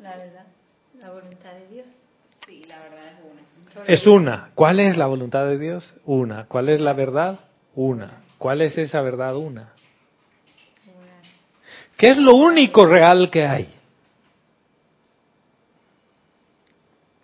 La 0.00 0.16
verdad, 0.16 0.46
la 0.98 1.10
voluntad 1.10 1.52
de 1.54 1.68
Dios. 1.68 1.86
Sí, 2.46 2.64
la 2.68 2.78
verdad 2.80 3.06
es 3.06 3.18
una. 3.24 3.42
Es 3.86 4.06
una. 4.06 4.50
¿Cuál 4.54 4.80
es 4.80 4.96
la 4.96 5.06
voluntad 5.06 5.46
de 5.46 5.58
Dios? 5.58 5.94
Una. 6.04 6.46
¿Cuál 6.46 6.68
es 6.68 6.80
la 6.80 6.92
verdad? 6.92 7.40
Una. 7.74 8.24
¿Cuál 8.38 8.62
es 8.62 8.76
esa 8.78 9.00
verdad? 9.00 9.36
Una. 9.36 9.72
¿Qué 12.02 12.08
es 12.08 12.16
lo 12.16 12.34
único 12.34 12.84
real 12.84 13.30
que 13.30 13.46
hay? 13.46 13.72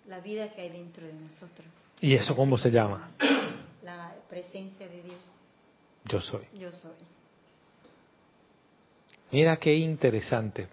La 0.07 0.21
vida 0.21 0.53
que 0.53 0.61
hay 0.61 0.69
dentro 0.69 1.05
de 1.05 1.11
nosotros. 1.11 1.67
¿Y 1.99 2.15
eso 2.15 2.33
cómo 2.33 2.57
se 2.57 2.71
llama? 2.71 3.11
La 3.83 4.15
presencia 4.29 4.87
de 4.87 5.03
Dios. 5.03 5.19
Yo 6.05 6.21
soy. 6.21 6.45
Yo 6.57 6.71
soy. 6.71 6.93
Mira 9.31 9.57
qué 9.57 9.75
interesante. 9.75 10.69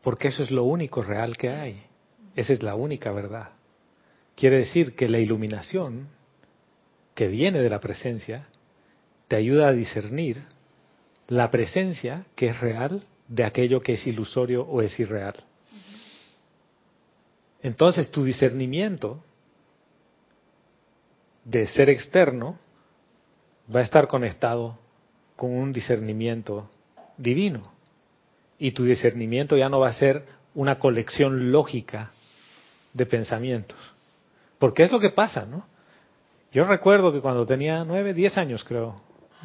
Porque 0.00 0.28
eso 0.28 0.42
es 0.42 0.50
lo 0.50 0.64
único 0.64 1.02
real 1.02 1.36
que 1.36 1.50
hay. 1.50 1.82
Esa 2.34 2.54
es 2.54 2.62
la 2.62 2.76
única 2.76 3.12
verdad. 3.12 3.50
Quiere 4.34 4.56
decir 4.60 4.96
que 4.96 5.06
la 5.06 5.18
iluminación 5.18 6.08
que 7.14 7.28
viene 7.28 7.60
de 7.60 7.68
la 7.68 7.80
presencia 7.80 8.48
te 9.28 9.36
ayuda 9.36 9.68
a 9.68 9.72
discernir 9.72 10.53
la 11.28 11.50
presencia 11.50 12.26
que 12.34 12.48
es 12.48 12.60
real 12.60 13.04
de 13.28 13.44
aquello 13.44 13.80
que 13.80 13.94
es 13.94 14.06
ilusorio 14.06 14.62
o 14.62 14.82
es 14.82 14.98
irreal. 15.00 15.34
Entonces 17.62 18.10
tu 18.10 18.24
discernimiento 18.24 19.22
de 21.44 21.66
ser 21.66 21.88
externo 21.88 22.58
va 23.74 23.80
a 23.80 23.84
estar 23.84 24.06
conectado 24.08 24.78
con 25.36 25.50
un 25.50 25.72
discernimiento 25.72 26.70
divino. 27.16 27.72
Y 28.58 28.72
tu 28.72 28.84
discernimiento 28.84 29.56
ya 29.56 29.68
no 29.68 29.80
va 29.80 29.88
a 29.88 29.94
ser 29.94 30.24
una 30.54 30.78
colección 30.78 31.50
lógica 31.50 32.10
de 32.92 33.06
pensamientos. 33.06 33.78
Porque 34.58 34.84
es 34.84 34.92
lo 34.92 35.00
que 35.00 35.10
pasa, 35.10 35.44
¿no? 35.44 35.66
Yo 36.52 36.64
recuerdo 36.64 37.12
que 37.12 37.20
cuando 37.20 37.44
tenía 37.44 37.84
nueve, 37.84 38.14
diez 38.14 38.38
años 38.38 38.62
creo, 38.62 39.00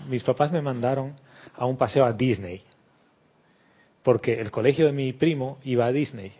mis 0.08 0.24
papás 0.24 0.52
me 0.52 0.62
mandaron 0.62 1.16
a 1.56 1.66
un 1.66 1.78
paseo 1.78 2.06
a 2.06 2.14
Disney. 2.14 2.64
Porque 4.04 4.40
el 4.40 4.52
colegio 4.52 4.86
de 4.86 4.94
mi 4.94 5.14
primo 5.14 5.60
iba 5.64 5.86
a 5.86 5.92
Disney. 5.92 6.32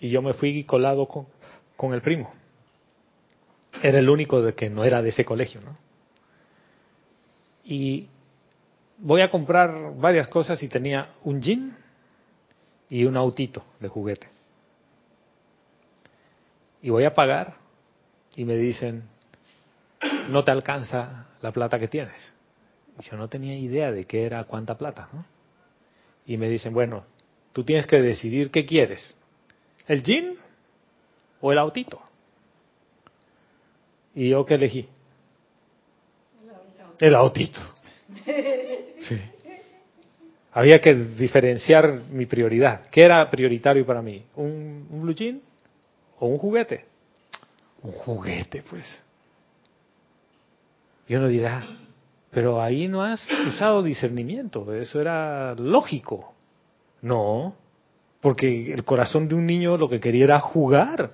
Y 0.00 0.08
yo 0.08 0.22
me 0.22 0.34
fui 0.34 0.64
colado 0.64 1.06
con, 1.06 1.94
el 1.94 2.02
primo. 2.02 2.32
Era 3.82 3.98
el 3.98 4.08
único 4.08 4.40
de 4.40 4.54
que 4.54 4.70
no 4.70 4.84
era 4.84 5.02
de 5.02 5.10
ese 5.10 5.24
colegio, 5.24 5.60
¿no? 5.60 5.76
y 7.66 8.06
voy 8.98 9.20
a 9.20 9.30
comprar 9.30 9.94
varias 9.96 10.28
cosas 10.28 10.62
y 10.62 10.68
tenía 10.68 11.10
un 11.24 11.42
jean 11.42 11.76
y 12.88 13.04
un 13.04 13.16
autito 13.16 13.64
de 13.80 13.88
juguete. 13.88 14.28
Y 16.80 16.90
voy 16.90 17.04
a 17.04 17.12
pagar 17.12 17.54
y 18.36 18.44
me 18.44 18.56
dicen, 18.56 19.02
no 20.28 20.44
te 20.44 20.52
alcanza 20.52 21.26
la 21.42 21.50
plata 21.50 21.78
que 21.80 21.88
tienes. 21.88 22.35
Yo 23.00 23.16
no 23.16 23.28
tenía 23.28 23.56
idea 23.56 23.92
de 23.92 24.04
qué 24.04 24.24
era 24.24 24.44
cuánta 24.44 24.76
plata. 24.76 25.08
¿no? 25.12 25.24
Y 26.26 26.36
me 26.36 26.48
dicen, 26.48 26.72
bueno, 26.72 27.04
tú 27.52 27.64
tienes 27.64 27.86
que 27.86 28.00
decidir 28.00 28.50
qué 28.50 28.66
quieres, 28.66 29.16
el 29.86 30.02
jean 30.02 30.34
o 31.40 31.52
el 31.52 31.58
autito. 31.58 32.00
¿Y 34.14 34.30
yo 34.30 34.44
qué 34.46 34.54
elegí? 34.54 34.88
El 36.98 37.14
autito. 37.14 37.60
Sí. 39.00 39.20
Había 40.52 40.80
que 40.80 40.94
diferenciar 40.94 42.00
mi 42.10 42.24
prioridad. 42.24 42.88
¿Qué 42.90 43.02
era 43.02 43.28
prioritario 43.30 43.84
para 43.84 44.00
mí? 44.00 44.24
¿Un, 44.36 44.86
blue 44.88 45.14
jean 45.14 45.42
o 46.18 46.28
un 46.28 46.38
juguete. 46.38 46.86
Un 47.82 47.92
juguete, 47.92 48.62
pues. 48.68 49.02
Y 51.06 51.14
uno 51.14 51.28
dirá, 51.28 51.62
pero 52.36 52.60
ahí 52.60 52.86
no 52.86 53.02
has 53.02 53.26
usado 53.48 53.82
discernimiento, 53.82 54.70
eso 54.74 55.00
era 55.00 55.54
lógico. 55.54 56.34
No, 57.00 57.56
porque 58.20 58.74
el 58.74 58.84
corazón 58.84 59.26
de 59.26 59.34
un 59.34 59.46
niño 59.46 59.78
lo 59.78 59.88
que 59.88 60.00
quería 60.00 60.24
era 60.24 60.40
jugar. 60.40 61.12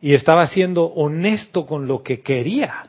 Y 0.00 0.14
estaba 0.14 0.48
siendo 0.48 0.86
honesto 0.86 1.64
con 1.64 1.86
lo 1.86 2.02
que 2.02 2.22
quería. 2.22 2.82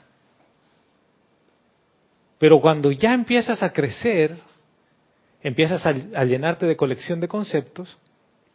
Pero 2.39 2.59
cuando 2.59 2.91
ya 2.91 3.13
empiezas 3.13 3.61
a 3.61 3.71
crecer, 3.71 4.35
empiezas 5.43 5.85
a, 5.85 6.23
llenarte 6.23 6.65
de 6.65 6.75
colección 6.75 7.19
de 7.19 7.27
conceptos 7.27 7.99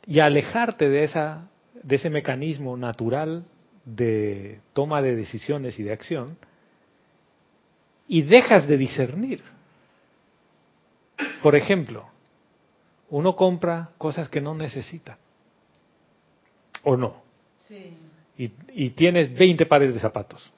y 0.09 0.19
a 0.19 0.25
alejarte 0.25 0.89
de, 0.89 1.05
esa, 1.05 1.49
de 1.85 1.95
ese 1.95 2.11
mecanismo 2.11 2.77
natural 2.77 3.45
de 3.85 4.59
toma 4.73 5.03
de 5.03 5.15
decisiones 5.15 5.79
y 5.79 5.85
de 5.85 5.93
acción, 5.93 6.37
y 8.11 8.23
dejas 8.23 8.67
de 8.67 8.77
discernir. 8.77 9.41
Por 11.41 11.55
ejemplo, 11.55 12.09
uno 13.09 13.37
compra 13.37 13.91
cosas 13.99 14.29
que 14.29 14.41
no 14.41 14.53
necesita. 14.53 15.17
¿O 16.83 16.97
no? 16.97 17.23
Sí. 17.69 17.97
Y, 18.37 18.51
y, 18.73 18.91
tienes 18.91 19.33
20 19.33 19.65
pares 19.67 19.95
de 19.95 20.01
zapatos. 20.01 20.51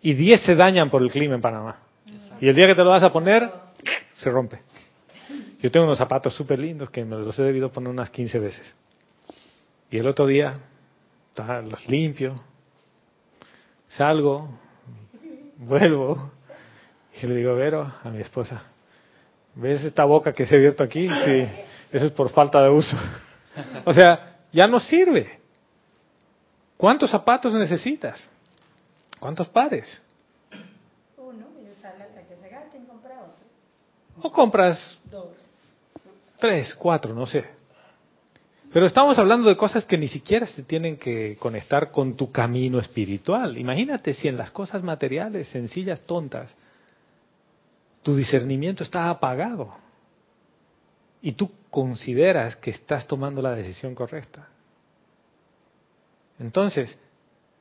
Y 0.00 0.14
10 0.14 0.40
se 0.42 0.54
dañan 0.54 0.88
por 0.88 1.02
el 1.02 1.10
clima 1.10 1.34
en 1.34 1.42
Panamá. 1.42 1.80
Y 2.40 2.48
el 2.48 2.56
día 2.56 2.66
que 2.66 2.74
te 2.74 2.82
lo 2.82 2.90
vas 2.90 3.02
a 3.02 3.12
poner, 3.12 3.52
se 4.14 4.30
rompe. 4.30 4.62
Yo 5.60 5.70
tengo 5.70 5.84
unos 5.84 5.98
zapatos 5.98 6.34
súper 6.34 6.58
lindos 6.58 6.88
que 6.88 7.04
me 7.04 7.16
los 7.16 7.38
he 7.38 7.42
debido 7.42 7.70
poner 7.70 7.90
unas 7.90 8.08
15 8.08 8.38
veces. 8.38 8.74
Y 9.90 9.98
el 9.98 10.06
otro 10.06 10.26
día, 10.26 10.54
los 11.36 11.88
limpio, 11.88 12.36
salgo, 13.86 14.48
vuelvo, 15.58 16.37
y 17.22 17.26
le 17.26 17.36
digo, 17.36 17.54
Vero, 17.54 17.92
a 18.02 18.08
mi 18.10 18.20
esposa, 18.20 18.62
¿ves 19.54 19.84
esta 19.84 20.04
boca 20.04 20.32
que 20.32 20.46
se 20.46 20.54
ha 20.54 20.58
abierto 20.58 20.82
aquí? 20.82 21.08
Sí, 21.08 21.46
eso 21.92 22.06
es 22.06 22.12
por 22.12 22.30
falta 22.30 22.62
de 22.62 22.70
uso. 22.70 22.96
O 23.84 23.92
sea, 23.92 24.36
ya 24.52 24.66
no 24.66 24.78
sirve. 24.80 25.38
¿Cuántos 26.76 27.10
zapatos 27.10 27.52
necesitas? 27.54 28.30
¿Cuántos 29.18 29.48
pares? 29.48 30.00
Uno, 31.16 31.46
y 31.60 31.80
sale 31.82 32.06
que 32.28 32.36
se 32.36 32.48
gasten 32.48 32.84
comprar 32.86 33.18
otro. 33.18 34.28
O 34.28 34.30
compras 34.30 35.00
Dos. 35.10 35.26
tres, 36.38 36.74
cuatro, 36.76 37.14
no 37.14 37.26
sé. 37.26 37.44
Pero 38.72 38.86
estamos 38.86 39.18
hablando 39.18 39.48
de 39.48 39.56
cosas 39.56 39.84
que 39.84 39.96
ni 39.96 40.08
siquiera 40.08 40.46
se 40.46 40.62
tienen 40.62 40.98
que 40.98 41.36
conectar 41.38 41.90
con 41.90 42.16
tu 42.16 42.30
camino 42.30 42.78
espiritual. 42.78 43.56
Imagínate 43.56 44.12
si 44.14 44.28
en 44.28 44.36
las 44.36 44.50
cosas 44.50 44.82
materiales, 44.82 45.48
sencillas, 45.48 46.02
tontas, 46.02 46.54
tu 48.08 48.16
discernimiento 48.16 48.82
está 48.84 49.10
apagado 49.10 49.74
y 51.20 51.32
tú 51.32 51.50
consideras 51.68 52.56
que 52.56 52.70
estás 52.70 53.06
tomando 53.06 53.42
la 53.42 53.54
decisión 53.54 53.94
correcta. 53.94 54.48
Entonces, 56.38 56.98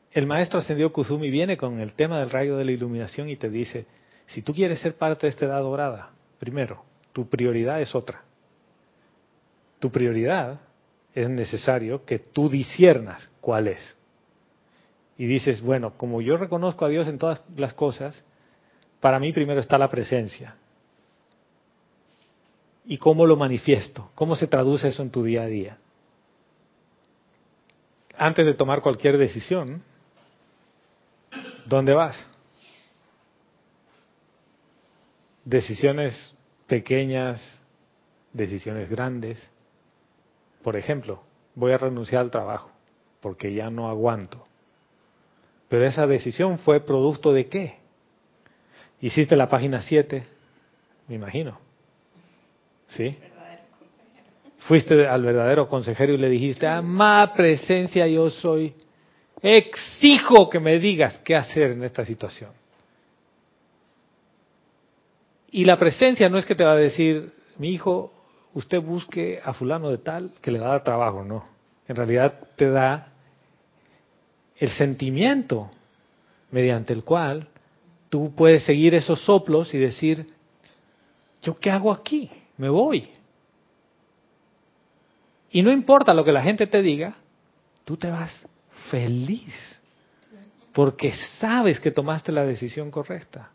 el 0.10 0.26
maestro 0.26 0.60
ascendido 0.60 0.94
Kuzumi 0.94 1.30
viene 1.30 1.58
con 1.58 1.82
el 1.82 1.92
tema 1.92 2.20
del 2.20 2.30
rayo 2.30 2.56
de 2.56 2.64
la 2.64 2.72
iluminación 2.72 3.28
y 3.28 3.36
te 3.36 3.50
dice, 3.50 3.88
si 4.28 4.42
tú 4.42 4.54
quieres 4.54 4.80
ser 4.80 4.96
parte 4.96 5.28
de 5.28 5.32
esta 5.32 5.48
edad 5.48 5.60
dorada, 5.60 6.12
primero, 6.40 6.86
tu 7.12 7.28
prioridad 7.28 7.82
es 7.82 7.94
otra. 7.94 8.24
Tu 9.80 9.92
prioridad 9.92 10.62
es 11.14 11.28
necesario 11.30 12.06
que 12.06 12.20
tú 12.20 12.48
disiernas 12.48 13.30
cuál 13.42 13.68
es. 13.68 13.98
Y 15.18 15.26
dices, 15.26 15.62
bueno, 15.62 15.98
como 15.98 16.22
yo 16.22 16.38
reconozco 16.38 16.86
a 16.86 16.90
Dios 16.90 17.10
en 17.10 17.18
todas 17.18 17.42
las 17.58 17.74
cosas, 17.74 18.24
para 19.00 19.20
mí 19.20 19.34
primero 19.34 19.60
está 19.60 19.78
la 19.78 19.90
presencia. 19.90 20.56
¿Y 22.86 22.98
cómo 22.98 23.26
lo 23.26 23.36
manifiesto? 23.36 24.10
¿Cómo 24.16 24.36
se 24.36 24.48
traduce 24.48 24.88
eso 24.88 25.04
en 25.04 25.12
tu 25.12 25.24
día 25.24 25.44
a 25.44 25.48
día? 25.48 25.78
Antes 28.18 28.46
de 28.46 28.54
tomar 28.54 28.82
cualquier 28.82 29.18
decisión, 29.18 29.84
¿dónde 31.66 31.94
vas? 31.94 32.28
Decisiones 35.44 36.36
pequeñas, 36.66 37.62
decisiones 38.34 38.90
grandes. 38.90 39.52
Por 40.64 40.76
ejemplo, 40.78 41.24
voy 41.56 41.74
a 41.74 41.78
renunciar 41.78 42.22
al 42.22 42.32
trabajo 42.32 42.72
porque 43.22 43.54
ya 43.54 43.70
no 43.70 43.90
aguanto. 43.90 44.46
Pero 45.68 45.86
esa 45.86 46.08
decisión 46.08 46.60
fue 46.60 46.80
producto 46.80 47.34
de 47.34 47.48
qué? 47.48 47.78
Hiciste 49.02 49.36
la 49.36 49.48
página 49.48 49.82
7, 49.82 50.24
me 51.08 51.16
imagino. 51.16 51.60
¿Sí? 52.88 53.18
Fuiste 54.60 55.08
al 55.08 55.24
verdadero 55.24 55.68
consejero 55.68 56.14
y 56.14 56.18
le 56.18 56.30
dijiste, 56.30 56.68
ama 56.68 57.34
presencia 57.36 58.08
yo 58.08 58.30
soy. 58.30 58.74
Exijo 59.42 60.50
que 60.50 60.60
me 60.60 60.80
digas 60.80 61.20
qué 61.24 61.36
hacer 61.36 61.72
en 61.72 61.84
esta 61.84 62.04
situación. 62.04 62.52
Y 65.52 65.64
la 65.64 65.78
presencia 65.78 66.28
no 66.28 66.38
es 66.38 66.46
que 66.46 66.56
te 66.56 66.64
va 66.64 66.74
a 66.74 66.78
decir, 66.78 67.32
mi 67.58 67.70
hijo, 67.70 68.12
usted 68.54 68.82
busque 68.82 69.40
a 69.44 69.54
fulano 69.54 69.90
de 69.90 70.00
tal 70.00 70.34
que 70.42 70.52
le 70.52 70.60
va 70.60 70.68
a 70.68 70.72
dar 70.72 70.84
trabajo, 70.84 71.24
no. 71.24 71.46
En 71.88 71.96
realidad 71.96 72.40
te 72.56 72.70
da 72.70 73.14
el 74.58 74.70
sentimiento 74.72 75.70
mediante 76.52 76.92
el 76.92 77.04
cual 77.04 77.48
tú 78.10 78.34
puedes 78.36 78.64
seguir 78.64 78.94
esos 78.96 79.22
soplos 79.22 79.74
y 79.74 79.78
decir, 79.78 80.28
¿yo 81.42 81.58
qué 81.60 81.70
hago 81.70 81.92
aquí? 81.92 82.30
Me 82.58 82.70
voy. 82.70 83.10
Y 85.52 85.62
no 85.62 85.72
importa 85.72 86.14
lo 86.14 86.24
que 86.24 86.32
la 86.32 86.44
gente 86.44 86.68
te 86.68 86.82
diga, 86.82 87.16
tú 87.86 87.98
te 87.98 88.10
vas 88.10 88.32
feliz, 88.92 89.54
porque 90.74 91.14
sabes 91.40 91.80
que 91.80 91.92
tomaste 91.92 92.32
la 92.32 92.46
decisión 92.46 92.92
correcta. 92.92 93.52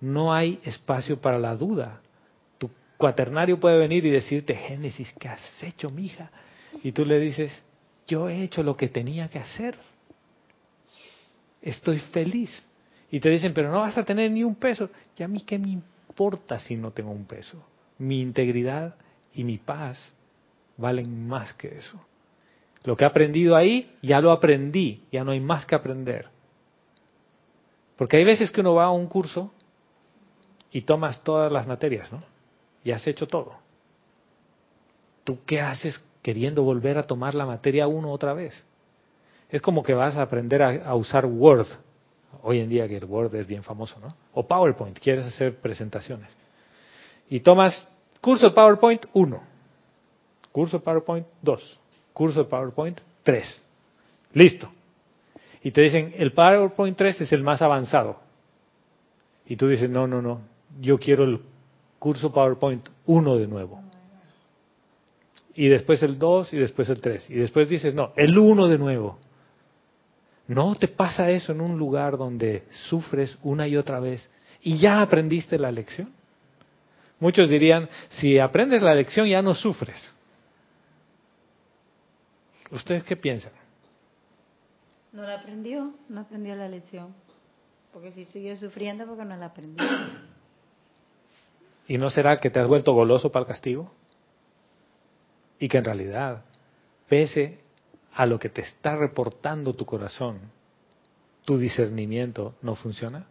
No 0.00 0.32
hay 0.32 0.60
espacio 0.64 1.20
para 1.20 1.38
la 1.38 1.54
duda. 1.56 2.00
Tu 2.58 2.70
cuaternario 2.96 3.60
puede 3.60 3.76
venir 3.78 4.06
y 4.06 4.10
decirte, 4.10 4.54
Génesis, 4.54 5.12
¿qué 5.18 5.28
has 5.28 5.62
hecho, 5.62 5.90
mija? 5.90 6.30
Y 6.82 6.92
tú 6.92 7.04
le 7.04 7.18
dices, 7.18 7.62
yo 8.06 8.28
he 8.28 8.42
hecho 8.42 8.62
lo 8.62 8.76
que 8.76 8.88
tenía 8.88 9.28
que 9.28 9.38
hacer 9.38 9.76
estoy 11.62 11.98
feliz. 11.98 12.50
Y 13.10 13.20
te 13.20 13.28
dicen, 13.28 13.52
pero 13.54 13.70
no 13.70 13.80
vas 13.80 13.98
a 13.98 14.04
tener 14.04 14.30
ni 14.30 14.44
un 14.44 14.54
peso. 14.54 14.88
¿Y 15.16 15.22
a 15.22 15.28
mí 15.28 15.40
qué 15.40 15.58
me 15.58 15.70
importa 15.70 16.58
si 16.60 16.76
no 16.76 16.92
tengo 16.92 17.10
un 17.10 17.24
peso? 17.24 17.62
Mi 17.98 18.20
integridad 18.20 18.94
y 19.34 19.44
mi 19.44 19.58
paz 19.58 20.14
valen 20.76 21.26
más 21.26 21.52
que 21.54 21.76
eso. 21.78 22.00
Lo 22.84 22.96
que 22.96 23.04
he 23.04 23.06
aprendido 23.06 23.56
ahí, 23.56 23.94
ya 24.00 24.20
lo 24.20 24.30
aprendí, 24.30 25.04
ya 25.12 25.24
no 25.24 25.32
hay 25.32 25.40
más 25.40 25.66
que 25.66 25.74
aprender. 25.74 26.28
Porque 27.96 28.16
hay 28.16 28.24
veces 28.24 28.50
que 28.50 28.62
uno 28.62 28.74
va 28.74 28.84
a 28.84 28.90
un 28.90 29.06
curso 29.06 29.52
y 30.72 30.82
tomas 30.82 31.22
todas 31.22 31.52
las 31.52 31.66
materias, 31.66 32.10
¿no? 32.10 32.22
Y 32.82 32.92
has 32.92 33.06
hecho 33.06 33.26
todo. 33.26 33.58
¿Tú 35.24 35.40
qué 35.44 35.60
haces 35.60 36.02
queriendo 36.22 36.62
volver 36.62 36.96
a 36.96 37.02
tomar 37.02 37.34
la 37.34 37.44
materia 37.44 37.86
uno 37.86 38.10
otra 38.10 38.32
vez? 38.32 38.64
Es 39.50 39.60
como 39.60 39.82
que 39.82 39.94
vas 39.94 40.16
a 40.16 40.22
aprender 40.22 40.62
a, 40.62 40.94
usar 40.94 41.26
Word, 41.26 41.66
hoy 42.42 42.60
en 42.60 42.68
día 42.68 42.86
que 42.88 42.96
el 42.96 43.04
Word 43.04 43.34
es 43.34 43.46
bien 43.46 43.62
famoso, 43.62 43.98
¿no? 44.00 44.14
O 44.32 44.46
PowerPoint, 44.46 44.98
quieres 44.98 45.26
hacer 45.26 45.56
presentaciones. 45.60 46.36
Y 47.28 47.40
tomas 47.40 47.88
curso 48.20 48.46
de 48.46 48.52
PowerPoint 48.52 49.06
1, 49.12 49.42
curso 50.52 50.78
de 50.78 50.84
PowerPoint 50.84 51.26
2, 51.42 51.80
curso 52.12 52.44
de 52.44 52.48
PowerPoint 52.48 53.00
3. 53.24 53.66
Listo. 54.34 54.70
Y 55.62 55.72
te 55.72 55.80
dicen, 55.82 56.14
el 56.16 56.32
PowerPoint 56.32 56.96
3 56.96 57.22
es 57.22 57.32
el 57.32 57.42
más 57.42 57.60
avanzado. 57.60 58.20
Y 59.46 59.56
tú 59.56 59.66
dices, 59.66 59.90
no, 59.90 60.06
no, 60.06 60.22
no, 60.22 60.42
yo 60.80 60.98
quiero 60.98 61.24
el 61.24 61.40
curso 61.98 62.32
PowerPoint 62.32 62.88
1 63.06 63.36
de 63.36 63.46
nuevo. 63.48 63.82
Y 65.54 65.68
después 65.68 66.02
el 66.04 66.18
2 66.18 66.54
y 66.54 66.58
después 66.58 66.88
el 66.88 67.00
3. 67.00 67.30
Y 67.30 67.34
después 67.34 67.68
dices, 67.68 67.94
no, 67.94 68.12
el 68.16 68.38
1 68.38 68.68
de 68.68 68.78
nuevo. 68.78 69.18
¿No 70.50 70.74
te 70.74 70.88
pasa 70.88 71.30
eso 71.30 71.52
en 71.52 71.60
un 71.60 71.78
lugar 71.78 72.16
donde 72.16 72.64
sufres 72.88 73.38
una 73.44 73.68
y 73.68 73.76
otra 73.76 74.00
vez 74.00 74.28
y 74.60 74.78
ya 74.78 75.00
aprendiste 75.00 75.56
la 75.60 75.70
lección? 75.70 76.12
Muchos 77.20 77.48
dirían, 77.48 77.88
si 78.08 78.36
aprendes 78.36 78.82
la 78.82 78.92
lección 78.92 79.28
ya 79.28 79.42
no 79.42 79.54
sufres. 79.54 80.12
¿Ustedes 82.72 83.04
qué 83.04 83.16
piensan? 83.16 83.52
No 85.12 85.22
la 85.22 85.36
aprendió, 85.36 85.94
no 86.08 86.22
aprendió 86.22 86.56
la 86.56 86.66
lección. 86.66 87.14
Porque 87.92 88.10
si 88.10 88.24
sigue 88.24 88.56
sufriendo 88.56 89.06
porque 89.06 89.24
no 89.24 89.36
la 89.36 89.46
aprendió. 89.46 89.86
¿Y 91.86 91.96
no 91.96 92.10
será 92.10 92.38
que 92.38 92.50
te 92.50 92.58
has 92.58 92.66
vuelto 92.66 92.92
goloso 92.92 93.30
para 93.30 93.44
el 93.44 93.46
castigo? 93.46 93.92
Y 95.60 95.68
que 95.68 95.78
en 95.78 95.84
realidad 95.84 96.42
pese 97.08 97.60
a 98.20 98.26
lo 98.26 98.38
que 98.38 98.50
te 98.50 98.60
está 98.60 98.96
reportando 98.96 99.72
tu 99.72 99.86
corazón, 99.86 100.40
tu 101.46 101.56
discernimiento 101.56 102.54
no 102.60 102.74
funciona? 102.74 103.24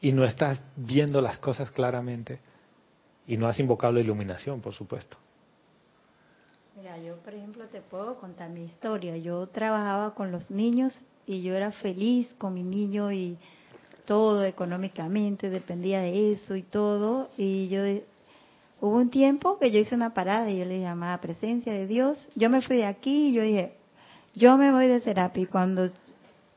Y 0.00 0.10
no 0.10 0.24
estás 0.24 0.60
viendo 0.74 1.20
las 1.20 1.38
cosas 1.38 1.70
claramente 1.70 2.40
y 3.28 3.36
no 3.36 3.46
has 3.46 3.60
invocado 3.60 3.92
la 3.92 4.00
iluminación, 4.00 4.60
por 4.60 4.74
supuesto. 4.74 5.16
Mira, 6.76 6.98
yo 6.98 7.18
por 7.18 7.32
ejemplo 7.34 7.68
te 7.68 7.80
puedo 7.82 8.18
contar 8.18 8.50
mi 8.50 8.64
historia. 8.64 9.16
Yo 9.16 9.46
trabajaba 9.46 10.12
con 10.16 10.32
los 10.32 10.50
niños 10.50 10.98
y 11.24 11.44
yo 11.44 11.54
era 11.54 11.70
feliz 11.70 12.28
con 12.36 12.52
mi 12.52 12.64
niño 12.64 13.12
y 13.12 13.38
todo 14.06 14.44
económicamente 14.44 15.50
dependía 15.50 16.00
de 16.00 16.32
eso 16.32 16.56
y 16.56 16.62
todo. 16.62 17.30
Y 17.36 17.68
yo 17.68 17.84
hubo 18.84 18.98
un 18.98 19.08
tiempo 19.08 19.58
que 19.58 19.70
yo 19.70 19.78
hice 19.78 19.94
una 19.94 20.12
parada 20.12 20.50
y 20.50 20.58
yo 20.58 20.66
le 20.66 20.78
llamaba 20.78 21.18
presencia 21.18 21.72
de 21.72 21.86
Dios. 21.86 22.18
Yo 22.34 22.50
me 22.50 22.60
fui 22.60 22.76
de 22.76 22.84
aquí 22.84 23.28
y 23.28 23.32
yo 23.32 23.42
dije, 23.42 23.72
yo 24.34 24.58
me 24.58 24.70
voy 24.72 24.88
de 24.88 25.00
terapia 25.00 25.42
y 25.42 25.46
cuando 25.46 25.90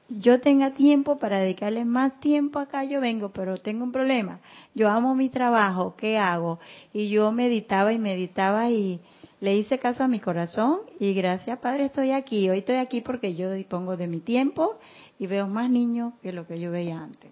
yo 0.10 0.42
tenga 0.42 0.72
tiempo 0.72 1.18
para 1.18 1.40
dedicarle 1.40 1.86
más 1.86 2.20
tiempo 2.20 2.60
acá, 2.60 2.84
yo 2.84 3.00
vengo, 3.00 3.30
pero 3.30 3.58
tengo 3.60 3.86
un 3.86 3.94
problema. 3.94 4.42
Yo 4.76 4.90
amo 4.90 5.16
mi 5.16 5.30
trabajo, 5.30 5.96
¿qué 5.96 6.18
hago? 6.18 6.60
Y 6.92 7.10
yo 7.10 7.32
meditaba 7.32 7.94
y 7.94 7.98
meditaba 7.98 8.70
y 8.70 9.00
le 9.40 9.56
hice 9.56 9.80
caso 9.80 10.04
a 10.04 10.10
mi 10.10 10.20
corazón 10.20 10.80
y 11.00 11.14
gracias 11.14 11.60
Padre 11.60 11.86
estoy 11.86 12.12
aquí. 12.12 12.50
Hoy 12.50 12.60
estoy 12.60 12.76
aquí 12.76 13.00
porque 13.00 13.36
yo 13.36 13.54
dispongo 13.54 13.96
de 13.96 14.08
mi 14.08 14.20
tiempo 14.20 14.78
y 15.18 15.28
veo 15.28 15.48
más 15.48 15.70
niños 15.70 16.14
que 16.22 16.34
lo 16.34 16.46
que 16.46 16.60
yo 16.60 16.72
veía 16.72 17.02
antes. 17.02 17.32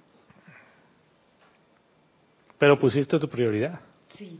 Pero 2.57 2.79
pusiste 2.79 3.19
tu 3.19 3.27
prioridad. 3.27 3.81
Sí. 4.17 4.39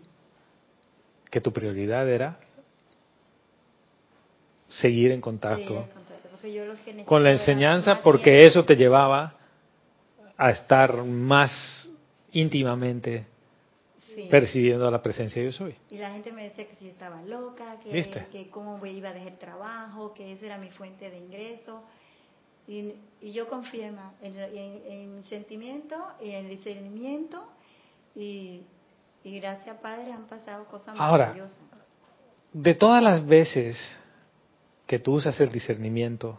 Que 1.36 1.42
tu 1.42 1.52
prioridad 1.52 2.08
era 2.08 2.40
seguir 4.70 5.12
en 5.12 5.20
contacto 5.20 5.86
con 7.04 7.26
la 7.26 7.34
enseñanza 7.34 8.02
porque 8.02 8.38
eso 8.38 8.64
te 8.64 8.78
llevaba 8.78 9.36
a 10.38 10.52
estar 10.52 11.04
más 11.04 11.90
íntimamente 12.32 13.26
percibiendo 14.32 14.90
la 14.90 15.02
presencia 15.02 15.42
de 15.42 15.50
yo 15.50 15.52
soy. 15.52 15.76
Y 15.90 15.98
la 15.98 16.12
gente 16.12 16.32
me 16.32 16.44
decía 16.44 16.70
que 16.70 16.78
si 16.78 16.88
estaba 16.88 17.22
loca, 17.24 17.82
que, 17.84 18.26
que 18.32 18.50
cómo 18.50 18.86
iba 18.86 19.10
a 19.10 19.14
dejar 19.14 19.34
trabajo, 19.34 20.14
que 20.14 20.32
esa 20.32 20.46
era 20.46 20.58
mi 20.58 20.70
fuente 20.70 21.10
de 21.10 21.18
ingreso. 21.18 21.84
Y, 22.66 22.94
yo 23.22 23.50
confío 23.50 23.88
en, 23.88 23.98
en, 24.22 25.26
sentimiento 25.26 25.98
y 26.22 26.32
en 26.32 26.48
discernimiento 26.48 27.44
y, 28.16 28.62
y 29.26 29.40
gracias 29.40 29.78
Padre 29.78 30.14
han 30.14 30.28
pasado 30.28 30.66
cosas 30.66 30.96
Ahora, 31.00 31.36
de 32.54 32.76
todas 32.76 33.02
las 33.02 33.26
veces 33.26 33.76
que 34.86 35.00
tú 35.00 35.16
usas 35.16 35.40
el 35.42 35.50
discernimiento, 35.50 36.38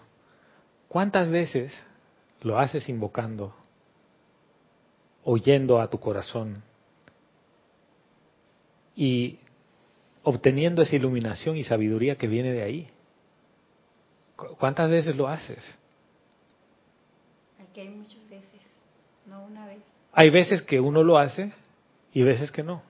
¿cuántas 0.89 1.29
veces 1.29 1.73
lo 2.43 2.61
haces 2.61 2.89
invocando, 2.89 3.57
oyendo 5.25 5.81
a 5.81 5.91
tu 5.91 5.99
corazón 5.99 6.63
y 8.95 9.41
obteniendo 10.23 10.83
esa 10.83 10.95
iluminación 10.95 11.57
y 11.57 11.65
sabiduría 11.65 12.17
que 12.17 12.29
viene 12.29 12.53
de 12.53 12.63
ahí? 12.63 12.91
¿Cuántas 14.37 14.89
veces 14.89 15.17
lo 15.17 15.27
haces? 15.27 15.77
Aquí 17.61 17.81
hay 17.81 17.89
muchas 17.89 18.31
veces, 18.31 18.61
no 19.27 19.45
una 19.45 19.67
vez. 19.67 19.81
Hay 20.13 20.31
veces 20.31 20.63
que 20.63 20.79
uno 20.79 21.03
lo 21.03 21.19
hace 21.19 21.53
y 22.17 22.23
veces 22.23 22.51
que 22.51 22.63
no. 22.63 22.83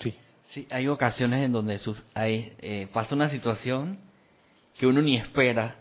Sí. 0.00 0.12
Sí, 0.50 0.66
hay 0.72 0.88
ocasiones 0.88 1.44
en 1.44 1.52
donde 1.52 1.78
hay, 2.12 2.52
eh, 2.58 2.88
pasa 2.92 3.14
una 3.14 3.30
situación 3.30 4.00
que 4.76 4.88
uno 4.88 5.00
ni 5.00 5.16
espera 5.16 5.76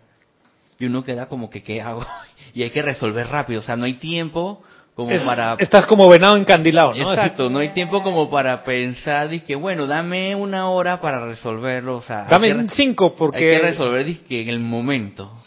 y 0.78 0.86
uno 0.86 1.04
queda 1.04 1.28
como 1.28 1.50
que, 1.50 1.64
¿qué 1.64 1.82
hago? 1.82 2.06
Y 2.54 2.62
hay 2.62 2.70
que 2.70 2.84
resolver 2.84 3.26
rápido, 3.26 3.62
o 3.62 3.64
sea, 3.64 3.76
no 3.76 3.86
hay 3.86 3.96
tiempo 3.96 4.62
como 4.94 5.10
para... 5.26 5.56
Estás 5.58 5.88
como 5.88 6.08
venado 6.08 6.38
encandilado, 6.38 6.94
¿no? 6.94 7.12
Exacto, 7.12 7.50
no 7.50 7.58
hay 7.58 7.70
tiempo 7.70 8.04
como 8.04 8.30
para 8.30 8.64
pensar, 8.64 9.28
que 9.42 9.56
bueno, 9.56 9.88
dame 9.88 10.36
una 10.36 10.70
hora 10.70 11.02
para 11.02 11.26
resolverlo, 11.26 11.98
o 11.98 12.04
sea... 12.04 12.26
Dame 12.26 12.70
cinco 12.70 13.16
porque... 13.16 13.50
Hay 13.50 13.58
que 13.58 13.70
resolver, 13.70 14.06
dizque, 14.06 14.44
en 14.44 14.50
el 14.50 14.60
momento. 14.60 15.42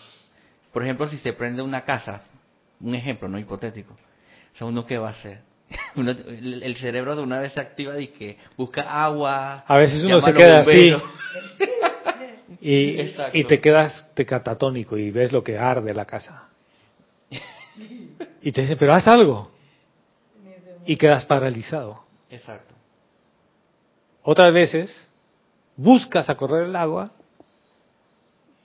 Por 0.73 0.83
ejemplo, 0.83 1.09
si 1.09 1.19
se 1.19 1.35
prende 1.35 1.63
una 1.63 1.83
casa, 1.83 2.23
un 2.81 2.97
ejemplo, 2.97 3.29
no 3.29 3.39
hipotético, 3.39 3.93
o 3.93 4.59
sea, 4.59 4.67
¿uno 4.67 4.85
qué 4.85 4.99
va 4.99 5.11
a 5.11 5.13
hacer? 5.13 5.47
el 5.97 6.77
cerebro 6.77 7.17
de 7.17 7.23
una 7.23 7.41
vez 7.41 7.53
se 7.53 7.61
activa 7.61 7.99
y 7.99 8.09
que 8.09 8.39
busca 8.57 8.83
agua. 8.83 9.65
A 9.67 9.77
veces 9.77 10.05
uno 10.05 10.21
se 10.21 10.33
queda 10.33 10.61
así. 10.61 10.93
y, 12.61 13.01
y, 13.33 13.45
te 13.45 13.61
quedas 13.61 14.09
te 14.15 14.25
catatónico 14.25 14.97
y 14.97 15.11
ves 15.11 15.33
lo 15.33 15.43
que 15.43 15.59
arde 15.59 15.95
la 15.95 16.05
casa. 16.05 16.45
Y 18.43 18.53
te 18.53 18.63
dice, 18.63 18.77
pero 18.77 18.95
haz 18.95 19.09
algo. 19.09 19.51
Y 20.87 20.97
quedas 20.97 21.27
paralizado. 21.27 22.05
Exacto. 22.31 22.73
Otras 24.23 24.55
veces 24.55 25.09
buscas 25.77 26.31
a 26.31 26.37
correr 26.37 26.67
el 26.67 26.77
agua 26.77 27.11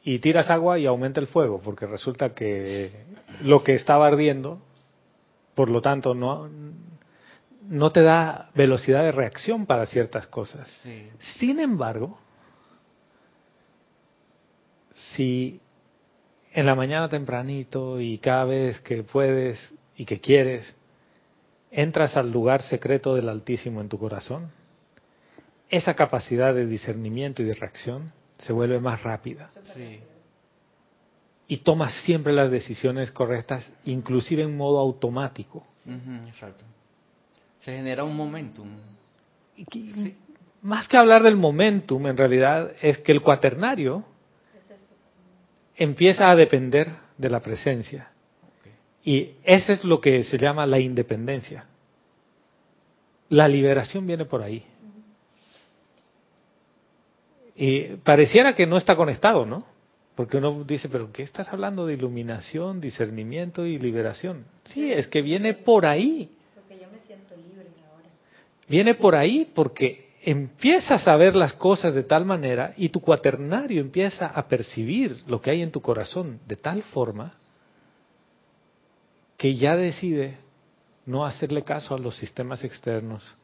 y 0.04 0.20
tiras 0.20 0.50
agua 0.50 0.80
y 0.80 0.86
aumenta 0.86 1.20
el 1.20 1.28
fuego, 1.28 1.62
porque 1.62 1.86
resulta 1.86 2.34
que 2.34 2.92
lo 3.42 3.64
que 3.64 3.76
estaba 3.76 4.08
ardiendo, 4.08 4.60
por 5.54 5.70
lo 5.70 5.82
tanto, 5.82 6.16
no, 6.16 6.50
no 7.72 7.90
te 7.90 8.02
da 8.02 8.50
velocidad 8.54 9.02
de 9.02 9.14
reacción 9.14 9.66
para 9.66 9.86
ciertas 9.86 10.28
cosas. 10.28 10.70
Sin 11.40 11.58
embargo, 11.58 12.20
si 14.94 15.62
en 16.52 16.66
la 16.66 16.76
mañana 16.76 17.08
tempranito 17.08 18.02
y 18.02 18.18
cada 18.18 18.44
vez 18.44 18.82
que 18.82 19.04
puedes 19.04 19.74
y 19.96 20.04
que 20.04 20.20
quieres, 20.20 20.76
entras 21.72 22.18
al 22.18 22.30
lugar 22.30 22.62
secreto 22.62 23.16
del 23.16 23.30
Altísimo 23.30 23.80
en 23.80 23.88
tu 23.88 23.98
corazón, 23.98 24.52
esa 25.70 25.94
capacidad 25.94 26.54
de 26.54 26.66
discernimiento 26.66 27.42
y 27.42 27.46
de 27.46 27.54
reacción 27.54 28.12
se 28.40 28.52
vuelve 28.52 28.82
más 28.82 29.02
rápida. 29.02 29.50
Y 31.48 31.58
tomas 31.60 31.94
siempre 32.04 32.34
las 32.34 32.52
decisiones 32.52 33.12
correctas, 33.12 33.72
inclusive 33.86 34.44
en 34.44 34.58
modo 34.58 34.78
automático. 34.80 35.66
exacto. 36.28 36.66
Se 37.62 37.76
genera 37.76 38.04
un 38.04 38.16
momentum. 38.16 38.68
Más 40.62 40.88
que 40.88 40.98
hablar 40.98 41.24
del 41.24 41.36
momentum, 41.36 42.08
en 42.08 42.18
realidad 42.18 42.72
es 42.82 42.98
que 43.00 43.12
el 43.12 43.22
cuaternario 43.22 44.04
empieza 45.76 46.30
a 46.30 46.36
depender 46.36 46.88
de 47.18 47.30
la 47.30 47.40
presencia. 47.40 48.12
Y 49.04 49.32
eso 49.44 49.72
es 49.72 49.84
lo 49.84 50.00
que 50.00 50.24
se 50.24 50.38
llama 50.38 50.66
la 50.66 50.80
independencia. 50.80 51.66
La 53.30 53.48
liberación 53.48 54.06
viene 54.06 54.26
por 54.26 54.44
ahí. 54.44 54.64
Y 57.56 57.96
pareciera 57.98 58.54
que 58.56 58.68
no 58.68 58.78
está 58.78 58.96
conectado, 58.96 59.46
¿no? 59.46 59.66
Porque 60.16 60.38
uno 60.38 60.64
dice, 60.64 60.90
pero 60.90 61.12
¿qué 61.12 61.24
estás 61.24 61.52
hablando 61.54 61.86
de 61.86 61.94
iluminación, 61.94 62.82
discernimiento 62.82 63.66
y 63.66 63.80
liberación? 63.80 64.46
Sí, 64.66 64.92
es 64.92 65.08
que 65.08 65.22
viene 65.22 65.54
por 65.54 65.86
ahí. 65.86 66.30
Viene 68.72 68.96
por 68.96 69.18
ahí 69.18 69.52
porque 69.54 70.12
empiezas 70.24 71.06
a 71.06 71.18
ver 71.18 71.36
las 71.36 71.52
cosas 71.52 71.94
de 71.94 72.04
tal 72.04 72.24
manera 72.24 72.74
y 72.78 72.88
tu 72.88 73.02
cuaternario 73.02 73.82
empieza 73.82 74.28
a 74.28 74.48
percibir 74.48 75.26
lo 75.28 75.42
que 75.42 75.52
hay 75.52 75.62
en 75.62 75.72
tu 75.72 75.82
corazón 75.82 76.40
de 76.48 76.56
tal 76.56 76.82
forma 76.84 77.34
que 79.36 79.56
ya 79.56 79.76
decide 79.76 80.38
no 81.06 81.26
hacerle 81.26 81.66
caso 81.66 81.96
a 81.96 82.00
los 82.00 82.16
sistemas 82.16 82.64
externos 82.64 83.36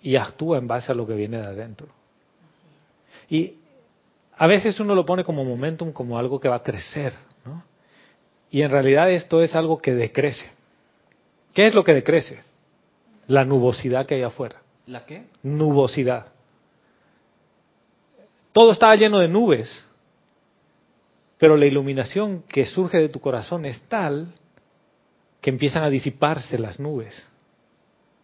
y 0.00 0.16
actúa 0.16 0.56
en 0.56 0.66
base 0.66 0.90
a 0.90 0.94
lo 0.94 1.06
que 1.06 1.12
viene 1.12 1.36
de 1.36 1.46
adentro. 1.46 1.88
Y 3.28 3.56
a 4.38 4.46
veces 4.46 4.80
uno 4.80 4.94
lo 4.94 5.04
pone 5.04 5.24
como 5.24 5.44
momentum, 5.44 5.92
como 5.92 6.18
algo 6.18 6.40
que 6.40 6.48
va 6.48 6.56
a 6.56 6.62
crecer, 6.62 7.12
¿no? 7.44 7.62
Y 8.50 8.62
en 8.62 8.70
realidad 8.70 9.10
esto 9.10 9.42
es 9.42 9.54
algo 9.54 9.76
que 9.76 9.92
decrece. 9.92 10.50
¿Qué 11.52 11.66
es 11.66 11.74
lo 11.74 11.84
que 11.84 11.92
decrece? 11.92 12.53
La 13.26 13.44
nubosidad 13.44 14.06
que 14.06 14.16
hay 14.16 14.22
afuera. 14.22 14.62
¿La 14.86 15.04
qué? 15.06 15.24
Nubosidad. 15.42 16.26
Todo 18.52 18.72
estaba 18.72 18.94
lleno 18.94 19.18
de 19.18 19.28
nubes, 19.28 19.84
pero 21.38 21.56
la 21.56 21.66
iluminación 21.66 22.42
que 22.48 22.66
surge 22.66 22.98
de 22.98 23.08
tu 23.08 23.20
corazón 23.20 23.64
es 23.64 23.80
tal 23.88 24.32
que 25.40 25.50
empiezan 25.50 25.82
a 25.82 25.90
disiparse 25.90 26.58
las 26.58 26.78
nubes. 26.78 27.26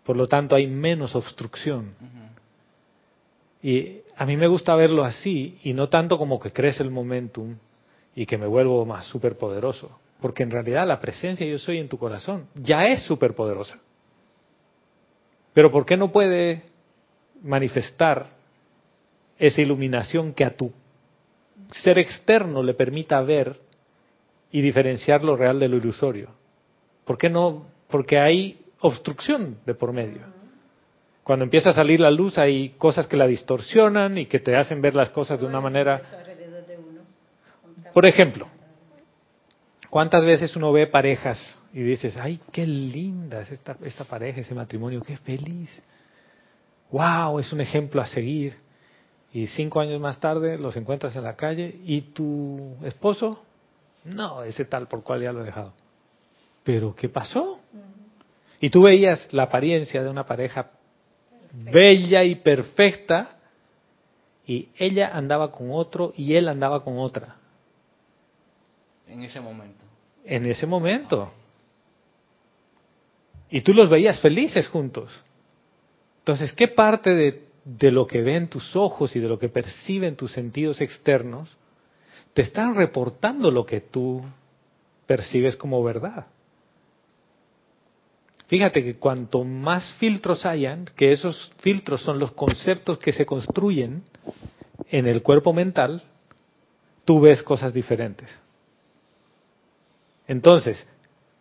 Por 0.05 0.17
lo 0.17 0.27
tanto, 0.27 0.57
hay 0.57 0.67
menos 0.67 1.15
obstrucción. 1.15 1.95
Y 3.63 3.99
a 4.17 4.25
mí 4.25 4.37
me 4.37 4.47
gusta 4.47 4.75
verlo 4.75 5.05
así, 5.05 5.59
y 5.63 5.75
no 5.75 5.89
tanto 5.89 6.17
como 6.17 6.41
que 6.41 6.53
crece 6.53 6.83
el 6.83 6.91
momentum 6.91 7.57
y 8.15 8.27
que 8.27 8.39
me 8.39 8.47
vuelvo 8.47 8.85
más 8.87 9.07
superpoderoso. 9.07 9.99
Porque 10.21 10.43
en 10.43 10.51
realidad 10.51 10.87
la 10.87 11.01
presencia 11.01 11.47
yo 11.47 11.59
soy 11.59 11.79
en 11.79 11.89
tu 11.89 11.99
corazón 11.99 12.47
ya 12.55 12.87
es 12.87 13.03
superpoderosa. 13.03 13.79
Pero 15.53 15.71
¿por 15.71 15.87
qué 15.87 15.97
no 15.97 16.13
puede 16.13 16.63
manifestar 17.43 18.29
esa 19.39 19.63
iluminación 19.63 20.35
que 20.35 20.45
a 20.45 20.55
tu 20.55 20.73
ser 21.73 21.99
externo 21.99 22.63
le 22.63 22.75
permita 22.75 23.21
ver 23.23 23.57
y 24.53 24.61
diferenciar 24.61 25.23
lo 25.23 25.37
real 25.37 25.59
de 25.59 25.69
lo 25.69 25.77
ilusorio. 25.77 26.29
¿Por 27.05 27.17
qué 27.17 27.31
no? 27.31 27.67
Porque 27.89 28.19
hay 28.19 28.59
obstrucción 28.81 29.59
de 29.65 29.75
por 29.75 29.93
medio. 29.93 30.23
Cuando 31.23 31.45
empieza 31.45 31.71
a 31.71 31.75
salir 31.75 32.01
la 32.01 32.11
luz 32.11 32.39
hay 32.39 32.71
cosas 32.71 33.07
que 33.07 33.17
la 33.17 33.27
distorsionan 33.27 34.19
y 34.19 34.27
que 34.27 34.41
te 34.41 34.57
hacen 34.57 34.81
ver 34.81 34.95
las 34.95 35.11
cosas 35.11 35.41
de 35.41 35.47
una 35.47 35.61
manera... 35.61 36.03
Por 37.93 38.07
ejemplo, 38.07 38.47
¿cuántas 39.91 40.25
veces 40.25 40.57
uno 40.57 40.73
ve 40.73 40.87
parejas 40.87 41.61
y 41.73 41.83
dices, 41.83 42.17
ay, 42.17 42.41
qué 42.53 42.67
linda 42.67 43.41
es 43.41 43.51
esta, 43.53 43.77
esta 43.83 44.05
pareja, 44.05 44.41
ese 44.41 44.55
matrimonio, 44.55 45.03
qué 45.03 45.17
feliz? 45.17 45.71
¡Wow! 46.91 47.39
Es 47.39 47.53
un 47.53 47.61
ejemplo 47.61 48.01
a 48.01 48.07
seguir. 48.07 48.57
Y 49.33 49.47
cinco 49.47 49.81
años 49.81 50.01
más 50.01 50.19
tarde 50.19 50.59
los 50.59 50.77
encuentras 50.77 51.15
en 51.15 51.25
la 51.25 51.37
calle 51.37 51.81
y 51.85 52.01
tu 52.01 52.77
esposo, 52.85 53.43
no, 54.05 54.43
ese 54.43 54.65
tal 54.65 54.89
por 54.89 55.03
cual 55.03 55.23
ya 55.23 55.33
lo 55.33 55.43
he 55.43 55.45
dejado. 55.45 55.73
Pero 56.65 56.95
¿qué 56.95 57.09
pasó? 57.09 57.61
Y 58.61 58.71
tú 58.71 58.83
veías 58.83 59.33
la 59.33 59.45
apariencia 59.45 60.03
de 60.03 60.11
una 60.11 60.27
pareja 60.27 60.71
bella 61.53 62.25
y 62.25 62.37
perfecta 62.37 63.37
y 64.47 64.69
ella 64.77 65.11
andaba 65.15 65.53
con 65.53 65.69
otro 65.71 66.13
y 66.17 66.35
él 66.35 66.49
andaba 66.49 66.83
con 66.83 66.99
otra. 66.99 67.37
En 69.11 69.23
ese 69.23 69.41
momento. 69.41 69.85
En 70.25 70.47
ese 70.47 70.67
momento. 70.67 71.33
Y 73.51 73.61
tú 73.63 73.75
los 73.75 73.91
veías 73.91 74.21
felices 74.21 74.69
juntos. 74.69 75.11
Entonces, 76.21 76.53
¿qué 76.53 76.69
parte 76.69 77.11
de, 77.11 77.45
de 77.65 77.91
lo 77.91 78.07
que 78.07 78.23
ven 78.23 78.49
tus 78.49 78.77
ojos 78.77 79.17
y 79.17 79.21
de 79.21 79.29
lo 79.29 79.39
que 79.39 79.49
perciben 79.49 80.17
tus 80.17 80.33
sentidos 80.33 80.81
externos 80.81 81.57
te 82.33 82.43
están 82.43 82.77
reportando 82.77 83.51
lo 83.51 83.67
que 83.67 83.81
tú 83.81 84.23
percibes 85.07 85.57
como 85.57 85.83
verdad? 85.83 86.27
Fíjate 88.47 88.85
que 88.85 88.95
cuanto 88.95 89.45
más 89.45 89.95
filtros 89.95 90.47
hayan, 90.47 90.85
que 90.97 91.13
esos 91.13 91.53
filtros 91.59 92.03
son 92.03 92.19
los 92.19 92.33
conceptos 92.33 92.99
que 92.99 93.13
se 93.13 93.27
construyen 93.27 94.03
en 94.89 95.07
el 95.07 95.23
cuerpo 95.23 95.53
mental, 95.53 96.03
tú 97.05 97.21
ves 97.21 97.43
cosas 97.43 97.73
diferentes. 97.73 98.29
Entonces, 100.31 100.89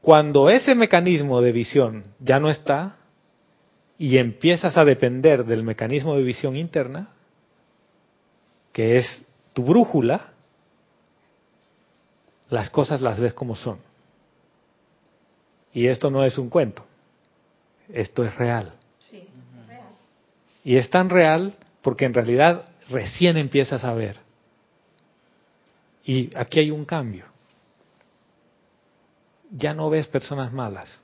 cuando 0.01 0.49
ese 0.49 0.73
mecanismo 0.73 1.41
de 1.41 1.51
visión 1.51 2.05
ya 2.19 2.39
no 2.39 2.49
está 2.49 2.97
y 3.99 4.17
empiezas 4.17 4.77
a 4.77 4.83
depender 4.83 5.45
del 5.45 5.63
mecanismo 5.63 6.15
de 6.15 6.23
visión 6.23 6.57
interna, 6.57 7.13
que 8.73 8.97
es 8.97 9.25
tu 9.53 9.63
brújula, 9.63 10.33
las 12.49 12.71
cosas 12.71 12.99
las 13.01 13.19
ves 13.19 13.33
como 13.33 13.55
son. 13.55 13.77
Y 15.71 15.85
esto 15.85 16.09
no 16.09 16.23
es 16.23 16.39
un 16.39 16.49
cuento 16.49 16.89
esto 17.93 18.23
es 18.23 18.35
real. 18.35 18.73
Y 20.63 20.75
es 20.75 20.89
tan 20.89 21.09
real 21.09 21.55
porque 21.81 22.05
en 22.05 22.13
realidad 22.13 22.65
recién 22.89 23.37
empiezas 23.37 23.83
a 23.83 23.93
ver. 23.93 24.17
Y 26.03 26.35
aquí 26.35 26.59
hay 26.59 26.71
un 26.71 26.85
cambio. 26.85 27.25
Ya 29.51 29.73
no 29.73 29.89
ves 29.89 30.07
personas 30.07 30.53
malas. 30.53 31.01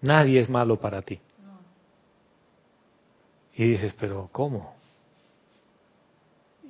Nadie 0.00 0.40
es 0.40 0.48
malo 0.48 0.80
para 0.80 1.02
ti. 1.02 1.20
Y 3.54 3.64
dices, 3.68 3.94
pero 3.98 4.28
¿cómo? 4.32 4.74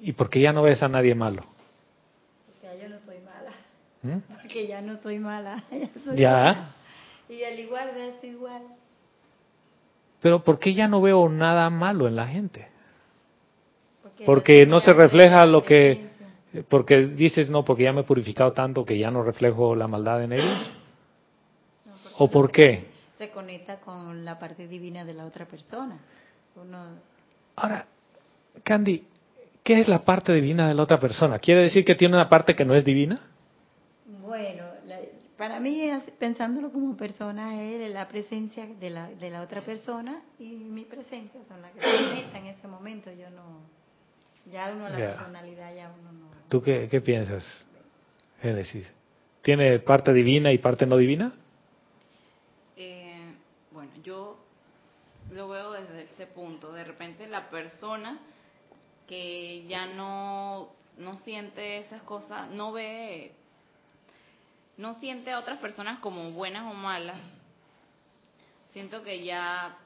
¿Y 0.00 0.12
por 0.12 0.28
qué 0.28 0.40
ya 0.40 0.52
no 0.52 0.62
ves 0.62 0.82
a 0.82 0.88
nadie 0.88 1.14
malo? 1.14 1.44
Porque 2.46 2.78
ya 2.78 2.88
no 2.88 2.98
soy 2.98 3.18
mala. 3.20 3.50
¿Mm? 4.02 4.18
Porque 4.34 4.66
ya 4.66 4.82
no 4.82 4.96
soy 4.96 5.18
mala. 5.18 5.62
ya. 6.16 6.72
Y 7.28 7.42
al 7.44 7.58
igual 7.58 7.92
ves 7.94 8.22
igual. 8.24 8.62
Pero 10.20 10.44
¿por 10.44 10.58
qué 10.58 10.74
ya 10.74 10.88
no 10.88 11.00
veo 11.00 11.28
nada 11.28 11.70
malo 11.70 12.06
en 12.06 12.16
la 12.16 12.26
gente? 12.26 12.68
Porque, 14.24 14.66
no 14.66 14.80
se 14.80 14.92
refleja 14.92 15.44
lo 15.46 15.64
que... 15.64 16.11
Porque 16.68 17.07
dices, 17.07 17.48
no, 17.48 17.64
porque 17.64 17.84
ya 17.84 17.92
me 17.92 18.03
he 18.03 18.05
purificado 18.05 18.53
tanto 18.53 18.84
que 18.84 18.98
ya 18.98 19.11
no 19.11 19.22
reflejo 19.22 19.74
la 19.74 19.88
maldad 19.88 20.22
en 20.22 20.32
ellos. 20.32 20.72
¿O 22.18 22.30
por 22.30 22.50
qué? 22.53 22.88
Se 23.18 23.30
conecta 23.30 23.80
con 23.80 24.24
la 24.24 24.38
parte 24.38 24.68
divina 24.68 25.05
de 25.05 25.14
la 25.14 25.24
otra 25.24 25.46
persona. 25.46 25.98
Ahora, 27.57 27.86
Candy, 28.62 29.05
¿qué 29.62 29.80
es 29.80 29.88
la 29.88 30.05
parte 30.05 30.32
divina 30.32 30.68
de 30.68 30.74
la 30.74 30.82
otra 30.82 30.98
persona? 30.98 31.38
¿Quiere 31.38 31.62
decir 31.62 31.84
que 31.84 31.94
tiene 31.94 32.14
una 32.14 32.28
parte 32.28 32.55
que 32.55 32.64
no 32.64 32.74
es 32.74 32.84
divina? 32.84 33.20
Bueno, 34.20 34.64
para 35.38 35.59
mí, 35.59 35.90
pensándolo 36.18 36.70
como 36.70 36.96
persona, 36.96 37.62
es 37.62 37.90
la 37.92 38.07
presencia 38.09 38.66
de 38.66 38.90
la, 38.90 39.09
de 39.09 39.30
la 39.30 39.42
otra 39.42 39.62
persona 39.62 40.22
y 40.38 40.50
mi 40.50 40.84
presencia 40.84 41.40
son 41.48 41.62
las 41.62 41.72
que 41.72 41.80
se 41.80 42.09
conectan 42.09 42.44
en 42.44 42.55
ese 42.55 42.68
momento. 42.68 43.11
Yo 43.11 43.30
no, 43.30 43.61
ya 44.51 44.72
uno 44.72 44.88
la 44.88 44.97
personalidad, 44.97 45.74
ya 45.74 45.93
uno 45.99 46.12
no. 46.12 46.30
¿Tú 46.49 46.62
qué, 46.62 46.88
qué 46.90 47.01
piensas, 47.01 47.45
Génesis? 48.40 48.93
¿Tiene 49.43 49.78
parte 49.80 50.12
divina 50.12 50.53
y 50.53 50.59
parte 50.59 50.86
no 50.86 50.97
divina? 50.97 51.32
Eh, 52.76 53.34
bueno, 53.70 53.90
yo 54.03 54.38
lo 55.32 55.49
veo 55.49 55.72
desde 55.72 56.05
ese 56.05 56.26
punto. 56.26 56.72
De 56.72 56.84
repente 56.84 57.26
la 57.26 57.51
persona 57.51 58.18
que 59.09 59.64
ya 59.66 59.86
no, 59.86 60.68
no 60.99 61.16
siente 61.18 61.78
esas 61.78 62.03
cosas, 62.03 62.51
no 62.51 62.72
ve 62.72 63.32
no 64.76 64.95
siente 64.95 65.30
a 65.30 65.38
otras 65.38 65.59
personas 65.59 65.99
como 65.99 66.30
buenas 66.32 66.70
o 66.70 66.74
malas. 66.74 67.18
Siento 68.72 69.03
que 69.03 69.24
ya 69.24 69.76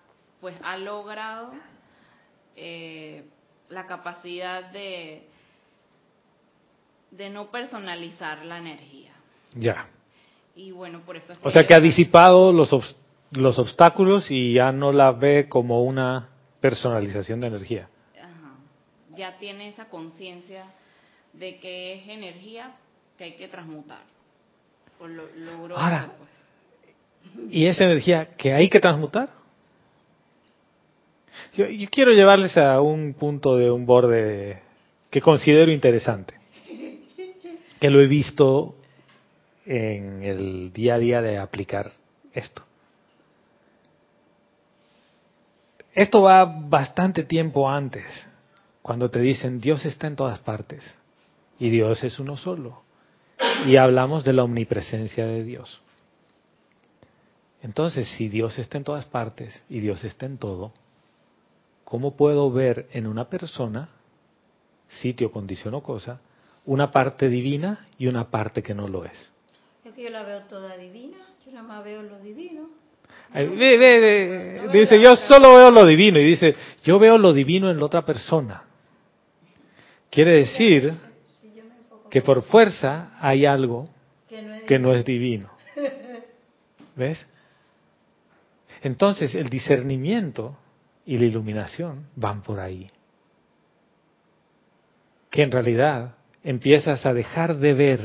pues 0.41 0.55
ha 0.63 0.77
logrado 0.77 1.53
eh, 2.55 3.25
la 3.69 3.87
capacidad 3.87 4.71
de 4.71 5.27
de 7.11 7.31
no 7.31 7.51
personalizar 7.51 8.45
la 8.45 8.59
energía. 8.59 9.12
Ya. 9.55 9.89
Y 10.55 10.73
bueno, 10.73 11.01
por 11.01 11.17
eso 11.17 11.33
es 11.33 11.39
O 11.43 11.51
sea 11.51 11.67
que 11.67 11.75
ha 11.75 11.81
disipado 11.81 12.53
los 12.53 12.71
los 13.33 13.59
obstáculos 13.59 14.31
y 14.31 14.55
ya 14.55 14.73
no 14.73 14.93
la 14.93 15.12
ve 15.12 15.49
como 15.49 15.83
una 15.83 16.29
personalización 16.61 17.41
de 17.41 17.49
energía. 17.49 17.89
Ajá. 18.17 18.55
Ya 19.17 19.39
tiene 19.39 19.69
esa 19.69 19.87
conciencia 19.87 20.64
de 21.33 21.59
que 21.59 21.95
es 21.95 22.09
energía 22.09 22.75
que 23.19 23.25
hay 23.25 23.33
que 23.33 23.49
transmutar. 23.49 24.03
Ahora, 25.75 26.12
¿y 27.51 27.67
esa 27.67 27.85
energía 27.85 28.27
que 28.27 28.55
hay 28.55 28.71
que 28.71 28.81
transmutar? 28.81 29.29
Yo, 31.55 31.66
quiero 31.91 32.12
llevarles 32.12 32.57
a 32.57 32.80
un 32.80 33.14
punto 33.14 33.57
de 33.57 33.70
un 33.70 33.87
borde 33.87 34.62
que 35.11 35.20
considero 35.20 35.72
interesante, 35.72 36.34
que 37.80 37.91
lo 37.91 38.01
he 38.01 38.07
visto 38.07 38.76
en 39.64 40.22
el 40.22 40.72
día 40.72 40.95
a 40.95 40.99
día 40.99 41.22
de 41.22 41.39
aplicar 41.39 41.91
esto. 42.32 42.62
Esto 45.93 46.22
va 46.22 46.45
bastante 46.45 47.24
tiempo 47.24 47.70
antes, 47.70 48.28
cuando 48.82 49.11
te 49.11 49.20
dicen 49.20 49.61
Dios 49.61 49.87
está 49.87 50.07
en 50.07 50.16
todas 50.16 50.39
partes 50.41 50.95
y 51.59 51.70
Dios 51.70 52.05
es 52.05 52.18
uno 52.18 52.37
solo 52.37 52.82
y 53.66 53.76
hablamos 53.76 54.24
de 54.24 54.32
la 54.32 54.45
omnipresencia 54.45 55.26
de 55.26 55.43
Dios. 55.43 55.80
Entonces, 57.62 58.09
si 58.16 58.28
Dios 58.28 58.59
está 58.59 58.78
en 58.78 58.84
todas 58.84 59.07
partes 59.07 59.62
y 59.68 59.80
Dios 59.80 60.05
está 60.05 60.26
en 60.26 60.39
todo, 60.39 60.72
¿cómo 61.87 62.16
puedo 62.16 62.51
ver 62.51 62.89
en 62.93 63.07
una 63.07 63.30
persona, 63.30 63.89
sitio, 64.89 65.30
condición 65.30 65.72
o 65.74 65.82
cosa, 65.84 66.18
una 66.64 66.91
parte 66.91 67.28
divina 67.28 67.87
y 67.97 68.09
una 68.09 68.28
parte 68.28 68.61
que 68.61 68.74
no 68.74 68.89
lo 68.89 69.05
es? 69.05 69.32
Es 69.84 69.95
que 69.95 70.03
yo 70.03 70.11
la 70.11 70.24
veo 70.24 70.43
toda 70.43 70.76
divina, 70.76 71.18
yo 71.47 71.53
nada 71.53 71.62
más 71.62 71.84
veo 71.84 72.03
lo 72.03 72.18
divino. 72.18 72.68
dice, 74.72 75.01
yo 75.01 75.14
solo 75.14 75.55
veo 75.55 75.70
lo 75.70 75.87
divino 75.87 76.18
y 76.18 76.24
dice, 76.24 76.57
yo 76.82 76.99
veo 76.99 77.16
lo 77.18 77.32
divino 77.32 77.70
en 77.70 77.78
la 77.78 77.84
otra 77.84 78.05
persona. 78.05 78.64
Quiere 80.11 80.32
decir 80.32 80.93
que 82.11 82.20
por 82.20 82.43
fuerza 82.43 83.12
hay 83.20 83.47
algo 83.47 83.89
que 84.66 84.80
no 84.80 84.93
es 84.93 85.05
divino. 85.05 85.51
¿Ves? 86.97 87.24
Entonces 88.82 89.37
el 89.37 89.49
discernimiento 89.49 90.57
y 91.07 91.17
la 91.19 91.25
iluminación 91.25 92.09
van 92.17 92.43
por 92.43 92.61
ahí. 92.61 92.91
Que 95.31 95.43
en 95.43 95.53
realidad 95.53 96.17
empiezas 96.43 97.07
a 97.07 97.15
dejar 97.15 97.57
de 97.59 97.75
ver 97.75 98.01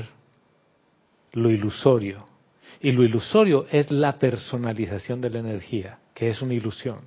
lo 1.34 1.50
ilusorio. 1.50 2.26
Y 2.80 2.92
lo 2.92 3.04
ilusorio 3.04 3.66
es 3.72 3.92
la 3.92 4.18
personalización 4.18 5.22
de 5.22 5.30
la 5.30 5.40
energía, 5.40 6.00
que 6.14 6.30
es 6.30 6.42
una 6.42 6.54
ilusión. 6.54 7.02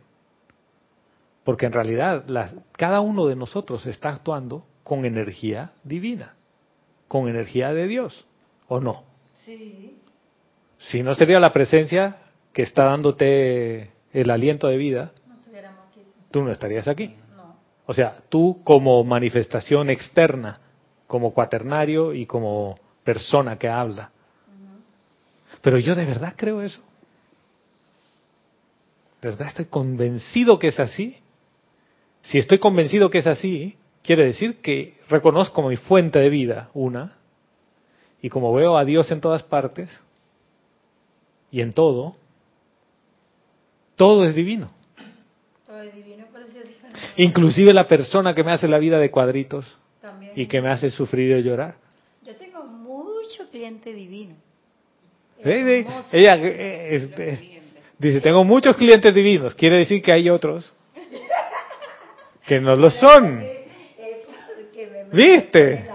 Porque 1.45 1.67
en 1.67 1.73
realidad 1.73 2.25
las, 2.29 2.55
cada 2.73 3.01
uno 3.01 3.27
de 3.27 3.37
nosotros 3.37 3.87
está 3.87 4.11
actuando 4.11 4.67
con 4.83 5.05
energía 5.05 5.73
divina, 5.83 6.35
con 7.09 7.29
energía 7.29 7.73
de 7.73 7.87
Dios, 7.87 8.27
¿o 8.69 8.81
no? 8.81 9.05
Sí. 9.35 9.99
Si 10.79 11.03
no 11.03 11.15
sería 11.15 11.41
la 11.41 11.53
presencia 11.53 12.19
que 12.53 12.63
está 12.63 12.85
dándote 12.85 13.91
el 14.15 14.31
aliento 14.31 14.69
de 14.69 14.77
vida. 14.79 15.13
Tú 16.35 16.43
no 16.43 16.51
estarías 16.51 16.89
aquí. 16.89 17.15
O 17.87 17.95
sea, 17.95 18.17
tú 18.29 18.61
como 18.65 19.05
manifestación 19.05 19.89
externa, 19.89 20.59
como 21.07 21.33
cuaternario 21.33 22.13
y 22.13 22.27
como 22.27 22.77
persona 23.05 23.57
que 23.57 23.69
habla. 23.69 24.11
Pero 25.63 25.79
yo 25.79 25.95
de 25.95 26.05
verdad 26.05 26.35
creo 26.37 26.61
eso. 26.61 26.81
¿De 29.23 29.29
verdad 29.29 29.47
estoy 29.47 29.67
convencido 29.67 30.59
que 30.59 30.69
es 30.69 30.81
así? 30.81 31.19
Si 32.23 32.39
estoy 32.39 32.59
convencido 32.59 33.11
que 33.11 33.19
es 33.19 33.29
así, 33.29 33.77
quiere 34.03 34.25
decir 34.25 34.61
que 34.61 34.99
reconozco 35.09 35.63
mi 35.63 35.77
fuente 35.77 36.19
de 36.19 36.31
vida, 36.31 36.69
una, 36.75 37.17
y 38.21 38.29
como 38.29 38.53
veo 38.53 38.77
a 38.77 38.85
Dios 38.85 39.09
en 39.13 39.21
todas 39.21 39.45
partes 39.45 39.89
y 41.53 41.61
en 41.61 41.73
todo, 41.73 42.17
todo 43.95 44.25
es 44.25 44.35
divino. 44.35 44.73
Divino, 45.93 46.27
pero 46.33 46.47
sí. 46.47 46.53
Inclusive 47.17 47.73
la 47.73 47.87
persona 47.87 48.35
que 48.35 48.45
me 48.45 48.53
hace 48.53 48.69
la 48.69 48.79
vida 48.79 48.99
de 48.99 49.11
cuadritos 49.11 49.79
También. 50.01 50.33
y 50.37 50.47
que 50.47 50.61
me 50.61 50.71
hace 50.71 50.91
sufrir 50.91 51.37
y 51.37 51.43
llorar. 51.43 51.77
Yo 52.23 52.35
tengo 52.37 52.65
mucho 52.65 53.49
cliente 53.51 53.93
divino. 53.93 54.35
Hermoso. 55.43 56.09
Ella 56.13 56.37
eh, 56.37 56.97
este, 56.97 57.61
dice, 57.99 58.21
tengo 58.21 58.45
muchos 58.45 58.77
clientes 58.77 59.15
divinos. 59.15 59.55
Quiere 59.55 59.79
decir 59.79 60.03
que 60.03 60.13
hay 60.13 60.31
otros 60.31 60.73
que 62.47 62.61
no 62.61 62.75
lo 62.77 62.91
son. 62.91 63.41
Eh, 63.43 63.65
¿Viste? 65.13 65.87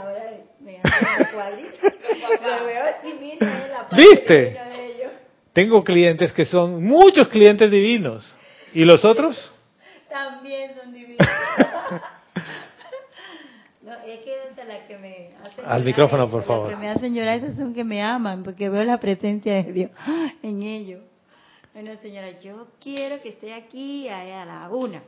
¿Viste? 3.91 4.57
Tengo 5.53 5.83
clientes 5.83 6.31
que 6.31 6.45
son 6.45 6.83
muchos 6.83 7.27
clientes 7.27 7.69
divinos. 7.69 8.35
¿Y 8.73 8.85
los 8.85 9.03
otros? 9.03 9.51
También 10.09 10.75
son 10.75 10.93
divinos. 10.93 11.27
No, 13.81 13.93
es 14.05 14.19
que 14.19 14.35
hasta 14.47 14.63
las 14.65 14.79
que 14.87 14.97
me 14.99 15.31
hacen 15.43 15.58
Al 15.69 15.85
micrófono, 15.85 16.27
por 16.27 16.43
favor. 16.45 16.67
que 16.67 16.75
me 16.75 16.89
hacen 16.89 17.13
llorar, 17.13 17.37
esas 17.37 17.55
son 17.55 17.75
que 17.75 17.83
me 17.83 18.01
aman, 18.01 18.41
porque 18.41 18.69
veo 18.69 18.83
la 18.83 18.99
presencia 18.99 19.53
de 19.53 19.71
Dios 19.71 19.91
en 20.41 20.63
ellos. 20.63 21.01
Bueno, 21.75 21.91
señora, 22.01 22.39
yo 22.39 22.65
quiero 22.81 23.21
que 23.21 23.29
esté 23.29 23.53
aquí 23.53 24.09
a, 24.09 24.45
la 24.45 24.67
una. 24.71 25.03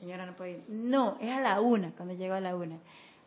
Señora, 0.00 0.26
no 0.26 0.32
puede 0.32 0.50
ir. 0.50 0.62
No, 0.68 1.16
es 1.20 1.30
a 1.30 1.40
la 1.40 1.60
una, 1.60 1.92
cuando 1.96 2.14
llego 2.14 2.34
a 2.34 2.40
la 2.40 2.56
una. 2.56 2.78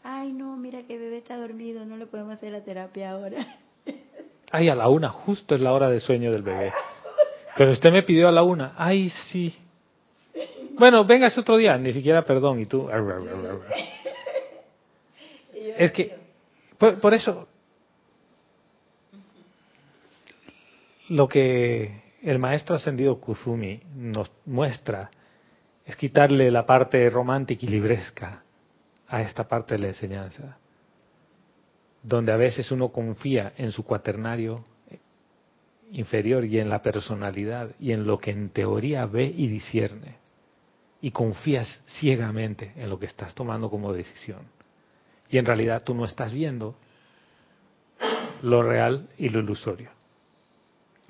Ay, 0.04 0.34
no, 0.34 0.58
mira 0.58 0.84
que 0.84 0.98
bebé 0.98 1.20
está 1.20 1.38
dormido, 1.38 1.86
no 1.86 1.96
le 1.96 2.08
podemos 2.08 2.34
hacer 2.34 2.52
la 2.52 2.62
terapia 2.62 3.12
ahora. 3.12 3.38
Ay, 4.52 4.68
a 4.68 4.76
la 4.76 4.90
una, 4.90 5.08
justo 5.08 5.56
es 5.56 5.62
la 5.62 5.72
hora 5.72 5.90
de 5.90 6.02
sueño 6.02 6.30
del 6.30 6.42
bebé. 6.42 6.74
Pero 7.56 7.72
usted 7.72 7.90
me 7.90 8.04
pidió 8.04 8.28
a 8.28 8.34
la 8.34 8.44
una. 8.44 8.74
Ay, 8.78 9.10
sí. 9.32 9.56
Bueno, 10.78 11.06
vengas 11.06 11.38
otro 11.38 11.56
día, 11.56 11.78
ni 11.78 11.94
siquiera 11.94 12.26
perdón. 12.26 12.60
Y 12.60 12.66
tú. 12.66 12.90
Es 15.78 15.92
que, 15.92 16.19
por, 16.80 17.14
eso, 17.14 17.48
lo 21.10 21.28
que 21.28 22.02
el 22.24 22.40
maestro 22.40 22.76
ascendido 22.76 23.20
Kuzumi 23.20 23.82
nos 23.96 24.32
muestra 24.46 25.12
es 25.86 25.98
quitarle 25.98 26.50
la 26.50 26.66
parte 26.66 27.10
romántica 27.10 27.66
y 27.66 27.70
libresca 27.70 28.44
a 29.10 29.22
esta 29.22 29.46
parte 29.46 29.76
de 29.76 29.80
la 29.82 29.88
enseñanza, 29.88 30.58
donde 32.02 32.32
a 32.32 32.38
veces 32.38 32.72
uno 32.72 32.90
confía 32.90 33.52
en 33.58 33.74
su 33.74 33.84
cuaternario 33.84 34.64
inferior 35.92 36.46
y 36.46 36.60
en 36.60 36.70
la 36.70 36.82
personalidad 36.82 37.72
y 37.78 37.92
en 37.92 38.06
lo 38.06 38.20
que 38.20 38.32
en 38.32 38.52
teoría 38.52 39.06
ve 39.06 39.26
y 39.26 39.48
discierne, 39.48 40.16
y 41.02 41.12
confías 41.12 41.82
ciegamente 42.00 42.72
en 42.78 42.90
lo 42.90 42.98
que 42.98 43.08
estás 43.08 43.36
tomando 43.36 43.70
como 43.70 43.92
decisión 43.92 44.59
y 45.30 45.38
en 45.38 45.46
realidad 45.46 45.84
tú 45.84 45.94
no 45.94 46.06
estás 46.06 46.34
viendo 46.34 46.76
lo 48.42 48.64
real 48.64 49.10
y 49.18 49.30
lo 49.30 49.40
ilusorio. 49.40 49.92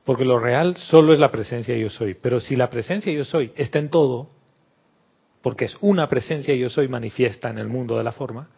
Porque 0.04 0.26
lo 0.26 0.40
real 0.40 0.76
solo 0.78 1.14
es 1.14 1.20
la 1.20 1.32
presencia 1.32 1.76
yo 1.78 1.90
soy, 1.90 2.16
pero 2.16 2.40
si 2.40 2.56
la 2.56 2.70
presencia 2.70 3.14
yo 3.14 3.24
soy 3.24 3.52
está 3.56 3.80
en 3.80 3.90
todo, 3.90 4.30
porque 5.42 5.66
es 5.66 5.78
una 5.82 6.08
presencia 6.08 6.56
yo 6.56 6.70
soy 6.70 6.88
manifiesta 6.88 7.50
en 7.50 7.60
el 7.60 7.68
mundo 7.68 7.98
de 7.98 8.04
la 8.04 8.12
forma, 8.12 8.50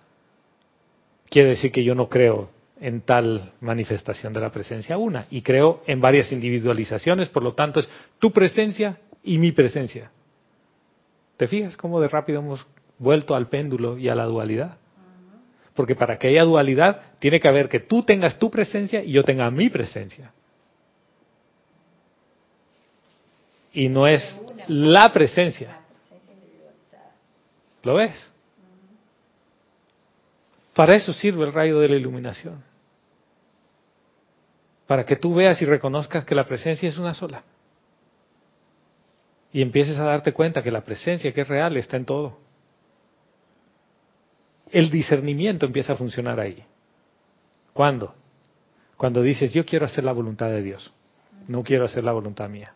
quiere 1.29 1.49
decir 1.49 1.71
que 1.71 1.83
yo 1.83 1.93
no 1.93 2.09
creo 2.09 2.49
en 2.79 3.01
tal 3.01 3.53
manifestación 3.59 4.33
de 4.33 4.39
la 4.39 4.51
presencia 4.51 4.97
una, 4.97 5.27
y 5.29 5.41
creo 5.41 5.83
en 5.85 6.01
varias 6.01 6.31
individualizaciones, 6.31 7.29
por 7.29 7.43
lo 7.43 7.53
tanto 7.53 7.79
es 7.79 7.89
tu 8.17 8.31
presencia 8.31 8.99
y 9.23 9.37
mi 9.37 9.51
presencia. 9.51 10.11
¿Te 11.37 11.47
fijas 11.47 11.77
cómo 11.77 11.99
de 11.99 12.07
rápido 12.07 12.39
hemos 12.39 12.65
vuelto 12.97 13.35
al 13.35 13.49
péndulo 13.49 13.97
y 13.97 14.09
a 14.09 14.15
la 14.15 14.25
dualidad? 14.25 14.77
Porque 15.75 15.95
para 15.95 16.17
que 16.17 16.27
haya 16.27 16.43
dualidad, 16.43 17.01
tiene 17.19 17.39
que 17.39 17.47
haber 17.47 17.69
que 17.69 17.79
tú 17.79 18.03
tengas 18.03 18.37
tu 18.37 18.51
presencia 18.51 19.03
y 19.03 19.11
yo 19.11 19.23
tenga 19.23 19.49
mi 19.49 19.69
presencia. 19.69 20.33
Y 23.73 23.87
no 23.87 24.05
es 24.05 24.21
la 24.67 25.11
presencia. 25.13 25.79
¿Lo 27.83 27.95
ves? 27.95 28.29
Para 30.75 30.95
eso 30.95 31.13
sirve 31.13 31.45
el 31.45 31.53
rayo 31.53 31.79
de 31.79 31.89
la 31.89 31.95
iluminación. 31.95 32.63
Para 34.87 35.05
que 35.05 35.15
tú 35.15 35.33
veas 35.33 35.61
y 35.61 35.65
reconozcas 35.65 36.25
que 36.25 36.35
la 36.35 36.45
presencia 36.45 36.89
es 36.89 36.97
una 36.97 37.13
sola. 37.13 37.43
Y 39.53 39.61
empieces 39.61 39.97
a 39.97 40.03
darte 40.03 40.33
cuenta 40.33 40.61
que 40.61 40.71
la 40.71 40.81
presencia 40.81 41.33
que 41.33 41.41
es 41.41 41.47
real 41.47 41.77
está 41.77 41.95
en 41.95 42.05
todo 42.05 42.50
el 44.71 44.89
discernimiento 44.89 45.65
empieza 45.65 45.93
a 45.93 45.95
funcionar 45.95 46.39
ahí. 46.39 46.63
¿Cuándo? 47.73 48.13
Cuando 48.97 49.21
dices, 49.21 49.53
yo 49.53 49.65
quiero 49.65 49.85
hacer 49.85 50.03
la 50.03 50.11
voluntad 50.11 50.47
de 50.47 50.61
Dios, 50.61 50.91
no 51.47 51.63
quiero 51.63 51.85
hacer 51.85 52.03
la 52.03 52.11
voluntad 52.11 52.49
mía. 52.49 52.73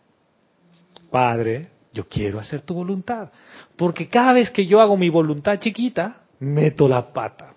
Padre, 1.10 1.70
yo 1.92 2.08
quiero 2.08 2.38
hacer 2.38 2.62
tu 2.62 2.74
voluntad. 2.74 3.30
Porque 3.76 4.08
cada 4.08 4.32
vez 4.32 4.50
que 4.50 4.66
yo 4.66 4.80
hago 4.80 4.96
mi 4.96 5.08
voluntad 5.08 5.58
chiquita, 5.58 6.24
meto 6.40 6.88
la 6.88 7.12
pata. 7.12 7.54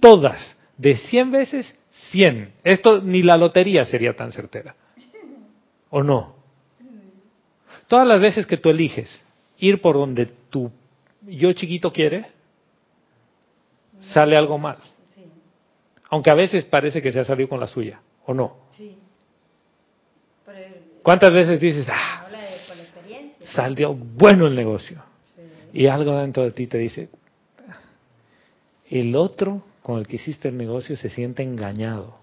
Todas. 0.00 0.56
De 0.76 0.96
100 0.96 1.30
veces, 1.30 1.78
100. 2.10 2.52
Esto 2.64 3.00
ni 3.00 3.22
la 3.22 3.36
lotería 3.36 3.84
sería 3.84 4.14
tan 4.14 4.32
certera. 4.32 4.74
¿O 5.90 6.02
no? 6.02 6.36
Todas 7.86 8.06
las 8.06 8.20
veces 8.20 8.46
que 8.46 8.56
tú 8.56 8.70
eliges 8.70 9.24
ir 9.58 9.80
por 9.80 9.96
donde 9.96 10.26
tu 10.26 10.70
yo 11.22 11.52
chiquito 11.52 11.92
quiere, 11.92 12.26
sale 14.00 14.36
algo 14.36 14.58
mal. 14.58 14.78
Aunque 16.10 16.30
a 16.30 16.34
veces 16.34 16.64
parece 16.64 17.02
que 17.02 17.12
se 17.12 17.20
ha 17.20 17.24
salido 17.24 17.48
con 17.48 17.60
la 17.60 17.66
suya, 17.66 18.00
¿o 18.26 18.34
no? 18.34 18.56
sí. 18.76 18.96
¿Cuántas 21.02 21.32
veces 21.32 21.60
dices, 21.60 21.86
ah, 21.88 22.26
salió 23.54 23.94
bueno 23.94 24.46
el 24.46 24.56
negocio? 24.56 25.02
Y 25.72 25.86
algo 25.86 26.16
dentro 26.18 26.42
de 26.42 26.50
ti 26.50 26.66
te 26.66 26.78
dice, 26.78 27.08
el 28.90 29.14
otro 29.14 29.62
con 29.82 29.98
el 29.98 30.06
que 30.08 30.16
hiciste 30.16 30.48
el 30.48 30.56
negocio 30.56 30.96
se 30.96 31.08
siente 31.08 31.44
engañado. 31.44 32.18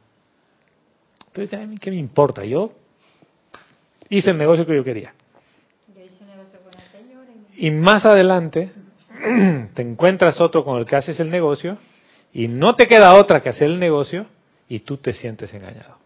Entonces, 1.27 1.57
¿a 1.57 1.65
mí 1.65 1.77
qué 1.77 1.91
me 1.91 1.97
importa? 1.97 2.43
Yo 2.43 2.73
hice 4.09 4.31
el 4.31 4.37
negocio 4.37 4.65
que 4.65 4.75
yo 4.75 4.83
quería. 4.83 5.13
Yo 5.95 6.03
hice 6.03 6.23
un 6.23 6.29
negocio 6.29 6.59
con 6.59 6.73
una 6.73 6.91
señora 6.91 7.31
y 7.55 7.67
Y 7.67 7.71
más 7.71 8.05
adelante 8.05 8.71
te 9.73 9.81
encuentras 9.81 10.41
otro 10.41 10.65
con 10.65 10.79
el 10.79 10.85
que 10.85 10.95
haces 10.95 11.19
el 11.19 11.29
negocio 11.29 11.77
y 12.33 12.47
no 12.47 12.75
te 12.75 12.87
queda 12.87 13.13
otra 13.13 13.41
que 13.41 13.49
hacer 13.49 13.67
el 13.67 13.79
negocio 13.79 14.25
y 14.67 14.79
tú 14.79 14.97
te 14.97 15.13
sientes 15.13 15.53
engañado. 15.53 15.97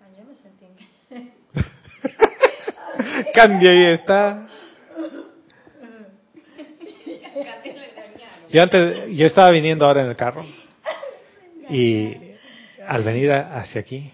Ah, 0.00 0.06
yo 0.16 0.24
me 0.24 0.34
sentí 0.36 0.66
engañada. 1.10 1.34
Cambia 3.34 3.70
ahí 3.70 3.84
está. 3.94 4.46
Yo 8.52 8.62
antes, 8.62 9.16
yo 9.16 9.26
estaba 9.26 9.50
viniendo 9.50 9.86
ahora 9.86 10.02
en 10.02 10.08
el 10.08 10.16
carro 10.16 10.44
y 11.68 12.16
al 12.86 13.04
venir 13.04 13.32
hacia 13.32 13.80
aquí, 13.80 14.12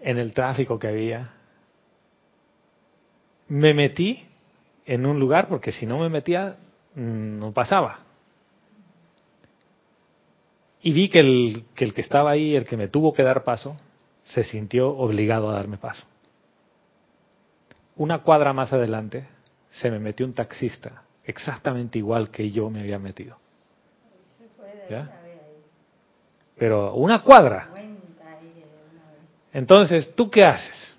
en 0.00 0.16
el 0.16 0.32
tráfico 0.32 0.78
que 0.78 0.88
había, 0.88 1.32
me 3.48 3.74
metí 3.74 4.27
en 4.88 5.04
un 5.04 5.20
lugar 5.20 5.48
porque 5.48 5.70
si 5.70 5.84
no 5.84 5.98
me 5.98 6.08
metía 6.08 6.56
mm, 6.94 7.38
no 7.38 7.52
pasaba. 7.52 8.00
Y 10.80 10.92
vi 10.92 11.10
que 11.10 11.20
el, 11.20 11.64
que 11.74 11.84
el 11.84 11.92
que 11.92 12.00
estaba 12.00 12.30
ahí, 12.30 12.56
el 12.56 12.64
que 12.64 12.78
me 12.78 12.88
tuvo 12.88 13.12
que 13.12 13.22
dar 13.22 13.44
paso, 13.44 13.76
se 14.28 14.44
sintió 14.44 14.88
obligado 14.88 15.50
a 15.50 15.54
darme 15.54 15.76
paso. 15.76 16.04
Una 17.96 18.20
cuadra 18.20 18.54
más 18.54 18.72
adelante 18.72 19.28
se 19.70 19.90
me 19.90 19.98
metió 19.98 20.24
un 20.24 20.32
taxista, 20.32 21.02
exactamente 21.24 21.98
igual 21.98 22.30
que 22.30 22.50
yo 22.50 22.70
me 22.70 22.80
había 22.80 22.98
metido. 22.98 23.36
¿Ya? 24.88 25.20
Pero 26.56 26.94
una 26.94 27.22
cuadra. 27.22 27.68
Entonces, 29.52 30.14
¿tú 30.14 30.30
qué 30.30 30.42
haces? 30.44 30.97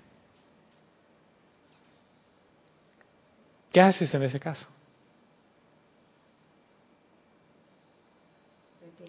¿Qué 3.72 3.80
haces 3.80 4.12
en 4.14 4.22
ese 4.22 4.40
caso? 4.40 4.66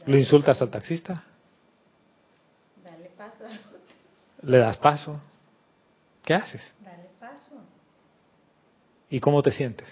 ¿Lo 0.06 0.18
insultas 0.18 0.62
al 0.62 0.70
taxista? 0.70 1.24
Dale 2.84 3.10
paso. 3.18 3.44
¿Le 4.44 4.58
das 4.58 4.78
paso? 4.78 5.22
¿Qué 6.24 6.34
haces? 6.34 6.62
Dale 6.80 7.10
paso. 7.20 7.56
¿Y 9.10 9.20
cómo 9.20 9.42
te 9.42 9.52
sientes? 9.52 9.88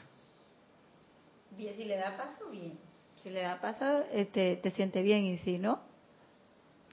Bien, 1.58 1.76
si 1.76 1.86
le 1.86 1.98
da 1.98 2.16
paso, 2.18 2.50
bien. 2.52 2.78
Si 3.24 3.30
le 3.30 3.42
da 3.42 3.60
paso, 3.60 4.04
este, 4.14 4.56
te 4.58 4.72
siente 4.72 5.02
bien 5.02 5.26
y 5.26 5.38
si 5.40 5.58
no, 5.58 5.82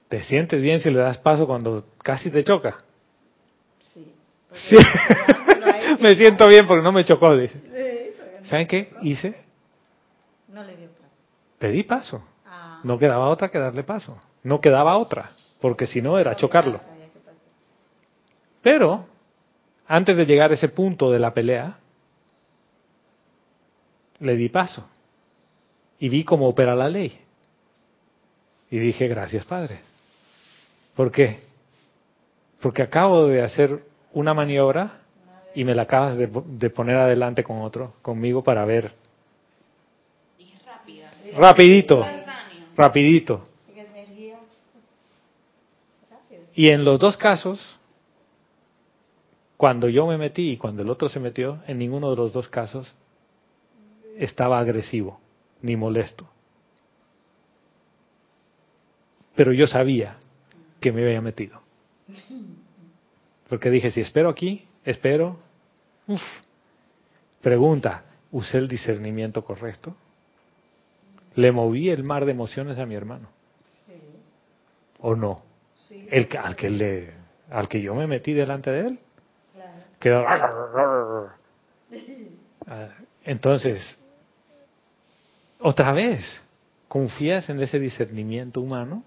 ¿Te 0.09 0.23
sientes 0.23 0.61
bien 0.61 0.79
si 0.79 0.89
le 0.89 0.99
das 0.99 1.17
paso 1.17 1.45
cuando 1.45 1.85
casi 2.01 2.31
te 2.31 2.43
choca? 2.43 2.77
sí. 3.93 4.13
Sí. 4.69 4.77
me 5.99 6.15
siento 6.15 6.47
bien 6.47 6.67
porque 6.67 6.83
no 6.83 6.91
me 6.91 7.05
chocó, 7.05 7.35
dice. 7.35 7.61
¿Saben 8.43 8.67
qué 8.67 8.91
hice? 9.01 9.35
No 10.47 10.63
le 10.63 10.75
dio 10.75 10.89
paso. 10.89 11.25
Pedí 11.59 11.83
paso. 11.83 12.23
Ah. 12.45 12.79
No 12.83 12.97
quedaba 12.97 13.29
otra 13.29 13.49
que 13.49 13.59
darle 13.59 13.83
paso. 13.83 14.17
No 14.43 14.61
quedaba 14.61 14.97
otra, 14.97 15.31
porque 15.59 15.87
si 15.87 16.01
no 16.01 16.17
era 16.17 16.35
chocarlo. 16.35 16.79
Pero, 18.61 19.05
antes 19.87 20.17
de 20.17 20.25
llegar 20.25 20.51
a 20.51 20.55
ese 20.55 20.69
punto 20.69 21.11
de 21.11 21.19
la 21.19 21.33
pelea, 21.33 21.77
le 24.19 24.35
di 24.35 24.49
paso. 24.49 24.87
Y 25.99 26.09
vi 26.09 26.23
cómo 26.23 26.47
opera 26.47 26.75
la 26.75 26.89
ley. 26.89 27.19
Y 28.69 28.77
dije, 28.79 29.07
gracias 29.07 29.45
Padre. 29.45 29.79
¿Por 30.95 31.11
qué? 31.11 31.39
Porque 32.59 32.81
acabo 32.81 33.27
de 33.27 33.43
hacer 33.43 33.83
una 34.13 34.33
maniobra 34.33 35.01
y 35.57 35.63
me 35.63 35.73
la 35.73 35.81
acabas 35.81 36.15
de, 36.15 36.29
de 36.45 36.69
poner 36.69 36.97
adelante 36.97 37.43
con 37.43 37.61
otro, 37.63 37.95
conmigo, 38.03 38.43
para 38.43 38.63
ver. 38.63 38.93
Y 40.37 40.51
es 40.53 40.63
rápida. 40.63 41.11
Rapidito, 41.35 41.97
Instantáneo. 41.97 42.67
rapidito. 42.75 43.43
Y 46.53 46.69
en 46.69 46.85
los 46.85 46.99
dos 46.99 47.17
casos, 47.17 47.79
cuando 49.57 49.89
yo 49.89 50.05
me 50.05 50.19
metí 50.19 50.51
y 50.51 50.57
cuando 50.57 50.83
el 50.83 50.91
otro 50.91 51.09
se 51.09 51.19
metió, 51.19 51.59
en 51.65 51.79
ninguno 51.79 52.11
de 52.11 52.17
los 52.17 52.33
dos 52.33 52.47
casos 52.47 52.93
estaba 54.15 54.59
agresivo 54.59 55.19
ni 55.63 55.75
molesto. 55.75 56.29
Pero 59.33 59.53
yo 59.53 59.65
sabía 59.65 60.17
que 60.79 60.91
me 60.91 61.01
había 61.01 61.21
metido. 61.21 61.59
Porque 63.49 63.71
dije, 63.71 63.89
si 63.89 64.01
espero 64.01 64.29
aquí, 64.29 64.67
espero. 64.85 65.46
Uf. 66.07 66.21
Pregunta, 67.41 68.03
¿usé 68.31 68.57
el 68.57 68.67
discernimiento 68.67 69.43
correcto? 69.43 69.95
¿Le 71.35 71.51
moví 71.51 71.89
el 71.89 72.03
mar 72.03 72.25
de 72.25 72.31
emociones 72.31 72.79
a 72.79 72.85
mi 72.85 72.95
hermano? 72.95 73.29
¿O 74.99 75.15
no? 75.15 75.43
El, 76.09 76.27
al, 76.41 76.55
que 76.55 76.69
le, 76.69 77.13
al 77.51 77.67
que 77.67 77.81
yo 77.81 77.93
me 77.93 78.07
metí 78.07 78.33
delante 78.33 78.71
de 78.71 78.87
él. 78.87 78.99
Quedó... 79.99 80.25
Ah, 82.69 82.89
Entonces, 83.23 83.97
otra 85.61 85.93
vez, 85.93 86.19
¿confías 86.89 87.49
en 87.49 87.61
ese 87.61 87.79
discernimiento 87.79 88.59
humano? 88.59 89.05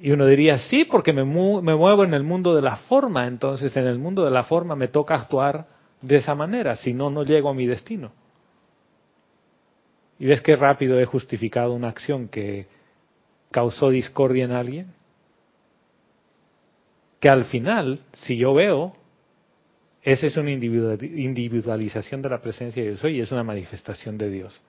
Y 0.00 0.10
uno 0.10 0.26
diría, 0.26 0.58
sí, 0.58 0.84
porque 0.84 1.12
me, 1.12 1.24
me 1.24 1.74
muevo 1.76 2.04
en 2.04 2.14
el 2.14 2.24
mundo 2.24 2.54
de 2.54 2.62
la 2.62 2.76
forma, 2.76 3.26
entonces 3.26 3.76
en 3.76 3.86
el 3.86 3.98
mundo 3.98 4.24
de 4.24 4.30
la 4.30 4.44
forma 4.44 4.74
me 4.74 4.88
toca 4.88 5.14
actuar 5.14 5.66
de 6.00 6.16
esa 6.16 6.34
manera, 6.34 6.74
si 6.76 6.92
no, 6.92 7.10
no 7.10 7.22
llego 7.22 7.48
a 7.50 7.54
mi 7.54 7.66
destino. 7.66 8.10
¿Y 10.18 10.26
ves 10.26 10.40
qué 10.40 10.56
rápido 10.56 10.98
he 10.98 11.04
justificado 11.04 11.72
una 11.72 11.88
acción 11.88 12.28
que 12.28 12.66
causó 13.50 13.90
discordia 13.90 14.44
en 14.44 14.52
alguien? 14.52 14.94
Que 17.20 17.28
al 17.28 17.44
final, 17.44 18.00
si 18.12 18.36
yo 18.36 18.54
veo, 18.54 18.94
esa 20.02 20.26
es 20.26 20.36
una 20.36 20.50
individual- 20.50 21.02
individualización 21.02 22.22
de 22.22 22.28
la 22.28 22.40
presencia 22.42 22.82
de 22.82 22.90
Dios 22.90 23.04
y 23.04 23.20
es 23.20 23.30
una 23.30 23.44
manifestación 23.44 24.18
de 24.18 24.30
Dios. 24.30 24.60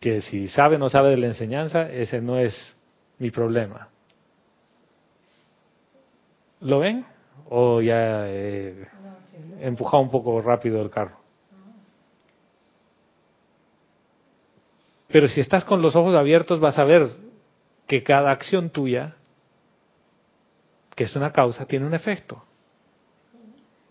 Que 0.00 0.22
si 0.22 0.48
sabe 0.48 0.76
o 0.76 0.78
no 0.78 0.88
sabe 0.88 1.10
de 1.10 1.18
la 1.18 1.26
enseñanza, 1.26 1.90
ese 1.90 2.20
no 2.20 2.38
es 2.38 2.76
mi 3.18 3.30
problema. 3.30 3.88
¿Lo 6.60 6.80
ven? 6.80 7.04
¿O 7.48 7.80
ya 7.80 8.28
he 8.28 8.86
empujado 9.60 10.02
un 10.02 10.10
poco 10.10 10.40
rápido 10.40 10.80
el 10.80 10.90
carro? 10.90 11.20
Pero 15.08 15.28
si 15.28 15.40
estás 15.40 15.64
con 15.64 15.82
los 15.82 15.96
ojos 15.96 16.14
abiertos 16.14 16.60
vas 16.60 16.78
a 16.78 16.84
ver 16.84 17.10
que 17.86 18.02
cada 18.02 18.30
acción 18.30 18.70
tuya, 18.70 19.16
que 20.94 21.04
es 21.04 21.16
una 21.16 21.32
causa, 21.32 21.66
tiene 21.66 21.86
un 21.86 21.94
efecto. 21.94 22.44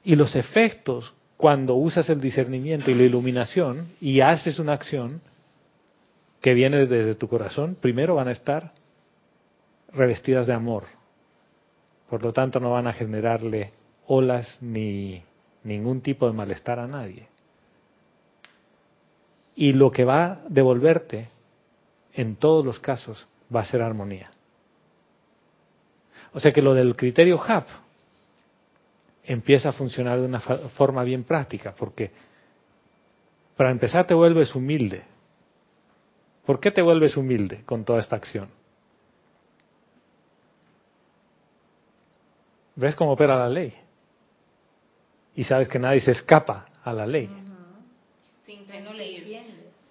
Y 0.04 0.16
los 0.16 0.36
efectos, 0.36 1.14
cuando 1.36 1.76
usas 1.76 2.10
el 2.10 2.22
discernimiento 2.22 2.90
y 2.90 2.96
la 2.96 3.04
iluminación 3.04 3.90
y 4.00 4.22
haces 4.22 4.60
una 4.60 4.74
acción 4.74 5.22
que 6.42 6.54
viene 6.54 6.86
desde 6.86 7.16
tu 7.16 7.28
corazón, 7.28 7.76
primero 7.80 8.16
van 8.16 8.28
a 8.28 8.32
estar 8.32 8.74
revestidas 9.92 10.48
de 10.48 10.54
amor. 10.54 10.84
Por 12.10 12.24
lo 12.24 12.34
tanto, 12.34 12.60
no 12.60 12.72
van 12.72 12.88
a 12.88 12.94
generarle 12.94 13.72
olas 14.08 14.58
ni 14.62 15.24
ningún 15.64 16.02
tipo 16.02 16.28
de 16.28 16.34
malestar 16.34 16.80
a 16.80 16.88
nadie. 16.88 17.28
Y 19.56 19.74
lo 19.74 19.92
que 19.92 20.06
va 20.06 20.26
a 20.26 20.40
devolverte, 20.48 21.30
en 22.14 22.36
todos 22.38 22.66
los 22.66 22.80
casos, 22.80 23.28
va 23.54 23.62
a 23.62 23.66
ser 23.66 23.82
armonía. 23.82 24.32
O 26.34 26.40
sea 26.40 26.54
que 26.54 26.62
lo 26.62 26.74
del 26.74 26.96
criterio 26.96 27.42
HAP 27.42 27.68
empieza 29.24 29.70
a 29.70 29.74
funcionar 29.74 30.20
de 30.20 30.26
una 30.26 30.40
forma 30.40 31.04
bien 31.04 31.24
práctica, 31.24 31.74
porque 31.78 32.12
para 33.56 33.72
empezar 33.72 34.08
te 34.08 34.14
vuelves 34.14 34.56
humilde. 34.56 35.04
¿Por 36.50 36.60
qué 36.60 36.72
te 36.72 36.82
vuelves 36.82 37.16
humilde 37.16 37.62
con 37.64 37.86
toda 37.86 38.00
esta 38.00 38.16
acción? 38.16 38.50
¿Ves 42.76 42.96
cómo 42.96 43.12
opera 43.12 43.38
la 43.38 43.48
ley? 43.48 43.72
Y 45.36 45.44
sabes 45.44 45.68
que 45.68 45.78
nadie 45.78 46.00
se 46.00 46.10
escapa 46.10 46.66
a 46.84 46.92
la 46.92 47.06
ley. 47.06 47.30
Sin 48.48 48.66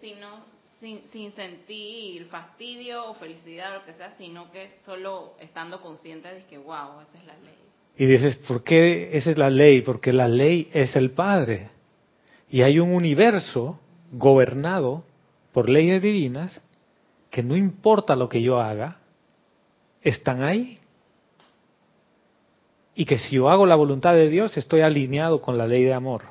sino, 0.00 1.30
sentir 1.36 2.26
fastidio 2.26 3.08
o 3.08 3.14
felicidad 3.14 3.76
o 3.76 3.78
lo 3.78 3.84
que 3.84 3.92
sea, 3.92 4.12
sino 4.14 4.50
que 4.50 4.72
solo 4.84 5.34
estando 5.38 5.80
consciente 5.80 6.26
de 6.26 6.44
que, 6.46 6.58
wow, 6.58 7.02
esa 7.02 7.18
es 7.18 7.24
la 7.24 7.34
ley. 7.34 7.58
Y 7.98 8.06
dices, 8.06 8.34
¿por 8.48 8.64
qué 8.64 9.16
esa 9.16 9.30
es 9.30 9.38
la 9.38 9.48
ley? 9.48 9.82
Porque 9.82 10.12
la 10.12 10.26
ley 10.26 10.68
es 10.72 10.96
el 10.96 11.12
Padre. 11.12 11.70
Y 12.50 12.62
hay 12.62 12.80
un 12.80 12.92
universo 12.92 13.78
gobernado 14.10 15.04
por 15.52 15.68
leyes 15.68 16.02
divinas 16.02 16.60
que 17.30 17.42
no 17.42 17.56
importa 17.56 18.16
lo 18.16 18.28
que 18.28 18.42
yo 18.42 18.60
haga, 18.60 18.98
están 20.02 20.42
ahí. 20.42 20.78
Y 22.94 23.04
que 23.04 23.18
si 23.18 23.36
yo 23.36 23.48
hago 23.48 23.66
la 23.66 23.76
voluntad 23.76 24.14
de 24.14 24.28
Dios, 24.28 24.56
estoy 24.56 24.80
alineado 24.80 25.40
con 25.40 25.56
la 25.56 25.66
ley 25.66 25.84
de 25.84 25.94
amor. 25.94 26.22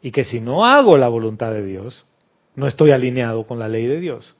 Y 0.00 0.10
que 0.12 0.24
si 0.24 0.40
no 0.40 0.64
hago 0.64 0.96
la 0.96 1.08
voluntad 1.08 1.52
de 1.52 1.64
Dios, 1.64 2.06
no 2.54 2.66
estoy 2.66 2.90
alineado 2.92 3.46
con 3.46 3.58
la 3.58 3.68
ley 3.68 3.86
de 3.86 3.98
Dios. 4.00 4.36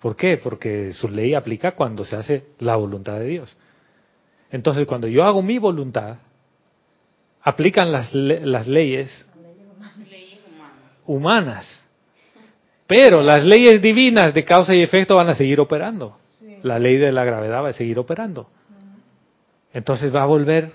¿Por 0.00 0.16
qué? 0.16 0.36
Porque 0.36 0.92
su 0.94 1.08
ley 1.08 1.34
aplica 1.34 1.72
cuando 1.74 2.04
se 2.04 2.16
hace 2.16 2.46
la 2.58 2.76
voluntad 2.76 3.18
de 3.18 3.26
Dios. 3.26 3.56
Entonces, 4.50 4.86
cuando 4.86 5.08
yo 5.08 5.24
hago 5.24 5.42
mi 5.42 5.58
voluntad, 5.58 6.18
aplican 7.42 7.90
las, 7.92 8.14
le- 8.14 8.46
las 8.46 8.66
leyes 8.68 9.28
Leyes 10.10 10.40
humanas. 11.06 11.82
Pero 12.86 13.22
las 13.22 13.44
leyes 13.44 13.82
divinas 13.82 14.32
de 14.32 14.44
causa 14.44 14.74
y 14.74 14.82
efecto 14.82 15.16
van 15.16 15.28
a 15.30 15.34
seguir 15.34 15.60
operando. 15.60 16.18
La 16.62 16.78
ley 16.78 16.96
de 16.96 17.12
la 17.12 17.24
gravedad 17.24 17.62
va 17.62 17.70
a 17.70 17.72
seguir 17.72 17.98
operando. 17.98 18.48
Entonces 19.72 20.14
va 20.14 20.22
a 20.22 20.26
volver 20.26 20.70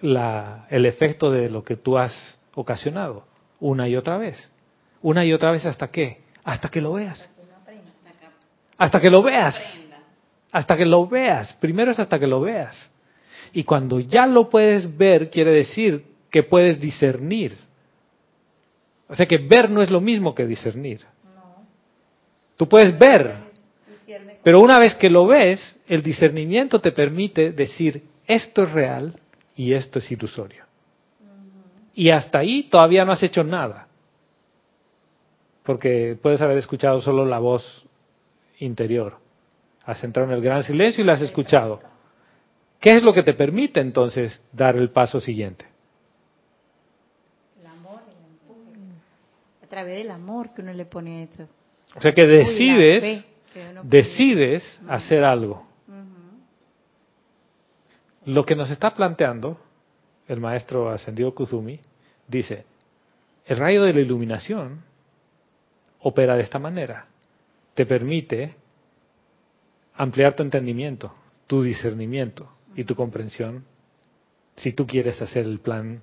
la- 0.00 0.66
el 0.70 0.86
efecto 0.86 1.30
de 1.30 1.50
lo 1.50 1.62
que 1.64 1.76
tú 1.76 1.98
has 1.98 2.38
ocasionado 2.54 3.24
una 3.60 3.88
y 3.88 3.96
otra 3.96 4.16
vez. 4.18 4.50
Una 5.02 5.24
y 5.24 5.32
otra 5.32 5.50
vez 5.50 5.66
hasta 5.66 5.88
qué? 5.88 6.20
Hasta 6.44 6.68
que 6.68 6.80
lo 6.80 6.92
veas. 6.92 7.18
Hasta 8.78 9.00
que 9.00 9.10
lo 9.10 9.22
veas. 9.22 9.54
Hasta 10.52 10.76
que 10.76 10.86
lo 10.86 11.06
veas. 11.08 11.52
Primero 11.54 11.90
es 11.90 11.98
hasta 11.98 12.18
que 12.18 12.26
lo 12.26 12.40
veas. 12.40 12.90
Y 13.52 13.64
cuando 13.64 13.98
ya 14.00 14.26
lo 14.26 14.48
puedes 14.48 14.96
ver, 14.96 15.30
quiere 15.30 15.50
decir 15.50 16.04
que 16.30 16.42
puedes 16.42 16.80
discernir. 16.80 17.56
O 19.08 19.14
sea 19.14 19.26
que 19.26 19.38
ver 19.38 19.70
no 19.70 19.82
es 19.82 19.90
lo 19.90 20.00
mismo 20.00 20.34
que 20.34 20.46
discernir. 20.46 21.04
Tú 22.56 22.68
puedes 22.68 22.98
ver, 22.98 23.36
pero 24.42 24.60
una 24.60 24.78
vez 24.78 24.94
que 24.94 25.10
lo 25.10 25.26
ves, 25.26 25.76
el 25.86 26.02
discernimiento 26.02 26.80
te 26.80 26.92
permite 26.92 27.52
decir, 27.52 28.02
esto 28.26 28.64
es 28.64 28.72
real 28.72 29.14
y 29.56 29.72
esto 29.72 29.98
es 29.98 30.10
ilusorio. 30.10 30.64
Y 31.94 32.10
hasta 32.10 32.38
ahí 32.38 32.64
todavía 32.64 33.04
no 33.04 33.12
has 33.12 33.22
hecho 33.22 33.42
nada. 33.42 33.88
Porque 35.64 36.16
puedes 36.20 36.40
haber 36.40 36.58
escuchado 36.58 37.00
solo 37.02 37.24
la 37.24 37.38
voz 37.38 37.84
interior. 38.58 39.18
Has 39.84 40.02
entrado 40.04 40.28
en 40.28 40.36
el 40.36 40.42
gran 40.42 40.62
silencio 40.62 41.02
y 41.02 41.06
la 41.06 41.14
has 41.14 41.22
escuchado. 41.22 41.80
¿Qué 42.80 42.92
es 42.92 43.02
lo 43.02 43.12
que 43.12 43.22
te 43.22 43.34
permite 43.34 43.80
entonces 43.80 44.40
dar 44.52 44.76
el 44.76 44.90
paso 44.90 45.20
siguiente? 45.20 45.66
El 47.60 47.66
amor, 47.66 48.00
el 48.06 48.24
empuje. 48.24 48.78
A 49.62 49.66
través 49.78 49.98
del 49.98 50.10
amor 50.10 50.52
que 50.54 50.62
uno 50.62 50.72
le 50.72 50.84
pone 50.86 51.20
a 51.20 51.22
esto. 51.22 51.48
O 51.94 52.00
sea 52.00 52.12
que 52.12 52.26
decides, 52.26 53.24
que 53.52 53.74
decides 53.82 54.80
hacer 54.88 55.24
algo. 55.24 55.66
Lo 58.24 58.44
que 58.44 58.54
nos 58.54 58.70
está 58.70 58.92
planteando 58.92 59.58
el 60.26 60.40
maestro 60.40 60.90
ascendido 60.90 61.34
Kuzumi 61.34 61.80
dice, 62.26 62.64
el 63.46 63.56
rayo 63.56 63.84
de 63.84 63.94
la 63.94 64.00
iluminación 64.00 64.82
opera 66.00 66.36
de 66.36 66.42
esta 66.42 66.58
manera. 66.58 67.06
Te 67.74 67.86
permite 67.86 68.54
ampliar 69.94 70.34
tu 70.34 70.42
entendimiento, 70.42 71.14
tu 71.46 71.62
discernimiento 71.62 72.50
y 72.74 72.84
tu 72.84 72.94
comprensión 72.94 73.64
si 74.56 74.72
tú 74.72 74.86
quieres 74.86 75.22
hacer 75.22 75.46
el 75.46 75.60
plan 75.60 76.02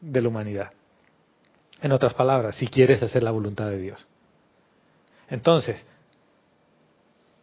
de 0.00 0.22
la 0.22 0.28
humanidad. 0.28 0.77
En 1.80 1.92
otras 1.92 2.14
palabras, 2.14 2.56
si 2.56 2.66
quieres 2.66 3.02
hacer 3.02 3.22
la 3.22 3.30
voluntad 3.30 3.68
de 3.68 3.78
Dios. 3.78 4.06
Entonces, 5.28 5.84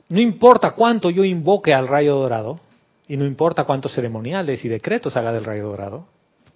no 0.09 0.19
importa 0.19 0.71
cuánto 0.71 1.09
yo 1.09 1.23
invoque 1.23 1.73
al 1.73 1.87
rayo 1.87 2.15
dorado, 2.15 2.59
y 3.07 3.17
no 3.17 3.25
importa 3.25 3.65
cuántos 3.65 3.93
ceremoniales 3.93 4.65
y 4.65 4.69
decretos 4.69 5.15
haga 5.15 5.31
del 5.31 5.45
rayo 5.45 5.67
dorado, 5.67 6.07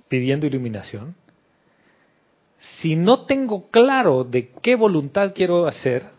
pidiendo 0.08 0.48
iluminación, 0.48 1.16
si 2.58 2.96
no 2.96 3.26
tengo 3.26 3.70
claro 3.70 4.24
de 4.24 4.50
qué 4.62 4.76
voluntad 4.76 5.34
quiero 5.34 5.68
hacer, 5.68 6.10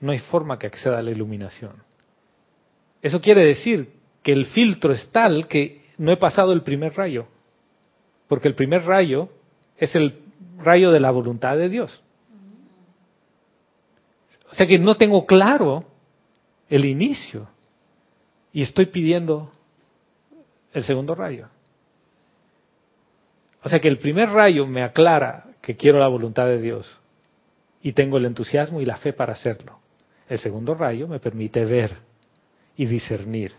no 0.00 0.12
hay 0.12 0.18
forma 0.18 0.58
que 0.58 0.66
acceda 0.66 0.98
a 0.98 1.02
la 1.02 1.10
iluminación. 1.10 1.72
Eso 3.02 3.20
quiere 3.20 3.44
decir 3.44 3.92
que 4.22 4.32
el 4.32 4.46
filtro 4.46 4.92
es 4.92 5.08
tal 5.10 5.46
que 5.46 5.82
no 5.98 6.10
he 6.10 6.16
pasado 6.16 6.52
el 6.52 6.62
primer 6.62 6.94
rayo, 6.94 7.26
porque 8.26 8.48
el 8.48 8.54
primer 8.54 8.84
rayo 8.84 9.28
es 9.76 9.94
el 9.94 10.23
rayo 10.58 10.92
de 10.92 11.00
la 11.00 11.10
voluntad 11.10 11.56
de 11.56 11.68
Dios. 11.68 12.02
O 14.50 14.54
sea 14.54 14.66
que 14.66 14.78
no 14.78 14.96
tengo 14.96 15.26
claro 15.26 15.84
el 16.68 16.84
inicio 16.84 17.48
y 18.52 18.62
estoy 18.62 18.86
pidiendo 18.86 19.50
el 20.72 20.84
segundo 20.84 21.14
rayo. 21.14 21.48
O 23.62 23.68
sea 23.68 23.80
que 23.80 23.88
el 23.88 23.98
primer 23.98 24.28
rayo 24.30 24.66
me 24.66 24.82
aclara 24.82 25.46
que 25.60 25.76
quiero 25.76 25.98
la 25.98 26.08
voluntad 26.08 26.46
de 26.46 26.60
Dios 26.60 27.00
y 27.82 27.92
tengo 27.92 28.18
el 28.18 28.26
entusiasmo 28.26 28.80
y 28.80 28.84
la 28.84 28.96
fe 28.96 29.12
para 29.12 29.32
hacerlo. 29.32 29.78
El 30.28 30.38
segundo 30.38 30.74
rayo 30.74 31.08
me 31.08 31.18
permite 31.18 31.64
ver 31.64 31.96
y 32.76 32.86
discernir. 32.86 33.52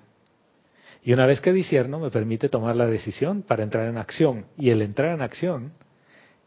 Y 1.04 1.14
una 1.14 1.26
vez 1.26 1.42
que 1.42 1.54
discierno, 1.54 2.00
me 2.00 2.10
permite 2.10 2.50
tomar 2.50 2.76
la 2.76 2.88
decisión 2.88 3.44
para 3.44 3.64
entrar 3.64 3.88
en 3.88 3.98
acción. 3.98 4.46
Y 4.58 4.72
el 4.72 4.82
entrar 4.82 5.14
en 5.14 5.22
acción 5.22 5.74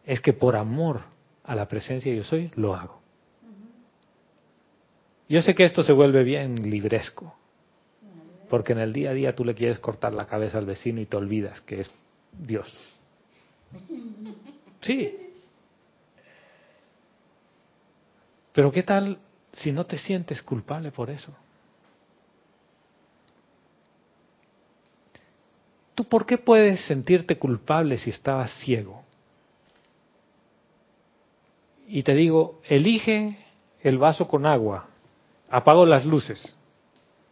es 0.08 0.22
que 0.22 0.32
por 0.32 0.56
amor 0.56 1.02
a 1.44 1.54
la 1.54 1.68
presencia 1.68 2.12
yo 2.14 2.24
soy, 2.24 2.50
lo 2.54 2.74
hago. 2.74 2.98
Yo 5.28 5.42
sé 5.42 5.54
que 5.54 5.64
esto 5.64 5.82
se 5.82 5.92
vuelve 5.92 6.24
bien 6.24 6.54
libresco, 6.70 7.36
porque 8.48 8.72
en 8.72 8.78
el 8.78 8.94
día 8.94 9.10
a 9.10 9.12
día 9.12 9.34
tú 9.34 9.44
le 9.44 9.54
quieres 9.54 9.78
cortar 9.78 10.14
la 10.14 10.26
cabeza 10.26 10.56
al 10.56 10.64
vecino 10.64 10.98
y 11.02 11.04
te 11.04 11.18
olvidas 11.18 11.60
que 11.60 11.82
es 11.82 11.90
Dios. 12.32 12.74
Sí. 14.80 15.14
Pero 18.54 18.72
¿qué 18.72 18.82
tal 18.82 19.18
si 19.52 19.72
no 19.72 19.84
te 19.84 19.98
sientes 19.98 20.42
culpable 20.42 20.90
por 20.90 21.10
eso? 21.10 21.34
¿Tú 25.94 26.04
por 26.04 26.24
qué 26.24 26.38
puedes 26.38 26.86
sentirte 26.86 27.36
culpable 27.36 27.98
si 27.98 28.08
estabas 28.08 28.50
ciego? 28.60 29.04
Y 31.88 32.02
te 32.02 32.14
digo, 32.14 32.60
elige 32.68 33.36
el 33.82 33.98
vaso 33.98 34.28
con 34.28 34.44
agua, 34.46 34.86
apago 35.48 35.86
las 35.86 36.04
luces, 36.04 36.56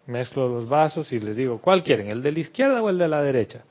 mezclo 0.06 0.48
los 0.48 0.68
vasos 0.68 1.12
y 1.12 1.20
les 1.20 1.36
digo, 1.36 1.60
¿cuál 1.60 1.82
quieren? 1.82 2.08
¿El 2.08 2.22
de 2.22 2.32
la 2.32 2.40
izquierda 2.40 2.82
o 2.82 2.88
el 2.88 2.96
de 2.98 3.08
la 3.08 3.22
derecha? 3.22 3.64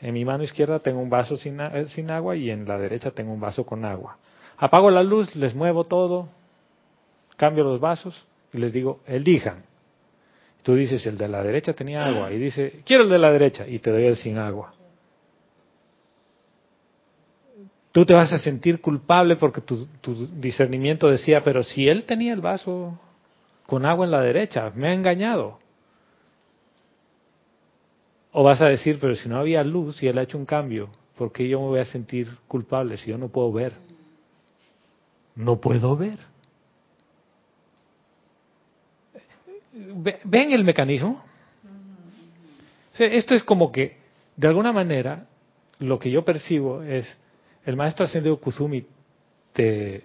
En 0.00 0.14
mi 0.14 0.24
mano 0.24 0.42
izquierda 0.42 0.78
tengo 0.78 1.00
un 1.00 1.10
vaso 1.10 1.36
sin, 1.36 1.60
a- 1.60 1.84
sin 1.86 2.10
agua 2.10 2.34
y 2.36 2.50
en 2.50 2.66
la 2.66 2.78
derecha 2.78 3.10
tengo 3.10 3.32
un 3.34 3.40
vaso 3.40 3.66
con 3.66 3.84
agua. 3.84 4.16
Apago 4.56 4.90
la 4.90 5.02
luz, 5.02 5.34
les 5.36 5.54
muevo 5.54 5.84
todo, 5.84 6.28
cambio 7.36 7.64
los 7.64 7.80
vasos 7.80 8.26
y 8.52 8.58
les 8.58 8.72
digo, 8.72 9.00
elijan. 9.06 9.64
Tú 10.62 10.74
dices, 10.74 11.04
el 11.06 11.18
de 11.18 11.28
la 11.28 11.42
derecha 11.42 11.72
tenía 11.74 12.04
agua 12.06 12.32
y 12.32 12.38
dice, 12.38 12.82
quiero 12.84 13.02
el 13.04 13.10
de 13.10 13.18
la 13.18 13.30
derecha 13.30 13.66
y 13.66 13.78
te 13.78 13.90
doy 13.90 14.04
el 14.06 14.16
sin 14.16 14.38
agua. 14.38 14.72
Tú 17.92 18.06
te 18.06 18.14
vas 18.14 18.32
a 18.32 18.38
sentir 18.38 18.80
culpable 18.80 19.36
porque 19.36 19.60
tu, 19.60 19.86
tu 20.00 20.26
discernimiento 20.40 21.08
decía, 21.08 21.42
pero 21.42 21.64
si 21.64 21.88
él 21.88 22.04
tenía 22.04 22.32
el 22.32 22.40
vaso 22.40 22.98
con 23.66 23.84
agua 23.84 24.04
en 24.04 24.12
la 24.12 24.20
derecha, 24.20 24.70
me 24.74 24.88
ha 24.88 24.92
engañado. 24.92 25.58
O 28.32 28.44
vas 28.44 28.60
a 28.60 28.66
decir, 28.68 28.98
pero 29.00 29.14
si 29.16 29.28
no 29.28 29.38
había 29.38 29.64
luz 29.64 30.02
y 30.02 30.06
él 30.08 30.18
ha 30.18 30.22
hecho 30.22 30.38
un 30.38 30.46
cambio, 30.46 30.88
¿por 31.16 31.32
qué 31.32 31.48
yo 31.48 31.60
me 31.60 31.66
voy 31.66 31.80
a 31.80 31.84
sentir 31.84 32.28
culpable 32.46 32.96
si 32.96 33.10
yo 33.10 33.18
no 33.18 33.28
puedo 33.28 33.50
ver? 33.52 33.72
No 35.34 35.60
puedo 35.60 35.96
ver. 35.96 36.18
Ve- 39.72 40.20
¿Ven 40.24 40.52
el 40.52 40.64
mecanismo? 40.64 41.22
Esto 42.98 43.34
es 43.34 43.42
como 43.42 43.72
que, 43.72 43.96
de 44.36 44.48
alguna 44.48 44.72
manera, 44.72 45.26
lo 45.78 45.98
que 45.98 46.10
yo 46.10 46.24
percibo 46.24 46.82
es, 46.82 47.18
el 47.64 47.76
maestro 47.76 48.04
ascendido 48.04 48.40
Kuzumi 48.40 48.86
te, 49.52 50.04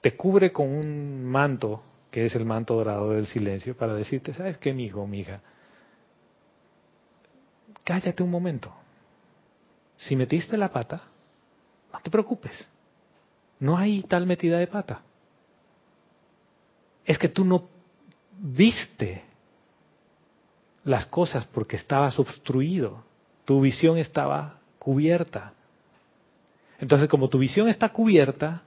te 0.00 0.16
cubre 0.16 0.52
con 0.52 0.68
un 0.68 1.24
manto, 1.24 1.82
que 2.10 2.24
es 2.24 2.34
el 2.34 2.44
manto 2.44 2.74
dorado 2.74 3.10
del 3.10 3.26
silencio, 3.26 3.76
para 3.76 3.94
decirte, 3.94 4.32
¿sabes 4.32 4.58
qué, 4.58 4.72
mi 4.72 4.84
hijo, 4.84 5.06
mi 5.06 5.20
hija? 5.20 5.40
Cállate 7.84 8.22
un 8.22 8.30
momento. 8.30 8.72
Si 9.96 10.16
metiste 10.16 10.56
la 10.56 10.72
pata, 10.72 11.02
no 11.92 12.00
te 12.00 12.10
preocupes. 12.10 12.68
No 13.58 13.76
hay 13.76 14.02
tal 14.02 14.26
metida 14.26 14.58
de 14.58 14.66
pata. 14.66 15.02
Es 17.04 17.18
que 17.18 17.28
tú 17.28 17.44
no 17.44 17.68
viste 18.38 19.22
las 20.84 21.06
cosas 21.06 21.46
porque 21.46 21.76
estabas 21.76 22.18
obstruido. 22.18 23.04
Tu 23.44 23.60
visión 23.60 23.98
estaba 23.98 24.58
cubierta. 24.78 25.52
Entonces, 26.78 27.08
como 27.08 27.28
tu 27.28 27.38
visión 27.38 27.68
está 27.68 27.88
cubierta, 27.90 28.62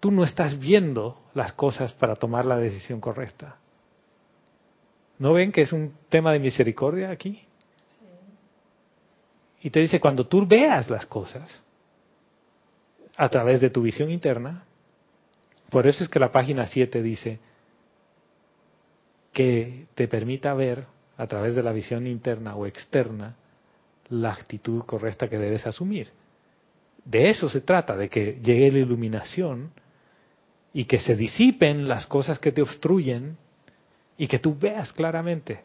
tú 0.00 0.10
no 0.10 0.24
estás 0.24 0.58
viendo 0.58 1.20
las 1.34 1.52
cosas 1.52 1.92
para 1.92 2.16
tomar 2.16 2.44
la 2.44 2.56
decisión 2.56 3.00
correcta. 3.00 3.56
¿No 5.18 5.32
ven 5.32 5.52
que 5.52 5.62
es 5.62 5.72
un 5.72 5.94
tema 6.08 6.32
de 6.32 6.40
misericordia 6.40 7.10
aquí? 7.10 7.46
Y 9.60 9.70
te 9.70 9.78
dice, 9.78 10.00
cuando 10.00 10.26
tú 10.26 10.44
veas 10.44 10.90
las 10.90 11.06
cosas 11.06 11.62
a 13.16 13.28
través 13.28 13.60
de 13.60 13.70
tu 13.70 13.82
visión 13.82 14.10
interna, 14.10 14.64
por 15.70 15.86
eso 15.86 16.02
es 16.02 16.10
que 16.10 16.18
la 16.18 16.32
página 16.32 16.66
7 16.66 17.00
dice 17.00 17.38
que 19.32 19.86
te 19.94 20.08
permita 20.08 20.52
ver 20.54 20.86
a 21.16 21.26
través 21.28 21.54
de 21.54 21.62
la 21.62 21.72
visión 21.72 22.06
interna 22.06 22.56
o 22.56 22.66
externa 22.66 23.36
la 24.08 24.32
actitud 24.32 24.82
correcta 24.82 25.28
que 25.28 25.38
debes 25.38 25.66
asumir. 25.66 26.10
De 27.04 27.30
eso 27.30 27.48
se 27.48 27.60
trata, 27.60 27.96
de 27.96 28.08
que 28.08 28.38
llegue 28.42 28.70
la 28.72 28.78
iluminación 28.78 29.72
y 30.72 30.84
que 30.84 31.00
se 31.00 31.16
disipen 31.16 31.88
las 31.88 32.06
cosas 32.06 32.38
que 32.38 32.52
te 32.52 32.62
obstruyen 32.62 33.36
y 34.16 34.26
que 34.28 34.38
tú 34.38 34.56
veas 34.58 34.92
claramente 34.92 35.64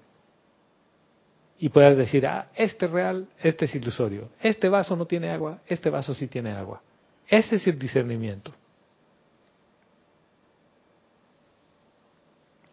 y 1.59 1.69
puedas 1.69 1.97
decir, 1.97 2.25
ah, 2.27 2.49
este 2.55 2.85
es 2.85 2.91
real, 2.91 3.27
este 3.41 3.65
es 3.65 3.73
ilusorio, 3.75 4.29
este 4.41 4.69
vaso 4.69 4.95
no 4.95 5.05
tiene 5.05 5.29
agua, 5.31 5.59
este 5.67 5.89
vaso 5.89 6.13
sí 6.13 6.27
tiene 6.27 6.51
agua. 6.51 6.81
Ese 7.27 7.55
es 7.55 7.67
el 7.67 7.77
discernimiento. 7.79 8.53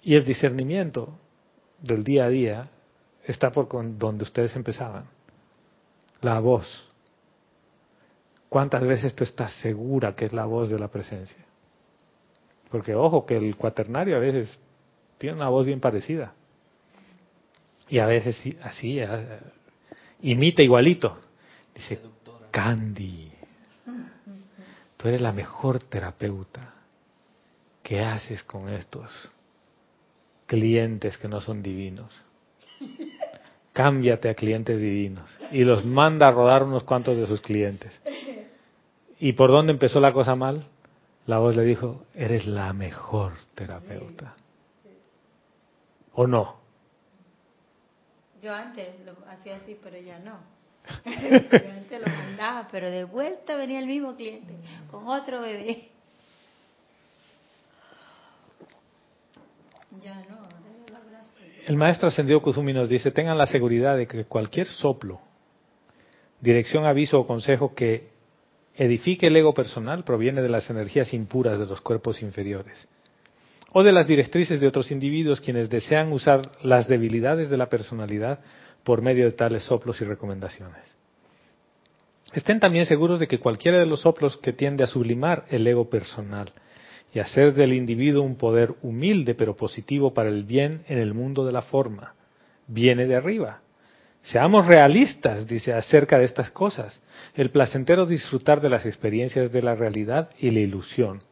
Y 0.02 0.14
el 0.14 0.24
discernimiento 0.24 1.18
del 1.80 2.04
día 2.04 2.26
a 2.26 2.28
día 2.28 2.70
está 3.24 3.50
por 3.50 3.68
con- 3.68 3.98
donde 3.98 4.24
ustedes 4.24 4.54
empezaban. 4.56 5.06
la 6.20 6.40
voz. 6.40 6.88
¿Cuántas 8.54 8.84
veces 8.84 9.16
tú 9.16 9.24
estás 9.24 9.52
segura 9.54 10.14
que 10.14 10.26
es 10.26 10.32
la 10.32 10.44
voz 10.44 10.68
de 10.68 10.78
la 10.78 10.86
presencia? 10.86 11.44
Porque 12.70 12.94
ojo, 12.94 13.26
que 13.26 13.36
el 13.36 13.56
cuaternario 13.56 14.14
a 14.14 14.20
veces 14.20 14.56
tiene 15.18 15.34
una 15.34 15.48
voz 15.48 15.66
bien 15.66 15.80
parecida. 15.80 16.34
Y 17.88 17.98
a 17.98 18.06
veces 18.06 18.36
así, 18.62 19.00
eh, 19.00 19.40
imita 20.22 20.62
igualito. 20.62 21.18
Dice, 21.74 22.00
Candy, 22.52 23.32
tú 24.98 25.08
eres 25.08 25.20
la 25.20 25.32
mejor 25.32 25.80
terapeuta. 25.80 26.74
¿Qué 27.82 28.02
haces 28.02 28.44
con 28.44 28.68
estos 28.68 29.32
clientes 30.46 31.18
que 31.18 31.26
no 31.26 31.40
son 31.40 31.60
divinos? 31.60 32.22
Cámbiate 33.72 34.28
a 34.28 34.34
clientes 34.34 34.78
divinos. 34.78 35.28
Y 35.50 35.64
los 35.64 35.84
manda 35.84 36.28
a 36.28 36.30
rodar 36.30 36.62
unos 36.62 36.84
cuantos 36.84 37.16
de 37.16 37.26
sus 37.26 37.40
clientes. 37.40 38.00
¿Y 39.24 39.32
por 39.32 39.50
dónde 39.50 39.72
empezó 39.72 40.00
la 40.00 40.12
cosa 40.12 40.34
mal? 40.34 40.66
La 41.24 41.38
voz 41.38 41.56
le 41.56 41.62
dijo, 41.62 42.04
eres 42.12 42.44
la 42.44 42.74
mejor 42.74 43.32
terapeuta. 43.54 44.34
¿O 46.12 46.26
no? 46.26 46.56
Yo 48.42 48.52
antes 48.52 48.86
lo 49.06 49.12
hacía 49.26 49.56
así, 49.56 49.78
pero 49.82 49.96
ya 49.98 50.18
no. 50.18 50.40
Yo 51.06 51.72
antes 51.72 52.00
lo 52.02 52.06
mandaba, 52.06 52.68
pero 52.70 52.90
de 52.90 53.04
vuelta 53.04 53.56
venía 53.56 53.78
el 53.78 53.86
mismo 53.86 54.14
cliente 54.14 54.52
con 54.90 55.08
otro 55.08 55.40
bebé. 55.40 55.88
Ya 60.02 60.16
no. 60.28 60.36
El 61.66 61.76
maestro 61.78 62.08
ascendido 62.08 62.42
Kuzumi 62.42 62.74
nos 62.74 62.90
dice, 62.90 63.10
tengan 63.10 63.38
la 63.38 63.46
seguridad 63.46 63.96
de 63.96 64.06
que 64.06 64.26
cualquier 64.26 64.66
soplo, 64.66 65.18
dirección, 66.42 66.84
aviso 66.84 67.18
o 67.18 67.26
consejo 67.26 67.74
que 67.74 68.12
edifique 68.76 69.28
el 69.28 69.36
ego 69.36 69.54
personal 69.54 70.04
proviene 70.04 70.42
de 70.42 70.48
las 70.48 70.68
energías 70.70 71.14
impuras 71.14 71.58
de 71.58 71.66
los 71.66 71.80
cuerpos 71.80 72.22
inferiores 72.22 72.88
o 73.72 73.82
de 73.82 73.92
las 73.92 74.06
directrices 74.06 74.60
de 74.60 74.68
otros 74.68 74.90
individuos 74.90 75.40
quienes 75.40 75.68
desean 75.68 76.12
usar 76.12 76.50
las 76.62 76.88
debilidades 76.88 77.50
de 77.50 77.56
la 77.56 77.68
personalidad 77.68 78.40
por 78.84 79.02
medio 79.02 79.24
de 79.24 79.32
tales 79.32 79.64
soplos 79.64 80.00
y 80.00 80.04
recomendaciones. 80.04 80.96
Estén 82.32 82.60
también 82.60 82.86
seguros 82.86 83.20
de 83.20 83.28
que 83.28 83.38
cualquiera 83.38 83.78
de 83.78 83.86
los 83.86 84.00
soplos 84.00 84.36
que 84.36 84.52
tiende 84.52 84.84
a 84.84 84.88
sublimar 84.88 85.44
el 85.50 85.66
ego 85.66 85.88
personal 85.88 86.52
y 87.12 87.20
hacer 87.20 87.54
del 87.54 87.72
individuo 87.72 88.22
un 88.22 88.36
poder 88.36 88.74
humilde 88.82 89.34
pero 89.34 89.56
positivo 89.56 90.12
para 90.12 90.28
el 90.28 90.44
bien 90.44 90.84
en 90.88 90.98
el 90.98 91.14
mundo 91.14 91.44
de 91.46 91.52
la 91.52 91.62
forma, 91.62 92.14
viene 92.66 93.06
de 93.06 93.16
arriba. 93.16 93.60
Seamos 94.24 94.66
realistas, 94.66 95.46
dice, 95.46 95.72
acerca 95.72 96.18
de 96.18 96.24
estas 96.24 96.50
cosas. 96.50 97.00
El 97.34 97.50
placentero 97.50 98.04
disfrutar 98.04 98.60
de 98.60 98.70
las 98.70 98.84
experiencias 98.84 99.52
de 99.52 99.62
la 99.62 99.74
realidad 99.74 100.30
y 100.38 100.50
la 100.50 100.60
ilusión 100.60 101.22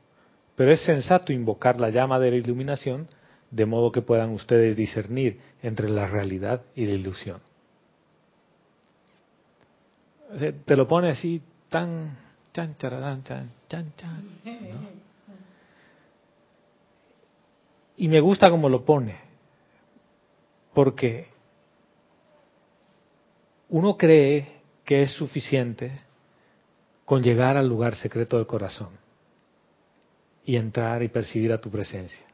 pero 0.57 0.73
es 0.73 0.83
sensato 0.83 1.33
invocar 1.33 1.81
la 1.81 1.91
llama 1.91 2.19
de 2.19 2.31
la 2.31 2.37
iluminación 2.37 3.09
de 3.51 3.67
modo 3.67 3.93
que 3.93 4.03
puedan 4.03 4.31
ustedes 4.31 4.77
discernir 4.77 5.41
entre 5.63 5.89
la 5.89 6.07
realidad 6.07 6.63
y 6.75 6.87
la 6.87 6.93
ilusión. 6.93 7.41
te 10.65 10.77
lo 10.77 10.87
pone 10.87 11.11
así 11.11 11.43
tan 11.69 12.17
chan 12.53 12.77
chan 12.77 13.23
chan 13.25 13.51
chan 13.69 13.93
Y 17.97 18.09
me 18.09 18.21
gusta 18.21 18.51
como 18.51 18.69
lo 18.69 18.85
pone, 18.85 19.19
porque 20.73 21.32
uno 23.73 23.97
cree 23.97 24.61
que 24.85 25.03
es 25.03 25.13
suficiente 25.13 25.93
con 27.07 27.23
llegar 27.23 27.57
al 27.57 27.67
lugar 27.67 27.97
secreto 27.97 28.37
del 28.37 28.47
corazón 28.47 28.91
y 30.45 30.57
entrar 30.57 31.03
y 31.03 31.09
percibir 31.09 31.53
a 31.53 31.61
tu 31.61 31.71
presencia. 31.71 32.25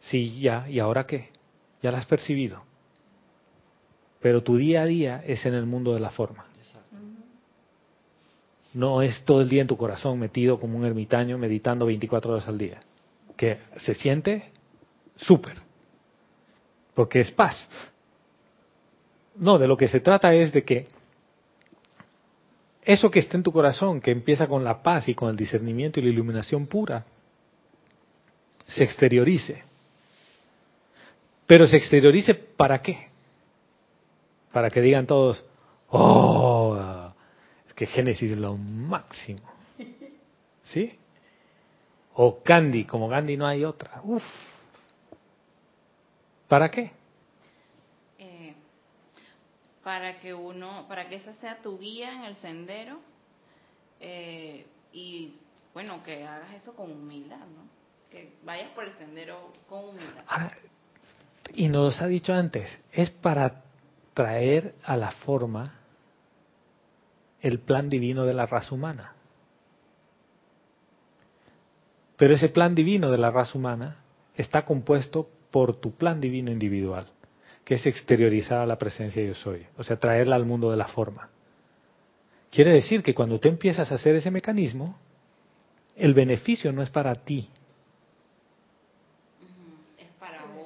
Sí, 0.00 0.40
ya, 0.40 0.68
¿y 0.68 0.80
ahora 0.80 1.06
qué? 1.06 1.30
Ya 1.82 1.92
la 1.92 1.98
has 1.98 2.06
percibido. 2.06 2.64
Pero 4.20 4.42
tu 4.42 4.56
día 4.56 4.82
a 4.82 4.86
día 4.86 5.22
es 5.24 5.46
en 5.46 5.54
el 5.54 5.66
mundo 5.66 5.94
de 5.94 6.00
la 6.00 6.10
forma. 6.10 6.46
No 8.72 9.02
es 9.02 9.24
todo 9.24 9.40
el 9.40 9.48
día 9.48 9.62
en 9.62 9.68
tu 9.68 9.76
corazón 9.76 10.18
metido 10.18 10.58
como 10.58 10.76
un 10.76 10.84
ermitaño 10.84 11.38
meditando 11.38 11.86
24 11.86 12.32
horas 12.32 12.48
al 12.48 12.58
día. 12.58 12.80
Que 13.36 13.60
se 13.76 13.94
siente 13.94 14.50
súper. 15.14 15.58
Porque 16.92 17.20
es 17.20 17.30
paz. 17.30 17.68
No, 19.36 19.58
de 19.58 19.66
lo 19.66 19.76
que 19.76 19.88
se 19.88 20.00
trata 20.00 20.34
es 20.34 20.52
de 20.52 20.64
que 20.64 20.86
eso 22.84 23.10
que 23.10 23.18
está 23.18 23.36
en 23.36 23.42
tu 23.42 23.52
corazón, 23.52 24.00
que 24.00 24.10
empieza 24.10 24.46
con 24.46 24.62
la 24.62 24.82
paz 24.82 25.08
y 25.08 25.14
con 25.14 25.30
el 25.30 25.36
discernimiento 25.36 25.98
y 25.98 26.02
la 26.02 26.10
iluminación 26.10 26.66
pura, 26.66 27.04
se 28.66 28.84
exteriorice. 28.84 29.62
Pero 31.46 31.66
se 31.66 31.76
exteriorice 31.76 32.34
para 32.34 32.80
qué? 32.80 33.08
Para 34.52 34.70
que 34.70 34.80
digan 34.80 35.06
todos, 35.06 35.44
oh, 35.88 36.78
es 37.66 37.74
que 37.74 37.86
Génesis 37.86 38.32
es 38.32 38.38
lo 38.38 38.56
máximo. 38.56 39.42
¿Sí? 40.62 40.98
O 42.14 42.40
Gandhi, 42.44 42.84
como 42.84 43.08
Gandhi 43.08 43.36
no 43.36 43.46
hay 43.46 43.64
otra. 43.64 44.00
Uf. 44.04 44.22
¿Para 46.48 46.70
qué? 46.70 46.92
Para 49.84 50.18
que 50.18 50.32
uno, 50.32 50.86
para 50.88 51.08
que 51.08 51.16
esa 51.16 51.34
sea 51.34 51.60
tu 51.60 51.78
guía 51.78 52.12
en 52.14 52.24
el 52.24 52.36
sendero 52.36 52.98
eh, 54.00 54.66
y 54.92 55.34
bueno, 55.74 56.02
que 56.02 56.26
hagas 56.26 56.54
eso 56.54 56.74
con 56.74 56.90
humildad, 56.90 57.38
¿no? 57.38 57.68
Que 58.10 58.32
vayas 58.44 58.70
por 58.70 58.84
el 58.84 58.96
sendero 58.96 59.52
con 59.68 59.90
humildad. 59.90 60.52
y 61.52 61.68
nos 61.68 62.00
ha 62.00 62.06
dicho 62.06 62.32
antes, 62.32 62.68
es 62.92 63.10
para 63.10 63.62
traer 64.14 64.74
a 64.84 64.96
la 64.96 65.10
forma 65.10 65.78
el 67.40 67.58
plan 67.60 67.90
divino 67.90 68.24
de 68.24 68.34
la 68.34 68.46
raza 68.46 68.74
humana. 68.74 69.12
Pero 72.16 72.34
ese 72.34 72.48
plan 72.48 72.74
divino 72.74 73.10
de 73.10 73.18
la 73.18 73.30
raza 73.30 73.58
humana 73.58 73.98
está 74.36 74.64
compuesto 74.64 75.28
por 75.50 75.80
tu 75.80 75.92
plan 75.92 76.20
divino 76.20 76.50
individual 76.50 77.13
que 77.64 77.76
es 77.76 77.86
exteriorizar 77.86 78.58
a 78.58 78.66
la 78.66 78.76
presencia 78.76 79.22
yo 79.22 79.34
soy, 79.34 79.66
o 79.76 79.84
sea, 79.84 79.98
traerla 79.98 80.36
al 80.36 80.44
mundo 80.44 80.70
de 80.70 80.76
la 80.76 80.88
forma. 80.88 81.30
Quiere 82.50 82.72
decir 82.72 83.02
que 83.02 83.14
cuando 83.14 83.40
tú 83.40 83.48
empiezas 83.48 83.90
a 83.90 83.96
hacer 83.96 84.14
ese 84.14 84.30
mecanismo, 84.30 84.98
el 85.96 86.14
beneficio 86.14 86.72
no 86.72 86.82
es 86.82 86.90
para 86.90 87.14
ti. 87.14 87.48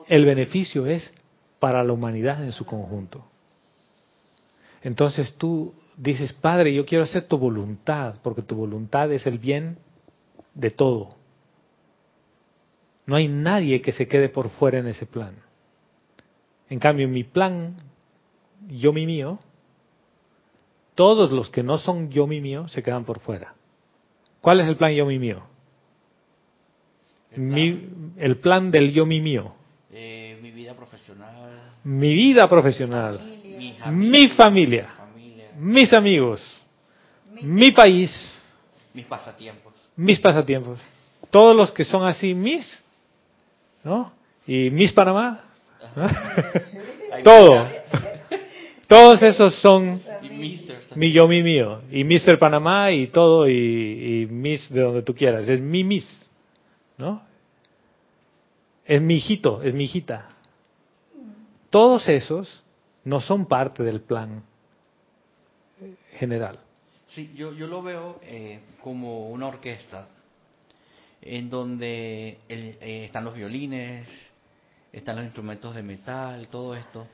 el 0.09 0.25
beneficio 0.25 0.87
es 0.87 1.13
para 1.59 1.85
la 1.85 1.93
humanidad 1.93 2.43
en 2.43 2.53
su 2.53 2.65
conjunto. 2.65 3.25
Entonces 4.83 5.35
tú 5.37 5.75
dices, 5.97 6.33
Padre, 6.33 6.73
yo 6.73 6.87
quiero 6.87 7.05
hacer 7.05 7.25
tu 7.25 7.37
voluntad, 7.37 8.17
porque 8.23 8.43
tu 8.43 8.57
voluntad 8.57 9.13
es 9.13 9.27
el 9.27 9.39
bien 9.39 9.79
de 10.55 10.71
todo. 10.71 11.17
No 13.07 13.17
hay 13.17 13.29
nadie 13.29 13.81
que 13.81 13.93
se 13.93 14.09
quede 14.09 14.29
por 14.29 14.51
fuera 14.51 14.79
en 14.79 14.87
ese 14.87 15.07
plan. 15.07 15.35
En 16.71 16.79
cambio, 16.79 17.09
mi 17.09 17.25
plan, 17.25 17.77
yo 18.69 18.93
mi 18.93 19.07
mío, 19.07 19.39
todos 20.95 21.31
los 21.31 21.49
que 21.51 21.63
no 21.63 21.79
son 21.79 22.11
yo 22.11 22.27
mi 22.27 22.41
mío 22.41 22.69
se 22.69 22.83
quedan 22.83 23.05
por 23.05 23.21
fuera. 23.21 23.55
¿Cuál 24.41 24.61
es 24.61 24.69
el 24.69 24.77
plan 24.77 24.93
yo 24.93 25.07
mi 25.07 25.19
mío? 25.19 25.43
El 27.31 28.39
plan, 28.39 28.71
del 28.71 28.93
yo 28.93 29.07
mi 29.07 29.21
mío. 29.21 29.55
Eh, 29.93 30.39
mi 30.43 30.51
vida 30.51 30.75
profesional. 30.75 31.73
Mi 31.85 32.13
vida 32.15 32.49
profesional. 32.49 33.21
Mi 33.93 34.29
familia. 34.31 34.89
Mis 35.59 35.93
amigos. 35.93 36.43
Mi 37.43 37.71
país. 37.71 38.37
Mis 38.93 39.07
pasatiempos. 39.07 39.75
Mis 39.97 40.21
pasatiempos. 40.21 40.81
Todos 41.31 41.55
los 41.55 41.71
que 41.71 41.85
son 41.85 42.07
así 42.07 42.35
mis, 42.35 42.83
¿no? 43.85 44.13
Y 44.47 44.71
mis 44.71 44.93
Panamá, 44.93 45.45
Todo. 47.25 47.67
Todos 48.87 49.23
esos 49.23 49.55
son 49.61 50.01
mi 50.95 51.13
yo, 51.13 51.29
mi 51.29 51.43
mío. 51.43 51.83
Y 51.91 52.05
Mr. 52.05 52.39
Panamá 52.39 52.91
y 52.91 53.09
todo, 53.09 53.49
y, 53.49 54.27
Miss 54.31 54.69
de 54.71 54.81
donde 54.81 55.03
tú 55.03 55.15
quieras. 55.15 55.49
Es 55.49 55.61
mi 55.61 55.85
Miss. 55.85 56.31
¿No? 56.97 57.23
Es 58.85 59.01
mi 59.01 59.17
hijito, 59.17 59.63
es 59.63 59.75
mi 59.75 59.85
hijita. 59.85 60.29
Todos 61.71 62.09
esos 62.09 62.63
no 63.05 63.21
son 63.21 63.47
parte 63.47 63.83
del 63.83 64.01
plan 64.01 64.43
general. 66.15 66.59
Sí, 67.11 67.33
yo, 67.37 67.53
yo 67.53 67.67
lo 67.67 67.83
veo 67.83 68.19
eh, 68.23 68.61
como 68.83 69.29
una 69.29 69.47
orquesta 69.47 70.09
en 71.21 71.51
donde 71.51 72.39
eh, 72.49 73.05
están 73.05 73.25
los 73.25 73.35
violines, 73.35 74.09
están 74.99 75.17
los 75.17 75.25
instrumentos 75.25 75.75
de 75.75 75.83
metal, 75.83 76.49
todo 76.49 76.75
esto, 76.75 77.07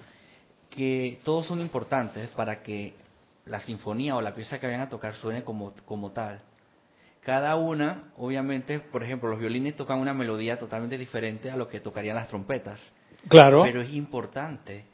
que 0.71 1.19
todos 1.25 1.47
son 1.47 1.61
importantes 1.61 2.29
para 2.31 2.63
que 2.63 2.95
la 3.47 3.61
sinfonía 3.61 4.17
o 4.17 4.21
la 4.21 4.35
pieza 4.35 4.59
que 4.59 4.67
vayan 4.67 4.83
a 4.83 4.89
tocar 4.89 5.15
suene 5.15 5.45
como, 5.45 5.73
como 5.85 6.13
tal. 6.13 6.41
Cada 7.23 7.57
una, 7.57 8.13
obviamente, 8.17 8.81
por 8.81 9.03
ejemplo, 9.03 9.31
los 9.31 9.39
violines 9.39 9.77
tocan 9.77 9.99
una 9.99 10.13
melodía 10.13 10.59
totalmente 10.59 10.99
diferente 10.99 11.51
a 11.51 11.57
lo 11.57 11.69
que 11.69 11.81
tocarían 11.81 12.17
las 12.17 12.29
trompetas. 12.29 12.79
Claro. 13.29 13.63
Pero 13.63 13.81
es 13.81 13.95
importante 13.95 14.85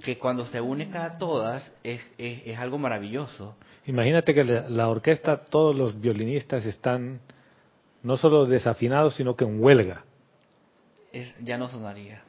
que 0.00 0.18
cuando 0.18 0.46
se 0.46 0.60
une 0.60 0.90
cada 0.90 1.18
todas 1.18 1.72
es, 1.82 2.00
es, 2.18 2.42
es 2.44 2.58
algo 2.58 2.78
maravilloso. 2.78 3.56
Imagínate 3.86 4.32
que 4.32 4.44
la, 4.44 4.68
la 4.68 4.88
orquesta, 4.88 5.44
todos 5.44 5.74
los 5.74 6.00
violinistas 6.00 6.64
están 6.66 7.20
no 8.02 8.16
solo 8.16 8.46
desafinados, 8.46 9.14
sino 9.16 9.34
que 9.34 9.44
en 9.44 9.62
huelga. 9.62 10.04
Es, 11.14 11.34
ya 11.40 11.56
no 11.56 11.68
sonaría. 11.68 12.22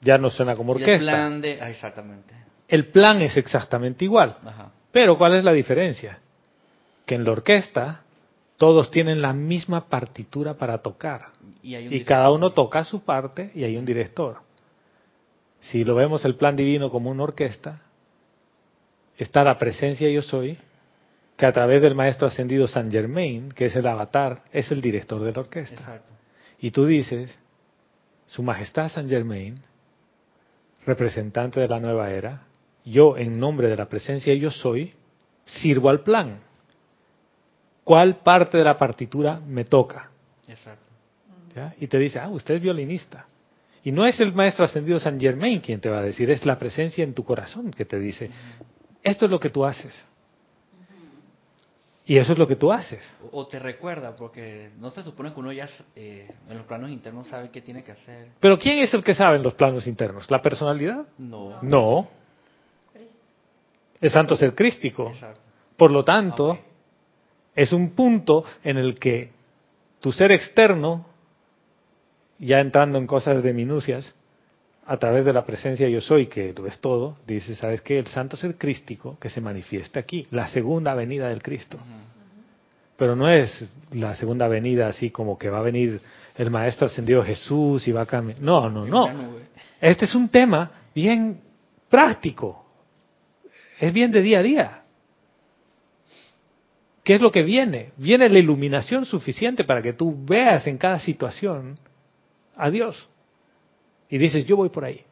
Ya 0.00 0.18
no 0.18 0.28
suena 0.30 0.54
como 0.54 0.72
Y 0.74 0.76
el 0.76 0.82
orquesta. 0.82 1.10
plan 1.12 1.40
de... 1.40 1.58
ah, 1.60 1.70
exactamente. 1.70 2.34
El 2.68 2.88
plan 2.88 3.20
es 3.22 3.36
exactamente 3.36 4.04
igual. 4.04 4.36
Ajá. 4.44 4.70
Pero 4.92 5.16
¿cuál 5.16 5.34
es 5.34 5.44
la 5.44 5.52
diferencia? 5.52 6.18
Que 7.06 7.14
en 7.14 7.24
la 7.24 7.32
orquesta 7.32 8.02
todos 8.56 8.90
tienen 8.90 9.22
la 9.22 9.32
misma 9.32 9.88
partitura 9.88 10.54
para 10.54 10.78
tocar. 10.78 11.26
Y, 11.62 11.74
hay 11.74 11.82
un 11.82 11.88
Y 11.88 11.90
director. 11.94 12.16
cada 12.16 12.30
uno 12.30 12.52
toca 12.52 12.84
su 12.84 13.00
parte 13.02 13.50
y 13.54 13.64
hay 13.64 13.76
un 13.76 13.84
director. 13.84 14.38
Si 15.60 15.84
lo 15.84 15.94
vemos 15.94 16.24
el 16.24 16.36
plan 16.36 16.56
divino 16.56 16.90
como 16.90 17.10
una 17.10 17.22
orquesta, 17.24 17.80
está 19.16 19.42
la 19.44 19.56
presencia 19.58 20.08
yo 20.10 20.22
soy, 20.22 20.58
que 21.36 21.46
a 21.46 21.52
través 21.52 21.82
del 21.82 21.94
maestro 21.94 22.26
ascendido 22.28 22.66
San 22.66 22.90
Germain, 22.90 23.50
que 23.50 23.66
es 23.66 23.76
el 23.76 23.86
avatar, 23.86 24.42
es 24.52 24.70
el 24.70 24.80
director 24.80 25.22
de 25.22 25.32
la 25.32 25.40
orquesta. 25.40 25.80
Exacto. 25.80 26.12
Y 26.60 26.70
tú 26.70 26.86
dices, 26.86 27.38
Su 28.26 28.42
Majestad 28.42 28.88
San 28.88 29.08
Germain, 29.08 29.60
representante 30.84 31.60
de 31.60 31.68
la 31.68 31.80
nueva 31.80 32.10
era, 32.10 32.42
yo 32.84 33.16
en 33.16 33.38
nombre 33.38 33.68
de 33.68 33.76
la 33.76 33.88
presencia 33.88 34.34
yo 34.34 34.50
soy, 34.50 34.94
sirvo 35.44 35.88
al 35.90 36.00
plan. 36.00 36.40
¿Cuál 37.84 38.18
parte 38.18 38.58
de 38.58 38.64
la 38.64 38.76
partitura 38.76 39.40
me 39.40 39.64
toca? 39.64 40.10
Exacto. 40.48 40.84
¿Ya? 41.54 41.74
Y 41.80 41.86
te 41.86 41.98
dice, 41.98 42.18
ah, 42.18 42.28
usted 42.28 42.56
es 42.56 42.60
violinista. 42.60 43.26
Y 43.82 43.92
no 43.92 44.04
es 44.04 44.18
el 44.20 44.32
maestro 44.32 44.64
ascendido 44.64 44.98
San 44.98 45.18
Germain 45.20 45.60
quien 45.60 45.80
te 45.80 45.88
va 45.88 45.98
a 45.98 46.02
decir, 46.02 46.28
es 46.30 46.44
la 46.44 46.58
presencia 46.58 47.04
en 47.04 47.14
tu 47.14 47.24
corazón 47.24 47.70
que 47.70 47.84
te 47.84 47.98
dice, 47.98 48.30
esto 49.02 49.26
es 49.26 49.30
lo 49.30 49.38
que 49.38 49.50
tú 49.50 49.64
haces. 49.64 50.04
Y 52.08 52.18
eso 52.18 52.32
es 52.32 52.38
lo 52.38 52.46
que 52.46 52.54
tú 52.54 52.70
haces. 52.72 53.02
O, 53.32 53.48
te 53.48 53.58
recuerda, 53.58 54.14
porque 54.14 54.70
no 54.78 54.90
se 54.90 55.02
supone 55.02 55.32
que 55.34 55.40
uno 55.40 55.50
ya 55.52 55.68
eh, 55.96 56.30
en 56.48 56.56
los 56.56 56.64
planos 56.66 56.90
internos 56.90 57.26
sabe 57.26 57.50
qué 57.50 57.60
tiene 57.60 57.82
que 57.82 57.92
hacer. 57.92 58.28
Pero 58.38 58.56
¿quién 58.58 58.78
es 58.78 58.94
el 58.94 59.02
que 59.02 59.12
sabe 59.12 59.36
en 59.36 59.42
los 59.42 59.54
planos 59.54 59.88
internos? 59.88 60.30
¿La 60.30 60.40
personalidad? 60.40 61.04
No. 61.18 61.58
No. 61.62 62.08
El 64.00 64.10
santo 64.10 64.36
ser 64.36 64.54
crístico. 64.54 65.08
Exacto. 65.10 65.40
Por 65.76 65.90
lo 65.90 66.04
tanto, 66.04 66.50
Ok. 66.50 66.58
es 67.56 67.72
un 67.72 67.90
punto 67.90 68.44
en 68.62 68.76
el 68.76 68.98
que 69.00 69.32
tu 69.98 70.12
ser 70.12 70.30
externo, 70.30 71.06
ya 72.38 72.60
entrando 72.60 72.98
en 72.98 73.08
cosas 73.08 73.42
de 73.42 73.52
minucias, 73.52 74.14
a 74.86 74.96
través 74.98 75.24
de 75.24 75.32
la 75.32 75.44
presencia 75.44 75.88
yo 75.88 76.00
soy, 76.00 76.26
que 76.26 76.54
lo 76.56 76.66
es 76.66 76.78
todo, 76.80 77.16
dice, 77.26 77.56
¿sabes 77.56 77.80
qué? 77.80 77.98
El 77.98 78.06
santo 78.06 78.36
ser 78.36 78.56
crístico 78.56 79.18
que 79.18 79.28
se 79.28 79.40
manifiesta 79.40 79.98
aquí, 79.98 80.26
la 80.30 80.48
segunda 80.48 80.94
venida 80.94 81.28
del 81.28 81.42
Cristo. 81.42 81.78
Pero 82.96 83.16
no 83.16 83.28
es 83.28 83.74
la 83.92 84.14
segunda 84.14 84.46
venida 84.46 84.88
así 84.88 85.10
como 85.10 85.36
que 85.36 85.50
va 85.50 85.58
a 85.58 85.62
venir 85.62 86.00
el 86.36 86.50
Maestro 86.50 86.86
Ascendido 86.86 87.22
Jesús 87.24 87.86
y 87.88 87.92
va 87.92 88.02
a 88.02 88.06
cambiar. 88.06 88.40
No, 88.40 88.70
no, 88.70 88.86
no. 88.86 89.10
Este 89.80 90.04
es 90.04 90.14
un 90.14 90.28
tema 90.28 90.70
bien 90.94 91.40
práctico. 91.88 92.64
Es 93.78 93.92
bien 93.92 94.12
de 94.12 94.22
día 94.22 94.38
a 94.38 94.42
día. 94.42 94.82
¿Qué 97.02 97.14
es 97.14 97.20
lo 97.20 97.30
que 97.30 97.42
viene? 97.42 97.92
Viene 97.96 98.28
la 98.28 98.38
iluminación 98.38 99.04
suficiente 99.04 99.64
para 99.64 99.82
que 99.82 99.92
tú 99.92 100.16
veas 100.24 100.66
en 100.66 100.78
cada 100.78 101.00
situación 101.00 101.78
a 102.56 102.70
Dios. 102.70 103.08
Y 104.08 104.18
dices, 104.18 104.46
yo 104.46 104.56
voy 104.56 104.68
por 104.68 104.84
ahí. 104.84 105.04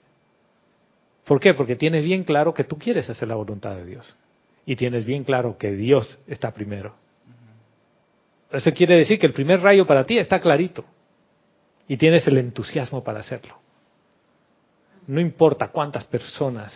¿Por 1.24 1.40
qué? 1.40 1.54
Porque 1.54 1.76
tienes 1.76 2.04
bien 2.04 2.24
claro 2.24 2.52
que 2.52 2.64
tú 2.64 2.78
quieres 2.78 3.08
hacer 3.08 3.28
la 3.28 3.34
voluntad 3.34 3.74
de 3.74 3.84
Dios. 3.84 4.14
Y 4.66 4.76
tienes 4.76 5.04
bien 5.04 5.24
claro 5.24 5.56
que 5.58 5.72
Dios 5.72 6.18
está 6.26 6.52
primero. 6.52 6.94
Eso 8.50 8.72
quiere 8.72 8.96
decir 8.96 9.18
que 9.18 9.26
el 9.26 9.32
primer 9.32 9.60
rayo 9.60 9.86
para 9.86 10.04
ti 10.04 10.18
está 10.18 10.40
clarito. 10.40 10.84
Y 11.88 11.96
tienes 11.96 12.26
el 12.26 12.38
entusiasmo 12.38 13.02
para 13.02 13.20
hacerlo. 13.20 13.58
No 15.06 15.20
importa 15.20 15.68
cuántas 15.68 16.04
personas 16.04 16.72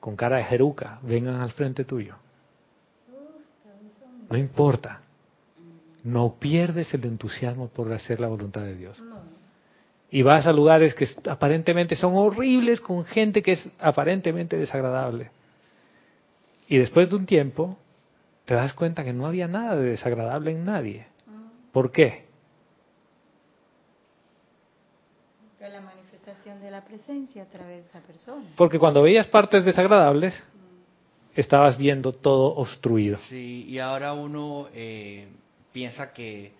con 0.00 0.16
cara 0.16 0.38
de 0.38 0.44
jeruca 0.44 0.98
vengan 1.02 1.40
al 1.40 1.52
frente 1.52 1.84
tuyo. 1.84 2.16
No 4.28 4.36
importa. 4.36 5.02
No 6.02 6.36
pierdes 6.38 6.92
el 6.94 7.04
entusiasmo 7.04 7.68
por 7.68 7.92
hacer 7.92 8.20
la 8.20 8.28
voluntad 8.28 8.62
de 8.62 8.76
Dios. 8.76 9.02
Y 10.10 10.22
vas 10.22 10.46
a 10.46 10.52
lugares 10.52 10.94
que 10.94 11.08
aparentemente 11.28 11.96
son 11.96 12.14
horribles 12.14 12.80
con 12.80 13.04
gente 13.04 13.42
que 13.42 13.52
es 13.52 13.68
aparentemente 13.78 14.56
desagradable. 14.56 15.30
Y 16.68 16.78
después 16.78 17.10
de 17.10 17.16
un 17.16 17.26
tiempo 17.26 17.76
te 18.44 18.54
das 18.54 18.72
cuenta 18.74 19.04
que 19.04 19.12
no 19.12 19.26
había 19.26 19.48
nada 19.48 19.76
de 19.76 19.90
desagradable 19.90 20.52
en 20.52 20.64
nadie. 20.64 21.06
¿Por 21.72 21.90
qué? 21.90 22.24
Que 25.58 25.68
la 25.68 25.80
manifestación 25.80 26.60
de 26.60 26.70
la 26.70 26.84
presencia 26.84 27.42
a 27.42 27.46
través 27.46 27.82
de 27.82 27.88
esa 27.88 28.00
persona. 28.00 28.44
Porque 28.56 28.78
cuando 28.78 29.02
veías 29.02 29.26
partes 29.26 29.64
desagradables, 29.64 30.42
estabas 31.34 31.76
viendo 31.76 32.12
todo 32.12 32.54
obstruido. 32.54 33.18
Sí, 33.28 33.66
y 33.68 33.78
ahora 33.78 34.14
uno 34.14 34.68
eh, 34.72 35.28
piensa 35.72 36.12
que, 36.12 36.52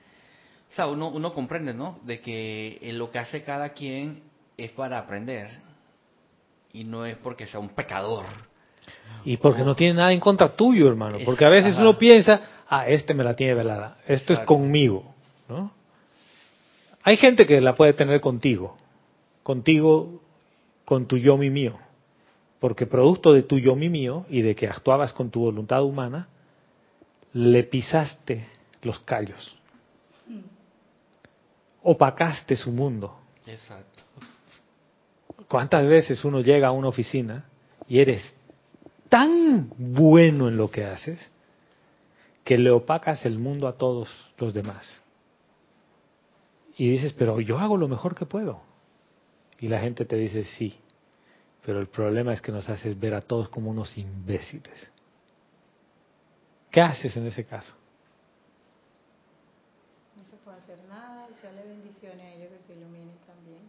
o 0.71 0.75
sea, 0.75 0.89
uno, 0.89 1.09
uno 1.09 1.33
comprende, 1.33 1.73
¿no? 1.75 1.99
De 2.05 2.21
que 2.21 2.79
eh, 2.83 2.93
lo 2.93 3.11
que 3.11 3.19
hace 3.19 3.45
cada 3.45 3.71
quien 3.71 4.23
es 4.57 4.71
para 4.73 4.99
aprender 4.99 5.51
y 6.73 6.85
no 6.85 7.07
es 7.07 7.17
porque 7.17 7.47
sea 7.47 7.61
un 7.61 7.71
pecador. 7.71 8.25
Y 9.25 9.39
porque 9.39 9.63
no 9.63 9.75
tiene 9.75 9.95
nada 9.95 10.13
en 10.13 10.21
contra 10.21 10.49
tuyo, 10.51 10.89
hermano. 10.89 11.19
Porque 11.25 11.45
a 11.45 11.49
veces 11.49 11.73
Ajá. 11.73 11.83
uno 11.83 11.99
piensa, 11.99 12.41
ah, 12.69 12.87
este 12.87 13.15
me 13.15 13.25
la 13.25 13.35
tiene 13.35 13.55
velada, 13.55 13.99
esto 14.07 14.33
es 14.33 14.41
conmigo, 14.41 15.15
¿no? 15.49 15.73
Hay 17.03 17.17
gente 17.17 17.47
que 17.47 17.61
la 17.61 17.75
puede 17.75 17.93
tener 17.93 18.21
contigo, 18.21 18.77
contigo, 19.43 20.21
con 20.85 21.07
tu 21.07 21.17
yo 21.17 21.37
mi 21.37 21.51
mío. 21.51 21.79
Porque 22.59 22.87
producto 22.87 23.33
de 23.33 23.43
tu 23.43 23.59
yo 23.59 23.77
mi 23.77 23.89
mío 23.89 24.27
y 24.29 24.43
de 24.43 24.55
que 24.55 24.67
actuabas 24.67 25.13
con 25.13 25.31
tu 25.31 25.41
voluntad 25.41 25.85
humana, 25.85 26.29
le 27.33 27.63
pisaste 27.65 28.47
los 28.83 28.99
callos. 29.01 29.56
Opacaste 31.89 32.57
su 32.57 32.73
mundo. 32.73 33.17
Exacto. 33.47 34.03
¿Cuántas 35.47 35.87
veces 35.87 36.25
uno 36.25 36.41
llega 36.41 36.67
a 36.67 36.73
una 36.73 36.89
oficina 36.89 37.45
y 37.87 38.01
eres 38.01 38.35
tan 39.09 39.71
bueno 39.79 40.49
en 40.49 40.57
lo 40.57 40.69
que 40.69 40.85
haces 40.85 41.31
que 42.43 42.59
le 42.59 42.73
opacas 42.73 43.25
el 43.25 43.39
mundo 43.39 43.69
a 43.69 43.75
todos 43.75 44.09
los 44.37 44.53
demás? 44.53 44.85
Y 46.77 46.91
dices, 46.91 47.13
pero 47.13 47.41
yo 47.41 47.57
hago 47.61 47.77
lo 47.77 47.87
mejor 47.87 48.17
que 48.17 48.27
puedo. 48.27 48.63
Y 49.61 49.69
la 49.69 49.79
gente 49.79 50.05
te 50.05 50.17
dice, 50.17 50.43
sí, 50.43 50.77
pero 51.65 51.79
el 51.79 51.87
problema 51.87 52.33
es 52.33 52.43
que 52.43 52.51
nos 52.51 52.69
haces 52.69 52.99
ver 52.99 53.15
a 53.15 53.21
todos 53.21 53.49
como 53.49 53.71
unos 53.71 53.97
imbéciles. 53.97 54.91
¿Qué 56.69 56.81
haces 56.81 57.17
en 57.17 57.29
ese 57.29 57.45
caso? 57.45 57.73
No 60.27 60.31
se 60.31 60.45
puede 60.45 60.59
hacer 60.59 60.79
nada, 60.89 61.29
echarle 61.29 61.63
bendiciones 61.63 62.21
a 62.21 62.33
ellos 62.33 62.51
que 62.53 62.59
se 62.59 62.73
iluminen 62.75 63.13
también. 63.27 63.61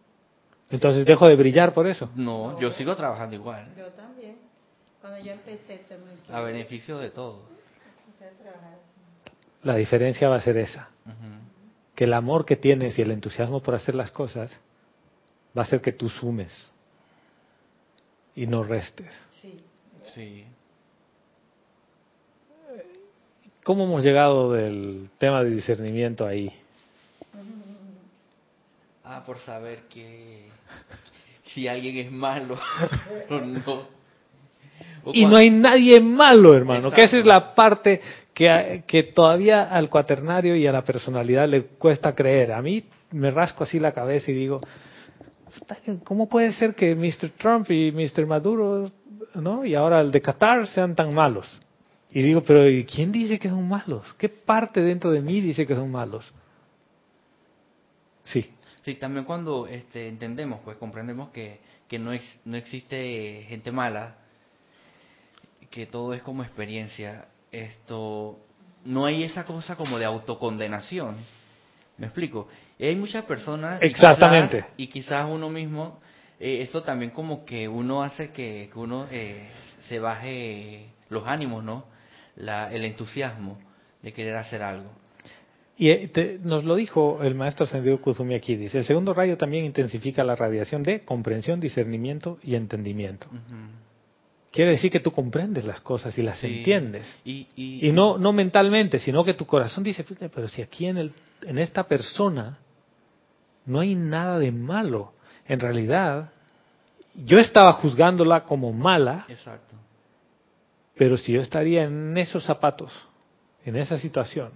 Entonces 0.70 1.06
dejo 1.06 1.28
de 1.28 1.36
brillar 1.36 1.72
por 1.72 1.86
eso. 1.86 2.10
No, 2.14 2.58
yo 2.60 2.72
sigo 2.72 2.94
trabajando 2.96 3.36
igual, 3.36 3.74
Yo 3.76 3.86
también. 3.92 4.36
Cuando 5.00 5.20
yo 5.20 5.32
empecé, 5.32 5.80
muy 5.98 6.34
a 6.34 6.40
beneficio 6.40 6.98
de 6.98 7.10
todos. 7.10 7.40
La 9.62 9.76
diferencia 9.76 10.28
va 10.28 10.36
a 10.36 10.40
ser 10.40 10.56
esa. 10.58 10.88
Ujú. 11.06 11.48
que 11.94 12.04
el 12.04 12.14
amor 12.14 12.44
que 12.44 12.54
tienes 12.54 12.96
y 12.96 13.02
el 13.02 13.10
entusiasmo 13.10 13.60
por 13.60 13.74
hacer 13.74 13.94
las 13.96 14.12
cosas 14.12 14.52
va 15.56 15.62
a 15.62 15.64
hacer 15.64 15.80
que 15.80 15.90
tú 15.90 16.08
sumes 16.08 16.70
y 18.36 18.46
no 18.46 18.62
restes. 18.62 19.12
Sí. 19.40 19.60
Sí. 20.14 20.46
¿Cómo 23.68 23.84
hemos 23.84 24.02
llegado 24.02 24.52
del 24.52 25.10
tema 25.18 25.44
de 25.44 25.50
discernimiento 25.50 26.26
ahí? 26.26 26.50
Ah, 29.04 29.22
por 29.26 29.36
saber 29.40 29.80
que 29.90 30.48
si 31.48 31.68
alguien 31.68 31.98
es 31.98 32.10
malo 32.10 32.58
o 33.28 33.34
no. 33.34 33.82
O 35.04 35.10
Y 35.12 35.26
no 35.26 35.36
hay 35.36 35.50
nadie 35.50 36.00
malo, 36.00 36.54
hermano, 36.54 36.90
que 36.90 37.02
esa 37.02 37.18
es 37.18 37.26
la 37.26 37.54
parte 37.54 38.00
que, 38.32 38.84
que 38.86 39.02
todavía 39.02 39.64
al 39.64 39.90
cuaternario 39.90 40.56
y 40.56 40.66
a 40.66 40.72
la 40.72 40.82
personalidad 40.82 41.46
le 41.46 41.64
cuesta 41.64 42.14
creer. 42.14 42.52
A 42.52 42.62
mí 42.62 42.82
me 43.10 43.30
rasco 43.30 43.64
así 43.64 43.78
la 43.78 43.92
cabeza 43.92 44.30
y 44.30 44.34
digo, 44.34 44.62
"Puta, 45.58 45.76
¿cómo 46.04 46.26
puede 46.26 46.54
ser 46.54 46.74
que 46.74 46.94
Mr. 46.94 47.32
Trump 47.36 47.70
y 47.70 47.92
Mr. 47.92 48.24
Maduro 48.24 48.90
¿no? 49.34 49.66
Y 49.66 49.74
ahora 49.74 50.00
el 50.00 50.10
de 50.10 50.22
Qatar 50.22 50.66
sean 50.66 50.94
tan 50.94 51.12
malos. 51.12 51.60
Y 52.18 52.22
digo, 52.22 52.42
pero 52.42 52.68
¿y 52.68 52.82
quién 52.84 53.12
dice 53.12 53.38
que 53.38 53.48
son 53.48 53.68
malos? 53.68 54.12
¿Qué 54.18 54.28
parte 54.28 54.80
dentro 54.80 55.12
de 55.12 55.20
mí 55.20 55.40
dice 55.40 55.64
que 55.68 55.76
son 55.76 55.88
malos? 55.88 56.32
Sí. 58.24 58.52
Sí, 58.84 58.94
también 58.96 59.24
cuando 59.24 59.68
este, 59.68 60.08
entendemos, 60.08 60.58
pues 60.64 60.76
comprendemos 60.78 61.28
que, 61.28 61.60
que 61.86 61.96
no, 62.00 62.12
ex- 62.12 62.38
no 62.44 62.56
existe 62.56 63.44
gente 63.48 63.70
mala, 63.70 64.16
que 65.70 65.86
todo 65.86 66.12
es 66.12 66.20
como 66.22 66.42
experiencia, 66.42 67.28
esto 67.52 68.40
no 68.84 69.04
hay 69.06 69.22
esa 69.22 69.44
cosa 69.44 69.76
como 69.76 69.96
de 69.96 70.04
autocondenación. 70.04 71.14
¿Me 71.98 72.06
explico? 72.06 72.48
Hay 72.80 72.96
muchas 72.96 73.26
personas 73.26 73.80
y 73.80 73.86
Exactamente. 73.86 74.56
quizás- 74.62 74.72
y 74.76 74.86
quizás 74.88 75.30
uno 75.30 75.48
mismo 75.50 76.00
eh, 76.40 76.62
esto 76.62 76.82
también 76.82 77.12
como 77.12 77.44
que 77.44 77.68
uno 77.68 78.02
hace 78.02 78.32
que, 78.32 78.68
que 78.72 78.76
uno 78.80 79.06
eh, 79.12 79.46
se 79.88 80.00
baje 80.00 80.86
los 81.10 81.24
ánimos, 81.24 81.62
¿no? 81.62 81.96
La, 82.38 82.72
el 82.72 82.84
entusiasmo 82.84 83.58
de 84.02 84.12
querer 84.12 84.36
hacer 84.36 84.62
algo. 84.62 84.90
Y 85.76 85.90
eh, 85.90 86.08
te- 86.08 86.38
nos 86.42 86.64
lo 86.64 86.74
dijo 86.74 87.22
el 87.22 87.34
maestro 87.34 87.64
Ascendido 87.64 88.00
Kuzumi 88.00 88.34
aquí. 88.34 88.56
Dice, 88.56 88.78
el 88.78 88.84
segundo 88.84 89.14
rayo 89.14 89.36
también 89.36 89.64
intensifica 89.64 90.24
la 90.24 90.34
radiación 90.34 90.82
de 90.82 91.04
comprensión, 91.04 91.60
discernimiento 91.60 92.38
y 92.42 92.54
entendimiento. 92.56 93.28
Quiere 94.50 94.72
decir 94.72 94.90
que 94.90 94.98
tú 95.00 95.12
comprendes 95.12 95.64
las 95.64 95.80
cosas 95.80 96.16
y 96.18 96.22
las 96.22 96.38
Sí. 96.38 96.58
entiendes. 96.58 97.04
Y, 97.24 97.46
y, 97.54 97.88
Y 97.88 97.92
no, 97.92 98.18
no 98.18 98.32
mentalmente, 98.32 98.98
sino 98.98 99.22
que 99.24 99.34
tu 99.34 99.46
corazón 99.46 99.84
dice, 99.84 100.02
"Fíjate, 100.02 100.28
pero 100.30 100.48
si 100.48 100.62
aquí 100.62 100.86
en, 100.86 100.96
el, 100.98 101.12
en 101.42 101.58
esta 101.58 101.84
persona 101.86 102.58
no 103.66 103.80
hay 103.80 103.94
nada 103.94 104.38
de 104.38 104.50
malo. 104.50 105.12
En 105.46 105.60
realidad, 105.60 106.30
yo 107.14 107.36
estaba 107.38 107.72
juzgándola 107.74 108.44
como 108.44 108.72
mala, 108.72 109.26
Exacto. 109.28 109.76
Pero 110.98 111.16
si 111.16 111.32
yo 111.32 111.40
estaría 111.40 111.84
en 111.84 112.16
esos 112.18 112.44
zapatos, 112.44 112.92
en 113.64 113.76
esa 113.76 113.96
situación, 113.98 114.50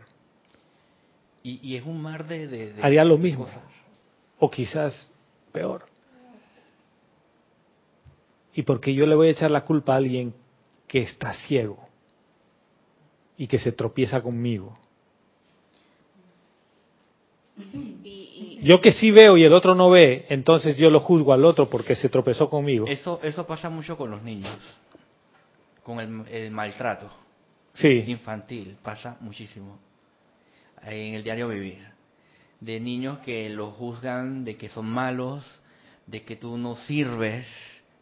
Y, 1.45 1.59
y 1.63 1.77
es 1.77 1.85
un 1.85 2.01
mar 2.01 2.27
de, 2.27 2.47
de- 2.47 2.73
de 2.75 2.83
haría 2.83 3.05
lo 3.05 3.17
mismo. 3.19 3.45
cosas. 3.47 3.63
O 4.39 4.49
quizás 4.51 5.11
peor. 5.53 5.85
¿Y 8.55 8.63
porque 8.63 8.93
yo 8.95 9.07
le 9.07 9.15
voy 9.15 9.29
a 9.29 9.31
echar 9.31 9.51
la 9.51 9.65
culpa 9.65 9.95
a 9.95 9.97
alguien 9.97 10.35
que 10.87 10.99
está 11.01 11.33
ciego 11.33 11.79
y 13.37 13.47
que 13.47 13.59
se 13.59 13.73
tropieza 13.73 14.21
conmigo? 14.21 14.79
Yo 18.63 18.81
que 18.81 18.93
sí 18.93 19.11
veo 19.11 19.37
y 19.37 19.45
el 19.45 19.53
otro 19.53 19.75
no 19.75 19.91
ve, 19.91 20.27
entonces 20.29 20.77
yo 20.77 20.91
lo 20.91 21.01
juzgo 21.01 21.33
al 21.33 21.45
otro 21.45 21.69
porque 21.69 21.95
se 21.95 22.09
tropezó 22.09 22.49
conmigo. 22.49 22.87
Eso, 22.87 23.21
eso 23.23 23.47
pasa 23.47 23.69
mucho 23.69 23.97
con 23.97 24.11
los 24.11 24.23
niños, 24.23 24.57
con 25.83 26.01
el, 26.01 26.27
el 26.29 26.51
maltrato 26.51 27.11
Sí, 27.75 28.05
infantil, 28.07 28.77
pasa 28.83 29.17
muchísimo 29.21 29.79
en 30.83 31.15
el 31.15 31.23
diario 31.25 31.49
vivir. 31.49 31.79
De 32.61 32.79
niños 32.81 33.19
que 33.21 33.49
los 33.49 33.75
juzgan 33.75 34.45
de 34.45 34.57
que 34.57 34.69
son 34.69 34.87
malos, 34.87 35.45
de 36.07 36.23
que 36.23 36.37
tú 36.37 36.59
no 36.59 36.77
sirves, 36.77 37.47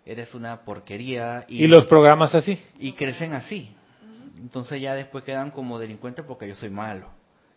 eres 0.04 0.34
una 0.34 0.62
porquería 0.64 1.44
y, 1.48 1.64
y 1.64 1.66
los 1.68 1.86
programas 1.86 2.34
así. 2.34 2.58
y 2.78 2.92
crecen 2.92 3.32
así. 3.32 3.74
Entonces 4.38 4.80
ya 4.80 4.94
después 4.94 5.24
quedan 5.24 5.50
como 5.50 5.78
delincuentes 5.78 6.24
porque 6.24 6.48
yo 6.48 6.54
soy 6.56 6.70
malo. 6.70 7.08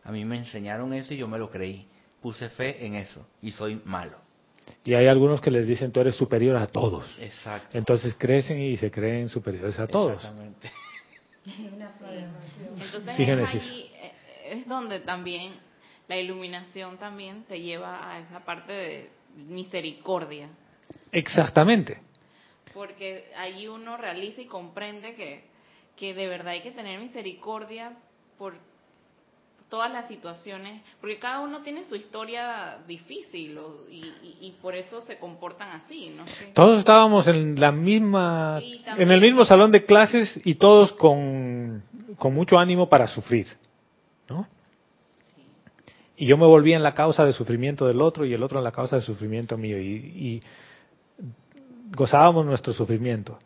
A 0.04 0.12
mí 0.12 0.26
me 0.26 0.38
enseñaron 0.38 0.94
eso 0.94 1.14
y 1.14 1.18
yo 1.18 1.28
me 1.28 1.38
lo 1.40 1.50
creí. 1.50 1.88
Puse 2.22 2.50
fe 2.50 2.86
en 2.86 2.96
eso 2.96 3.26
y 3.42 3.52
soy 3.52 3.82
malo. 3.86 4.18
Y 4.86 4.94
hay 4.94 5.08
algunos 5.08 5.42
que 5.42 5.52
les 5.52 5.68
dicen 5.68 5.92
tú 5.92 6.02
eres 6.02 6.16
superior 6.16 6.58
a 6.58 6.68
todos. 6.68 7.06
Exacto. 7.20 7.78
Entonces 7.78 8.16
crecen 8.18 8.62
y 8.62 8.78
se 8.78 8.92
creen 8.92 9.30
superiores 9.30 9.80
a 9.80 9.88
todos. 9.88 10.16
Exactamente. 10.16 10.72
entonces 11.46 13.16
Sí, 13.16 13.24
es 13.24 13.30
ahí, 13.30 13.92
eh, 13.96 14.14
es 14.46 14.68
donde 14.68 15.00
también 15.02 15.54
la 16.08 16.18
iluminación 16.18 16.98
también 16.98 17.44
te 17.44 17.62
lleva 17.62 18.12
a 18.12 18.20
esa 18.20 18.40
parte 18.44 18.72
de 18.74 19.10
misericordia. 19.36 20.50
Exactamente. 21.12 22.00
porque 22.74 23.32
ahí 23.38 23.68
uno 23.68 23.98
realiza 23.98 24.42
y 24.42 24.46
comprende 24.46 25.16
que, 25.16 25.44
que 25.96 26.14
de 26.14 26.28
verdad 26.28 26.54
hay 26.54 26.62
que 26.62 26.72
tener 26.72 27.00
misericordia 27.00 27.94
por 28.38 28.56
todas 29.74 29.92
las 29.92 30.08
situaciones, 30.08 30.84
porque 31.02 31.18
cada 31.18 31.40
uno 31.40 31.64
tiene 31.64 31.84
su 31.86 31.96
historia 31.96 32.78
difícil 32.88 33.58
o- 33.58 33.90
y, 33.90 34.02
y- 34.22 34.38
y 34.42 34.52
por 34.62 34.76
eso 34.76 35.02
se 35.02 35.18
comportan 35.18 35.70
así, 35.70 36.14
¿no? 36.16 36.26
Todos 36.54 36.78
estábamos 36.78 37.28
en 37.28 37.60
la 37.60 37.72
misma, 37.72 38.62
también- 38.86 39.02
en 39.02 39.12
el 39.12 39.20
mismo 39.20 39.44
salón 39.46 39.72
de 39.72 39.84
clases 39.84 40.40
y 40.46 40.54
todos 40.56 40.94
con, 40.94 41.82
con 42.20 42.36
mucho 42.36 42.60
ánimo 42.60 42.88
para 42.88 43.08
sufrir, 43.08 43.48
¿no? 44.30 44.48
Y 46.18 46.28
yo 46.28 46.38
me 46.38 46.46
volví 46.46 46.72
en 46.74 46.84
la 46.84 46.94
causa 46.94 47.26
de 47.26 47.34
sufrimiento 47.34 47.88
del 47.88 48.00
otro 48.00 48.26
y 48.28 48.34
el 48.36 48.44
otro 48.44 48.60
en 48.60 48.64
la 48.66 48.72
causa 48.72 48.98
de 48.98 49.02
sufrimiento 49.02 49.58
mío 49.58 49.82
y, 49.82 49.86
y 49.96 50.44
gozábamos 51.96 52.46
nuestro 52.46 52.74
sufrimiento. 52.74 53.40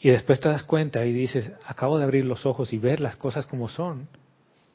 Y 0.00 0.10
después 0.10 0.40
te 0.40 0.48
das 0.48 0.64
cuenta 0.64 1.06
y 1.06 1.12
dices, 1.12 1.52
acabo 1.64 1.96
de 1.98 2.02
abrir 2.02 2.24
los 2.24 2.44
ojos 2.44 2.72
y 2.72 2.78
ver 2.78 2.98
las 2.98 3.14
cosas 3.14 3.46
como 3.46 3.68
son 3.68 4.08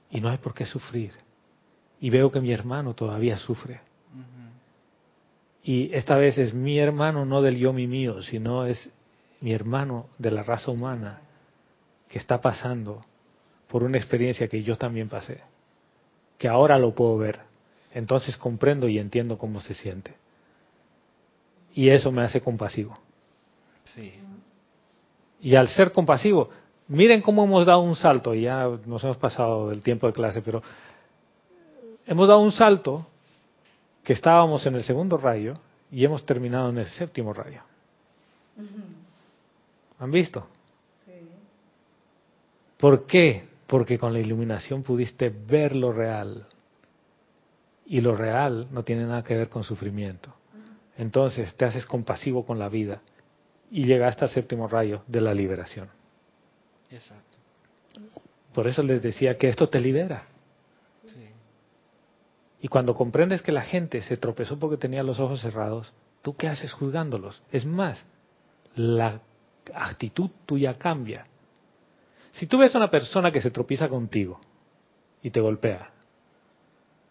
y 0.10 0.22
no 0.22 0.30
hay 0.30 0.38
por 0.38 0.54
qué 0.54 0.66
sufrir. 0.66 1.12
Y 2.00 2.10
veo 2.10 2.32
que 2.32 2.42
mi 2.42 2.52
hermano 2.52 2.94
todavía 2.94 3.38
sufre. 3.38 3.82
Y 5.64 5.94
esta 5.94 6.16
vez 6.16 6.38
es 6.38 6.54
mi 6.54 6.80
hermano, 6.80 7.26
no 7.26 7.42
del 7.42 7.58
yo 7.58 7.74
mi 7.74 7.88
mío, 7.88 8.22
sino 8.22 8.66
es 8.66 8.90
mi 9.42 9.54
hermano 9.54 10.08
de 10.18 10.32
la 10.32 10.44
raza 10.44 10.72
humana 10.72 11.22
que 12.08 12.20
está 12.20 12.40
pasando 12.40 13.04
por 13.68 13.84
una 13.84 13.98
experiencia 13.98 14.48
que 14.48 14.64
yo 14.64 14.78
también 14.78 15.10
pasé, 15.10 15.42
que 16.38 16.48
ahora 16.48 16.80
lo 16.80 16.96
puedo 16.96 17.18
ver. 17.18 17.42
Entonces 17.94 18.38
comprendo 18.38 18.88
y 18.88 19.00
entiendo 19.00 19.38
cómo 19.38 19.60
se 19.60 19.74
siente. 19.74 20.16
Y 21.74 21.90
eso 21.90 22.12
me 22.12 22.22
hace 22.24 22.42
compasivo. 22.42 22.98
Sí. 23.94 24.14
Y 25.42 25.56
al 25.56 25.68
ser 25.68 25.92
compasivo, 25.92 26.50
miren 26.88 27.22
cómo 27.22 27.44
hemos 27.44 27.66
dado 27.66 27.82
un 27.82 27.96
salto, 27.96 28.34
y 28.34 28.44
ya 28.44 28.68
nos 28.86 29.04
hemos 29.04 29.18
pasado 29.18 29.70
del 29.70 29.82
tiempo 29.82 30.08
de 30.08 30.14
clase, 30.14 30.42
pero 30.42 30.62
hemos 32.06 32.28
dado 32.28 32.40
un 32.40 32.52
salto 32.52 33.06
que 34.04 34.14
estábamos 34.14 34.66
en 34.66 34.76
el 34.76 34.84
segundo 34.84 35.18
rayo 35.18 35.56
y 35.92 36.06
hemos 36.06 36.26
terminado 36.26 36.70
en 36.70 36.78
el 36.78 36.86
séptimo 36.86 37.34
rayo. 37.34 37.62
¿Han 40.00 40.12
visto? 40.12 40.48
¿Por 42.78 43.06
qué? 43.06 43.48
Porque 43.66 43.98
con 43.98 44.14
la 44.14 44.20
iluminación 44.20 44.84
pudiste 44.84 45.30
ver 45.30 45.76
lo 45.76 45.92
real. 45.92 46.46
Y 47.86 48.02
lo 48.02 48.16
real 48.16 48.68
no 48.72 48.84
tiene 48.84 49.04
nada 49.04 49.24
que 49.24 49.36
ver 49.36 49.50
con 49.50 49.64
sufrimiento. 49.64 50.34
Entonces 50.98 51.54
te 51.56 51.66
haces 51.66 51.86
compasivo 51.86 52.46
con 52.46 52.60
la 52.60 52.70
vida 52.70 53.02
y 53.72 53.86
llegaste 53.86 54.26
al 54.26 54.32
séptimo 54.32 54.68
rayo 54.68 55.04
de 55.08 55.22
la 55.22 55.34
liberación. 55.34 55.97
Exacto. 56.92 57.38
Por 58.54 58.68
eso 58.68 58.82
les 58.84 59.02
decía 59.02 59.38
que 59.38 59.50
esto 59.50 59.70
te 59.70 59.80
libera. 59.80 60.24
Sí. 61.04 61.30
Y 62.62 62.68
cuando 62.68 62.96
comprendes 62.96 63.42
que 63.42 63.52
la 63.52 63.62
gente 63.62 64.02
se 64.02 64.18
tropezó 64.18 64.58
porque 64.58 64.78
tenía 64.78 65.04
los 65.04 65.20
ojos 65.20 65.42
cerrados, 65.42 65.94
¿tú 66.22 66.36
qué 66.36 66.48
haces 66.48 66.72
juzgándolos? 66.74 67.42
Es 67.52 67.66
más, 67.66 68.06
la 68.76 69.22
actitud 69.74 70.30
tuya 70.46 70.78
cambia. 70.78 71.26
Si 72.32 72.48
tú 72.48 72.58
ves 72.58 72.74
a 72.76 72.78
una 72.78 72.90
persona 72.90 73.32
que 73.32 73.42
se 73.42 73.52
tropieza 73.52 73.90
contigo 73.90 74.40
y 75.22 75.30
te 75.30 75.40
golpea, 75.40 75.92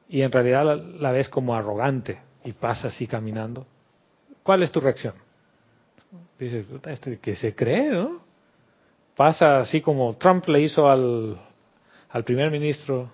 y 0.09 0.23
en 0.23 0.31
realidad 0.31 0.65
la, 0.65 0.77
la 0.77 1.13
ves 1.13 1.29
como 1.29 1.55
arrogante 1.55 2.21
y 2.45 2.53
pasa 2.53 2.89
así 2.89 3.07
caminando, 3.07 3.67
¿cuál 4.43 4.63
es 4.63 4.71
tu 4.71 4.81
reacción? 4.81 5.15
Dices, 6.39 6.67
"Puta, 6.67 6.93
este 6.93 7.19
que 7.19 7.35
se 7.35 7.55
cree, 7.55 7.91
¿no? 7.91 8.26
Pasa 9.17 9.59
así 9.59 9.81
como 9.81 10.15
Trump 10.15 10.47
le 10.49 10.61
hizo 10.61 10.89
al, 10.89 11.41
al 12.11 12.25
primer 12.25 12.51
ministro 12.51 13.11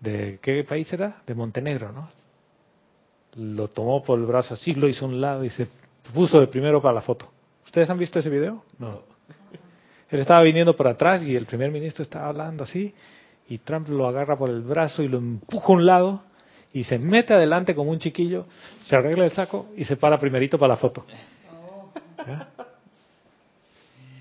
de 0.00 0.38
qué 0.42 0.62
país 0.64 0.92
era 0.92 1.22
de 1.26 1.34
Montenegro 1.34 1.90
no 1.90 2.24
lo 3.36 3.68
tomó 3.68 4.02
por 4.02 4.18
el 4.18 4.26
brazo 4.26 4.54
así 4.54 4.74
lo 4.74 4.88
hizo 4.88 5.04
a 5.04 5.08
un 5.08 5.20
lado 5.20 5.44
y 5.44 5.50
se 5.50 5.68
puso 6.12 6.40
de 6.40 6.46
primero 6.46 6.82
para 6.82 6.94
la 6.94 7.02
foto. 7.02 7.30
Ustedes 7.64 7.88
han 7.90 7.98
visto 7.98 8.18
ese 8.18 8.30
video 8.30 8.64
no. 8.78 9.02
Él 10.10 10.20
estaba 10.20 10.42
viniendo 10.42 10.76
por 10.76 10.86
atrás 10.86 11.22
y 11.22 11.34
el 11.34 11.46
primer 11.46 11.70
ministro 11.70 12.02
estaba 12.02 12.28
hablando 12.28 12.64
así 12.64 12.94
y 13.48 13.58
Trump 13.58 13.88
lo 13.88 14.06
agarra 14.06 14.36
por 14.36 14.50
el 14.50 14.62
brazo 14.62 15.02
y 15.02 15.08
lo 15.08 15.18
empuja 15.18 15.66
a 15.68 15.72
un 15.72 15.86
lado 15.86 16.22
y 16.72 16.84
se 16.84 16.98
mete 16.98 17.34
adelante 17.34 17.74
como 17.74 17.90
un 17.90 17.98
chiquillo 17.98 18.46
se 18.86 18.96
arregla 18.96 19.24
el 19.24 19.32
saco 19.32 19.68
y 19.76 19.84
se 19.84 19.96
para 19.96 20.18
primerito 20.18 20.58
para 20.58 20.74
la 20.74 20.76
foto. 20.76 21.04
¿Ya? 22.26 22.48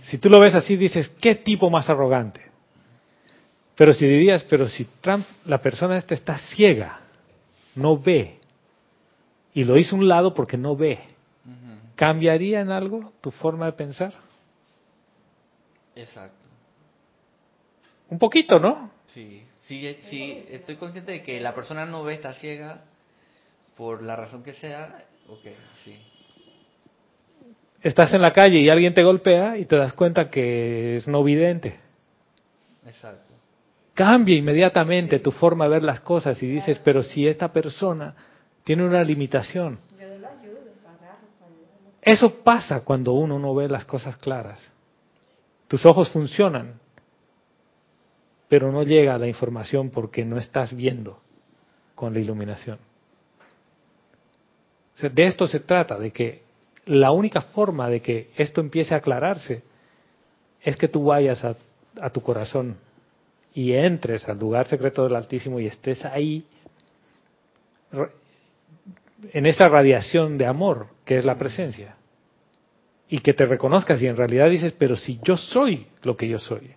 Si 0.04 0.18
tú 0.18 0.30
lo 0.30 0.40
ves 0.40 0.56
así 0.56 0.76
dices 0.76 1.10
qué 1.20 1.36
tipo 1.36 1.70
más 1.70 1.90
arrogante 1.90 2.54
pero 3.76 3.94
si 3.94 4.06
dirías, 4.06 4.44
pero 4.44 4.68
si 4.68 4.86
Trump, 5.02 5.26
la 5.46 5.60
persona 5.60 5.98
esta 5.98 6.14
está 6.14 6.38
ciega, 6.38 7.00
no 7.76 7.98
ve, 7.98 8.40
y 9.54 9.64
lo 9.64 9.78
hizo 9.78 9.96
a 9.96 10.00
un 10.00 10.08
lado 10.08 10.34
porque 10.34 10.58
no 10.58 10.76
ve. 10.76 11.00
¿cambiaría 11.96 12.60
en 12.60 12.72
algo 12.72 13.14
tu 13.22 13.30
forma 13.30 13.68
de 13.68 13.74
pensar? 13.74 14.14
Exacto. 15.96 16.36
Un 18.10 18.18
poquito, 18.18 18.60
¿no? 18.60 18.90
Sí, 19.14 19.44
sí, 19.68 19.98
sí, 20.10 20.44
estoy 20.50 20.78
consciente 20.78 21.12
de 21.12 21.24
que 21.24 21.40
la 21.40 21.54
persona 21.54 21.86
no 21.86 22.04
ve, 22.04 22.16
está 22.16 22.34
ciega, 22.34 22.84
por 23.78 24.04
la 24.04 24.16
razón 24.16 24.44
que 24.44 24.54
sea, 24.54 25.06
ok, 25.28 25.46
sí. 25.84 26.00
Estás 27.84 28.14
en 28.14 28.22
la 28.22 28.32
calle 28.32 28.60
y 28.60 28.70
alguien 28.70 28.94
te 28.94 29.04
golpea 29.04 29.58
y 29.58 29.66
te 29.66 29.76
das 29.76 29.92
cuenta 29.92 30.30
que 30.30 30.96
es 30.96 31.08
no 31.08 31.22
vidente. 31.22 31.76
Exacto. 32.86 33.34
Cambia 33.94 34.38
inmediatamente 34.38 35.20
tu 35.20 35.32
forma 35.32 35.66
de 35.66 35.72
ver 35.72 35.84
las 35.84 36.00
cosas 36.00 36.42
y 36.42 36.48
dices, 36.48 36.80
pero 36.84 37.04
si 37.04 37.28
esta 37.28 37.52
persona 37.52 38.16
tiene 38.64 38.86
una 38.86 39.04
limitación. 39.04 39.80
Eso 42.02 42.36
pasa 42.44 42.84
cuando 42.84 43.14
uno 43.14 43.38
no 43.38 43.54
ve 43.54 43.68
las 43.68 43.86
cosas 43.86 44.18
claras. 44.18 44.60
Tus 45.68 45.86
ojos 45.86 46.10
funcionan, 46.10 46.80
pero 48.48 48.72
no 48.72 48.84
llega 48.84 49.18
la 49.18 49.28
información 49.28 49.90
porque 49.90 50.24
no 50.24 50.38
estás 50.38 50.74
viendo 50.74 51.20
con 51.96 52.14
la 52.14 52.20
iluminación. 52.20 52.78
O 54.94 54.98
sea, 54.98 55.10
de 55.10 55.26
esto 55.26 55.48
se 55.48 55.62
trata, 55.62 55.98
de 55.98 56.12
que 56.12 56.44
la 56.86 57.12
única 57.12 57.42
forma 57.42 57.90
de 57.90 58.02
que 58.02 58.32
esto 58.38 58.62
empiece 58.62 58.94
a 58.94 58.98
aclararse 58.98 59.64
es 60.62 60.76
que 60.76 60.88
tú 60.88 61.06
vayas 61.06 61.44
a, 61.44 61.56
a 62.02 62.10
tu 62.10 62.22
corazón 62.22 62.78
y 63.54 63.74
entres 63.74 64.28
al 64.28 64.40
lugar 64.40 64.68
secreto 64.68 65.04
del 65.04 65.16
Altísimo 65.16 65.60
y 65.60 65.68
estés 65.68 66.04
ahí 66.06 66.46
en 69.32 69.46
esa 69.46 69.68
radiación 69.68 70.38
de 70.38 70.46
amor 70.46 70.88
que 71.06 71.18
es 71.18 71.26
la 71.26 71.38
presencia. 71.38 71.96
Y 73.10 73.20
que 73.20 73.34
te 73.34 73.46
reconozcas 73.46 74.02
y 74.02 74.08
en 74.08 74.18
realidad 74.18 74.50
dices, 74.50 74.74
pero 74.78 74.96
si 74.96 75.20
yo 75.24 75.38
soy 75.38 75.88
lo 76.02 76.18
que 76.18 76.28
yo 76.28 76.40
soy. 76.40 76.72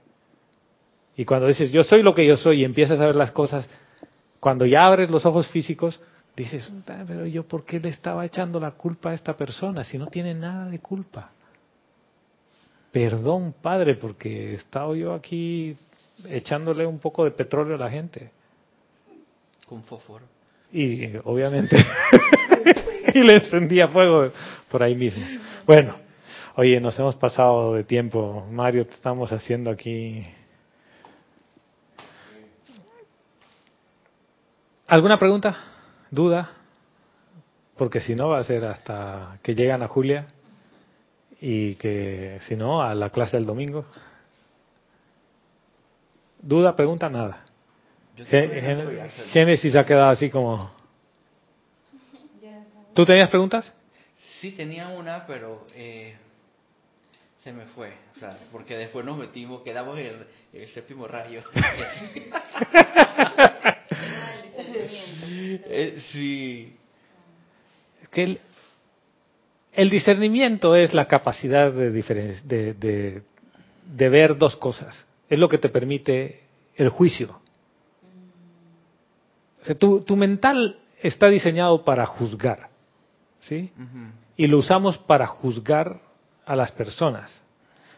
Y 1.16 1.24
cuando 1.24 1.46
dices, 1.46 1.72
yo 1.72 1.82
soy 1.82 2.02
lo 2.02 2.14
que 2.14 2.26
yo 2.26 2.36
soy 2.36 2.60
y 2.60 2.64
empiezas 2.64 3.00
a 3.00 3.06
ver 3.06 3.16
las 3.16 3.30
cosas, 3.30 3.68
cuando 4.38 4.66
ya 4.66 4.82
abres 4.82 5.08
los 5.08 5.24
ojos 5.24 5.48
físicos, 5.48 6.00
dices, 6.36 6.70
"Ah, 6.88 7.04
pero 7.06 7.26
yo 7.26 7.48
por 7.48 7.64
qué 7.64 7.80
le 7.80 7.88
estaba 7.88 8.24
echando 8.24 8.60
la 8.60 8.72
culpa 8.72 9.10
a 9.10 9.14
esta 9.14 9.36
persona 9.36 9.82
si 9.84 9.96
no 9.98 10.06
tiene 10.06 10.34
nada 10.34 10.68
de 10.68 10.78
culpa. 10.78 11.30
Perdón, 12.92 13.54
Padre, 13.60 13.94
porque 13.94 14.52
he 14.52 14.54
estado 14.54 14.94
yo 14.94 15.12
aquí 15.12 15.76
echándole 16.28 16.86
un 16.86 16.98
poco 16.98 17.24
de 17.24 17.30
petróleo 17.30 17.74
a 17.76 17.78
la 17.78 17.90
gente. 17.90 18.30
Con 19.66 19.82
fósforo. 19.82 20.24
Y 20.72 21.04
eh, 21.04 21.20
obviamente, 21.24 21.76
y 23.14 23.22
le 23.22 23.34
encendía 23.34 23.88
fuego 23.88 24.30
por 24.70 24.82
ahí 24.82 24.94
mismo. 24.94 25.24
Bueno, 25.66 25.96
oye, 26.56 26.80
nos 26.80 26.98
hemos 26.98 27.16
pasado 27.16 27.74
de 27.74 27.84
tiempo. 27.84 28.46
Mario, 28.50 28.86
te 28.86 28.94
estamos 28.94 29.32
haciendo 29.32 29.70
aquí. 29.70 30.26
¿Alguna 34.86 35.18
pregunta? 35.18 35.75
¿Duda? 36.10 36.50
Porque 37.76 38.00
si 38.00 38.14
no 38.14 38.28
va 38.28 38.38
a 38.38 38.44
ser 38.44 38.64
hasta 38.64 39.38
que 39.42 39.54
llegan 39.54 39.82
a 39.82 39.88
Julia 39.88 40.26
y 41.40 41.74
que 41.76 42.38
si 42.46 42.56
no 42.56 42.82
a 42.82 42.94
la 42.94 43.10
clase 43.10 43.36
del 43.36 43.46
domingo. 43.46 43.84
¿Duda, 46.40 46.74
pregunta? 46.74 47.10
Nada. 47.10 47.44
Génesis 49.32 49.74
ha 49.74 49.84
quedado 49.84 50.10
así 50.10 50.30
como... 50.30 50.74
¿Tú 52.94 53.04
tenías 53.04 53.28
preguntas? 53.28 53.70
Sí 54.40 54.52
tenía 54.52 54.88
una, 54.88 55.26
pero 55.26 55.66
eh, 55.74 56.16
se 57.44 57.52
me 57.52 57.66
fue. 57.66 57.92
O 58.16 58.18
sea, 58.18 58.38
porque 58.50 58.76
después 58.76 59.04
nos 59.04 59.18
metimos, 59.18 59.60
quedamos 59.62 59.98
en 59.98 60.06
el, 60.06 60.26
en 60.54 60.62
el 60.62 60.68
séptimo 60.68 61.06
rayo. 61.06 61.42
Eh, 65.66 66.02
sí. 66.12 66.76
Que 68.10 68.22
el, 68.24 68.40
el 69.72 69.90
discernimiento 69.90 70.74
es 70.76 70.94
la 70.94 71.06
capacidad 71.06 71.72
de, 71.72 71.90
diferen- 71.92 72.42
de, 72.42 72.74
de- 72.74 73.22
de 73.86 74.08
ver 74.08 74.36
dos 74.36 74.56
cosas. 74.56 75.04
Es 75.28 75.38
lo 75.38 75.48
que 75.48 75.58
te 75.58 75.68
permite 75.68 76.40
el 76.76 76.88
juicio. 76.88 77.40
O 79.62 79.64
sea, 79.64 79.74
tu, 79.74 80.00
tu 80.02 80.16
mental 80.16 80.76
está 81.02 81.28
diseñado 81.28 81.84
para 81.84 82.06
juzgar, 82.06 82.68
¿sí? 83.40 83.70
Y 84.36 84.46
lo 84.46 84.58
usamos 84.58 84.98
para 84.98 85.26
juzgar 85.26 86.00
a 86.44 86.54
las 86.56 86.70
personas. 86.72 87.42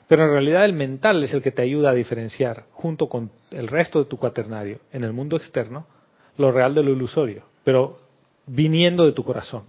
Pero 0.07 0.25
en 0.25 0.31
realidad 0.33 0.65
el 0.65 0.73
mental 0.73 1.23
es 1.23 1.35
el 1.35 1.43
que 1.43 1.51
te 1.53 1.61
ayuda 1.63 1.91
a 1.91 1.95
diferenciar, 1.95 2.65
junto 2.73 3.09
con 3.09 3.31
el 3.51 3.69
resto 3.69 3.99
de 3.99 4.07
tu 4.09 4.17
cuaternario, 4.19 4.81
en 4.93 5.05
el 5.05 5.13
mundo 5.13 5.37
externo, 5.37 5.87
lo 6.39 6.51
real 6.53 6.75
de 6.75 6.83
lo 6.83 6.93
ilusorio, 6.93 7.43
pero 7.65 7.99
viniendo 8.47 9.05
de 9.05 9.13
tu 9.13 9.25
corazón. 9.25 9.65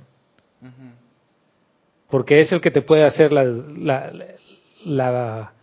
Porque 2.10 2.40
es 2.42 2.52
el 2.52 2.62
que 2.62 2.72
te 2.72 2.82
puede 2.82 3.04
hacer 3.06 3.32
la, 3.32 3.44
la- 3.44 4.12
la 4.86 5.54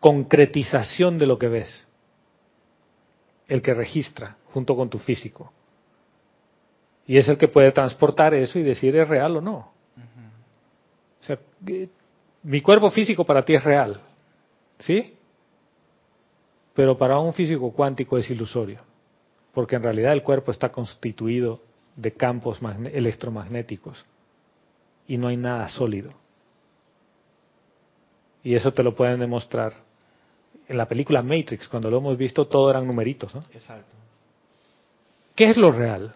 concretización 0.00 1.18
de 1.18 1.26
lo 1.26 1.38
que 1.38 1.48
ves. 1.48 1.86
El 3.48 3.62
que 3.62 3.74
registra, 3.74 4.36
junto 4.52 4.76
con 4.76 4.90
tu 4.90 4.98
físico. 4.98 5.52
Y 7.06 7.18
es 7.18 7.28
el 7.28 7.36
que 7.38 7.48
puede 7.48 7.70
transportar 7.72 8.34
eso 8.34 8.58
y 8.58 8.62
decir 8.62 8.96
es 8.96 9.08
real 9.08 9.36
o 9.36 9.40
no. 9.40 9.72
O 11.20 11.24
sea, 11.26 11.38
eh, 11.66 11.88
mi 12.42 12.60
cuerpo 12.60 12.90
físico 12.90 13.24
para 13.24 13.42
ti 13.42 13.54
es 13.54 13.64
real, 13.64 14.00
¿sí? 14.78 15.14
Pero 16.74 16.98
para 16.98 17.18
un 17.18 17.32
físico 17.32 17.72
cuántico 17.72 18.18
es 18.18 18.28
ilusorio, 18.30 18.80
porque 19.54 19.76
en 19.76 19.82
realidad 19.84 20.12
el 20.12 20.22
cuerpo 20.22 20.50
está 20.50 20.70
constituido 20.70 21.60
de 21.96 22.12
campos 22.12 22.60
electromagnéticos 22.92 24.04
y 25.06 25.16
no 25.16 25.28
hay 25.28 25.36
nada 25.36 25.68
sólido. 25.68 26.10
Y 28.42 28.54
eso 28.54 28.72
te 28.72 28.82
lo 28.82 28.94
pueden 28.94 29.20
demostrar 29.20 29.72
en 30.66 30.78
la 30.78 30.86
película 30.86 31.22
Matrix, 31.22 31.68
cuando 31.68 31.90
lo 31.90 31.98
hemos 31.98 32.16
visto, 32.16 32.46
todo 32.46 32.70
eran 32.70 32.86
numeritos, 32.86 33.34
¿no? 33.34 33.44
Exacto. 33.52 33.92
¿Qué 35.34 35.50
es 35.50 35.56
lo 35.56 35.72
real? 35.72 36.14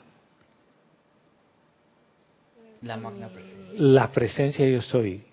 La 2.82 2.96
magna 2.96 3.28
presencia. 3.28 3.74
la 3.74 4.12
presencia 4.12 4.68
yo 4.68 4.80
soy, 4.80 5.24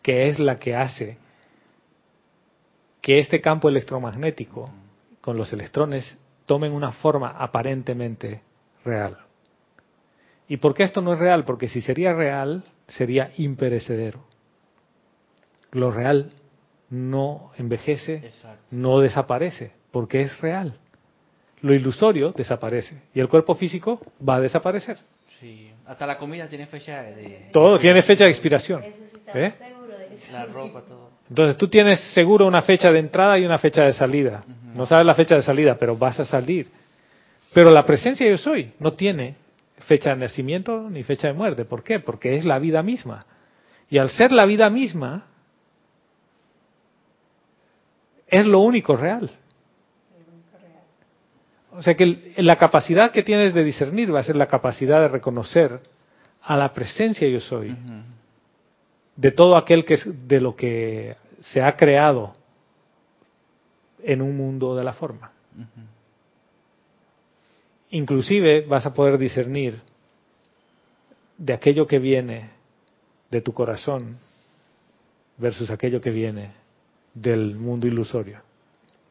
que 0.00 0.28
es 0.28 0.38
la 0.38 0.56
que 0.56 0.76
hace 0.76 1.18
que 3.00 3.18
este 3.18 3.40
campo 3.40 3.68
electromagnético 3.68 4.70
con 5.20 5.36
los 5.36 5.52
electrones 5.52 6.16
tomen 6.46 6.72
una 6.72 6.92
forma 6.92 7.30
aparentemente 7.30 8.40
real. 8.84 9.23
¿Y 10.48 10.58
por 10.58 10.74
qué 10.74 10.84
esto 10.84 11.00
no 11.00 11.12
es 11.14 11.18
real? 11.18 11.44
Porque 11.44 11.68
si 11.68 11.80
sería 11.80 12.12
real, 12.12 12.64
sería 12.86 13.30
imperecedero. 13.36 14.24
Lo 15.72 15.90
real 15.90 16.32
no 16.90 17.50
envejece, 17.58 18.16
Exacto. 18.16 18.62
no 18.70 19.00
desaparece, 19.00 19.72
porque 19.90 20.22
es 20.22 20.40
real. 20.40 20.78
Lo 21.62 21.72
ilusorio 21.72 22.32
desaparece 22.32 23.00
y 23.14 23.20
el 23.20 23.28
cuerpo 23.28 23.54
físico 23.54 24.00
va 24.26 24.36
a 24.36 24.40
desaparecer. 24.40 24.98
Sí. 25.40 25.70
Hasta 25.86 26.06
la 26.06 26.18
comida 26.18 26.48
tiene 26.48 26.66
fecha 26.66 27.02
de... 27.02 27.48
Todo 27.52 27.78
tiene 27.78 28.02
fecha 28.02 28.24
de 28.24 28.30
expiración. 28.30 28.82
¿eh? 29.34 29.52
La 30.30 30.46
ropa, 30.46 30.82
todo. 30.82 31.10
Entonces 31.28 31.56
tú 31.56 31.68
tienes 31.68 32.00
seguro 32.12 32.46
una 32.46 32.62
fecha 32.62 32.90
de 32.90 32.98
entrada 32.98 33.38
y 33.38 33.44
una 33.44 33.58
fecha 33.58 33.82
de 33.82 33.92
salida. 33.92 34.44
No 34.74 34.86
sabes 34.86 35.06
la 35.06 35.14
fecha 35.14 35.36
de 35.36 35.42
salida, 35.42 35.76
pero 35.78 35.96
vas 35.96 36.20
a 36.20 36.24
salir. 36.24 36.68
Pero 37.52 37.70
la 37.70 37.84
presencia 37.84 38.28
yo 38.28 38.36
soy 38.36 38.72
no 38.78 38.92
tiene 38.92 39.36
fecha 39.86 40.10
de 40.10 40.16
nacimiento 40.16 40.88
ni 40.90 41.02
fecha 41.02 41.28
de 41.28 41.34
muerte. 41.34 41.64
¿Por 41.64 41.82
qué? 41.82 42.00
Porque 42.00 42.36
es 42.36 42.44
la 42.44 42.58
vida 42.58 42.82
misma. 42.82 43.26
Y 43.88 43.98
al 43.98 44.10
ser 44.10 44.32
la 44.32 44.44
vida 44.46 44.70
misma, 44.70 45.26
es 48.26 48.46
lo 48.46 48.60
único 48.60 48.96
real. 48.96 49.30
O 51.72 51.82
sea 51.82 51.94
que 51.94 52.34
la 52.36 52.56
capacidad 52.56 53.10
que 53.10 53.22
tienes 53.22 53.52
de 53.52 53.64
discernir 53.64 54.14
va 54.14 54.20
a 54.20 54.24
ser 54.24 54.36
la 54.36 54.46
capacidad 54.46 55.00
de 55.00 55.08
reconocer 55.08 55.80
a 56.42 56.56
la 56.56 56.72
presencia 56.72 57.28
yo 57.28 57.40
soy 57.40 57.74
de 59.16 59.30
todo 59.30 59.56
aquel 59.56 59.84
que 59.84 59.94
es 59.94 60.28
de 60.28 60.40
lo 60.40 60.54
que 60.54 61.16
se 61.40 61.62
ha 61.62 61.76
creado 61.76 62.34
en 64.02 64.22
un 64.22 64.36
mundo 64.36 64.76
de 64.76 64.84
la 64.84 64.92
forma. 64.92 65.32
Inclusive 67.94 68.62
vas 68.62 68.84
a 68.86 68.92
poder 68.92 69.18
discernir 69.18 69.80
de 71.38 71.52
aquello 71.52 71.86
que 71.86 72.00
viene 72.00 72.50
de 73.30 73.40
tu 73.40 73.52
corazón 73.52 74.18
versus 75.38 75.70
aquello 75.70 76.00
que 76.00 76.10
viene 76.10 76.50
del 77.14 77.54
mundo 77.54 77.86
ilusorio. 77.86 78.40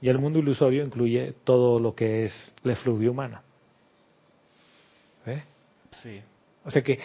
Y 0.01 0.09
el 0.09 0.19
mundo 0.19 0.39
ilusorio 0.39 0.83
incluye 0.83 1.33
todo 1.45 1.79
lo 1.79 1.95
que 1.95 2.25
es 2.25 2.53
la 2.63 2.73
efluvia 2.73 3.09
humana. 3.09 3.41
Sí. 6.01 6.19
O 6.65 6.69
sea 6.69 6.81
que 6.81 6.99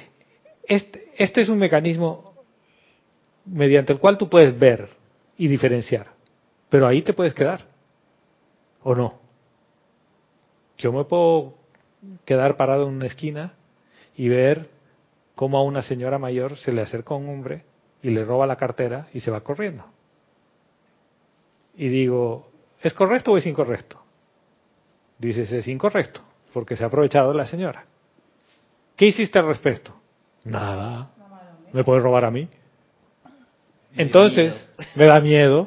este, 0.64 1.12
este 1.16 1.42
es 1.42 1.48
un 1.48 1.58
mecanismo 1.58 2.34
mediante 3.44 3.92
el 3.92 4.00
cual 4.00 4.18
tú 4.18 4.28
puedes 4.28 4.58
ver 4.58 4.88
y 5.36 5.46
diferenciar. 5.46 6.08
Pero 6.68 6.88
ahí 6.88 7.02
te 7.02 7.12
puedes 7.12 7.34
quedar. 7.34 7.60
¿O 8.82 8.96
no? 8.96 9.20
Yo 10.76 10.92
me 10.92 11.04
puedo 11.04 11.57
quedar 12.24 12.56
parado 12.56 12.88
en 12.88 12.94
una 12.94 13.06
esquina 13.06 13.54
y 14.16 14.28
ver 14.28 14.70
cómo 15.34 15.58
a 15.58 15.62
una 15.62 15.82
señora 15.82 16.18
mayor 16.18 16.56
se 16.58 16.72
le 16.72 16.82
acerca 16.82 17.14
un 17.14 17.28
hombre 17.28 17.64
y 18.02 18.10
le 18.10 18.24
roba 18.24 18.46
la 18.46 18.56
cartera 18.56 19.08
y 19.12 19.20
se 19.20 19.30
va 19.30 19.40
corriendo. 19.42 19.84
Y 21.76 21.88
digo, 21.88 22.50
¿es 22.82 22.92
correcto 22.92 23.32
o 23.32 23.38
es 23.38 23.46
incorrecto? 23.46 24.02
Dices, 25.18 25.50
es 25.52 25.68
incorrecto, 25.68 26.22
porque 26.52 26.76
se 26.76 26.84
ha 26.84 26.88
aprovechado 26.88 27.32
la 27.32 27.46
señora. 27.46 27.86
¿Qué 28.96 29.06
hiciste 29.06 29.38
al 29.38 29.46
respecto? 29.46 29.94
Nada. 30.44 31.10
¿Me 31.72 31.84
puedes 31.84 32.02
robar 32.02 32.24
a 32.24 32.30
mí? 32.30 32.48
Entonces, 33.96 34.68
me 34.96 35.06
da 35.06 35.20
miedo. 35.20 35.66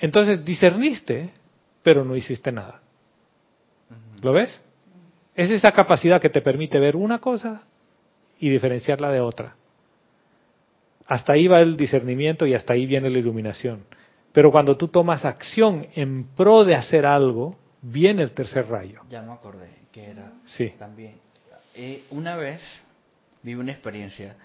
Entonces 0.00 0.44
discerniste, 0.44 1.32
pero 1.82 2.04
no 2.04 2.14
hiciste 2.14 2.52
nada. 2.52 2.83
¿Lo 4.24 4.32
ves? 4.32 4.60
Es 5.34 5.50
esa 5.50 5.70
capacidad 5.72 6.20
que 6.20 6.30
te 6.30 6.40
permite 6.40 6.78
ver 6.80 6.96
una 6.96 7.18
cosa 7.20 7.62
y 8.40 8.48
diferenciarla 8.48 9.10
de 9.12 9.20
otra. 9.20 9.54
Hasta 11.06 11.34
ahí 11.34 11.46
va 11.46 11.60
el 11.60 11.76
discernimiento 11.76 12.46
y 12.46 12.54
hasta 12.54 12.72
ahí 12.72 12.86
viene 12.86 13.10
la 13.10 13.18
iluminación. 13.18 13.84
Pero 14.32 14.50
cuando 14.50 14.76
tú 14.76 14.88
tomas 14.88 15.24
acción 15.24 15.86
en 15.94 16.24
pro 16.34 16.64
de 16.64 16.74
hacer 16.74 17.04
algo, 17.04 17.56
viene 17.82 18.22
el 18.22 18.32
tercer 18.32 18.66
rayo. 18.68 19.02
Ya 19.10 19.22
me 19.22 19.32
acordé 19.32 19.68
que 19.92 20.06
era 20.10 20.32
Sí. 20.46 20.72
también. 20.78 21.16
Eh, 21.74 22.04
una 22.10 22.36
vez 22.36 22.60
viví 23.42 23.60
una 23.60 23.72
experiencia. 23.72 24.36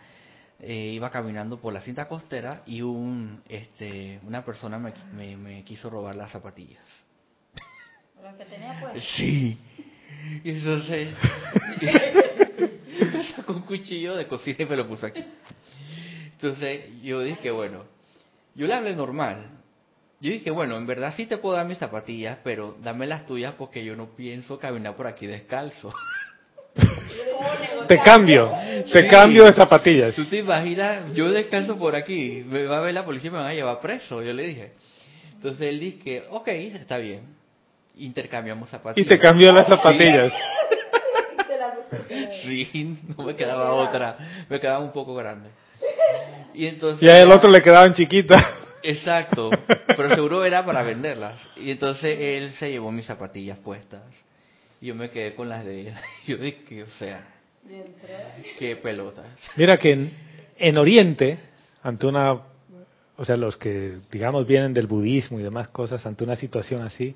Eh, 0.60 0.92
iba 0.94 1.10
caminando 1.10 1.58
por 1.60 1.72
la 1.72 1.80
cinta 1.80 2.10
costera 2.10 2.64
y 2.66 2.82
un, 2.82 3.42
este, 3.48 4.20
una 4.28 4.44
persona 4.44 4.78
me, 4.78 4.92
me- 5.16 5.38
me 5.38 5.64
quiso 5.64 5.90
robar 5.90 6.18
las 6.18 6.32
zapatillas. 6.32 6.84
Lo 8.24 8.38
que 8.38 8.46
tenía 8.46 8.78
pues. 8.80 9.04
Sí. 9.16 9.58
Y 10.44 10.50
entonces 10.52 11.10
me 11.82 13.24
sacó 13.36 13.54
un 13.54 13.62
cuchillo 13.62 14.16
de 14.16 14.28
cocina 14.28 14.58
y 14.60 14.66
me 14.66 14.76
lo 14.76 14.88
puso 14.88 15.06
aquí. 15.06 15.24
Entonces 16.34 17.02
yo 17.02 17.22
dije, 17.22 17.52
bueno, 17.52 17.86
yo 18.56 18.68
le 18.68 18.74
hablé 18.74 18.96
normal. 18.96 19.48
Yo 20.22 20.32
dije, 20.32 20.52
bueno, 20.52 20.76
en 20.78 20.86
verdad 20.86 21.14
sí 21.16 21.26
te 21.26 21.38
puedo 21.38 21.56
dar 21.56 21.66
mis 21.66 21.78
zapatillas, 21.78 22.40
pero 22.44 22.76
dame 22.84 23.08
las 23.08 23.26
tuyas 23.26 23.54
porque 23.58 23.86
yo 23.86 23.96
no 23.96 24.16
pienso 24.16 24.60
caminar 24.60 24.96
por 24.96 25.08
aquí 25.08 25.26
descalzo. 25.28 25.94
Te 27.88 27.98
cambio, 28.00 28.52
te 28.92 29.02
Sí. 29.04 29.08
cambio 29.08 29.46
de 29.46 29.54
zapatillas. 29.54 30.16
¿Tú 30.16 30.26
te 30.26 30.38
imaginas? 30.38 31.14
Yo 31.14 31.32
descalzo 31.32 31.78
por 31.78 31.96
aquí, 31.96 32.44
me 32.46 32.66
va 32.66 32.78
a 32.78 32.82
ver 32.82 32.94
la 32.94 33.06
policía 33.06 33.30
y 33.30 33.32
me 33.32 33.40
van 33.40 33.48
a 33.48 33.54
llevar 33.54 33.80
preso, 33.80 34.22
yo 34.22 34.34
le 34.34 34.46
dije. 34.46 34.72
Entonces 35.34 35.68
él 35.68 35.80
dice 35.80 36.00
que, 36.00 36.24
ok, 36.30 36.48
está 36.50 36.98
bien. 36.98 37.39
Intercambiamos 38.00 38.70
Y 38.70 38.72
zapatillas. 38.72 39.10
te 39.10 39.20
cambió 39.20 39.52
las 39.52 39.68
zapatillas. 39.68 40.34
Sí, 42.44 42.98
no 43.18 43.24
me 43.26 43.36
quedaba 43.36 43.74
otra, 43.74 44.18
me 44.50 44.60
quedaba 44.60 44.80
un 44.80 44.92
poco 44.92 45.16
grande. 45.16 45.50
Y 46.54 46.68
entonces... 46.68 47.02
Y 47.08 47.10
a 47.10 47.22
el 47.22 47.32
otro 47.32 47.50
le 47.50 47.62
quedaban 47.62 47.94
chiquitas. 47.94 48.44
Exacto, 48.84 49.50
pero 49.88 50.16
seguro 50.16 50.44
era 50.46 50.66
para 50.66 50.84
venderlas. 50.84 51.36
Y 51.58 51.72
entonces 51.72 52.18
él 52.20 52.54
se 52.58 52.72
llevó 52.72 52.92
mis 52.92 53.06
zapatillas 53.06 53.58
puestas. 53.58 54.04
Y 54.82 54.88
yo 54.88 54.96
me 54.96 55.10
quedé 55.10 55.36
con 55.36 55.50
las 55.50 55.66
de 55.66 55.90
él. 55.90 55.94
Yo 56.26 56.38
dije, 56.38 56.84
o 56.84 56.90
sea, 56.92 57.28
qué 58.58 58.78
pelotas. 58.78 59.26
Mira 59.58 59.78
que 59.78 59.92
en, 59.92 60.14
en 60.58 60.78
Oriente, 60.78 61.38
ante 61.84 62.08
una, 62.08 62.32
o 63.18 63.26
sea, 63.26 63.36
los 63.36 63.58
que, 63.58 63.98
digamos, 64.10 64.48
vienen 64.48 64.74
del 64.74 64.88
budismo 64.88 65.40
y 65.40 65.44
demás 65.44 65.68
cosas, 65.68 66.06
ante 66.06 66.24
una 66.24 66.38
situación 66.38 66.82
así, 66.82 67.14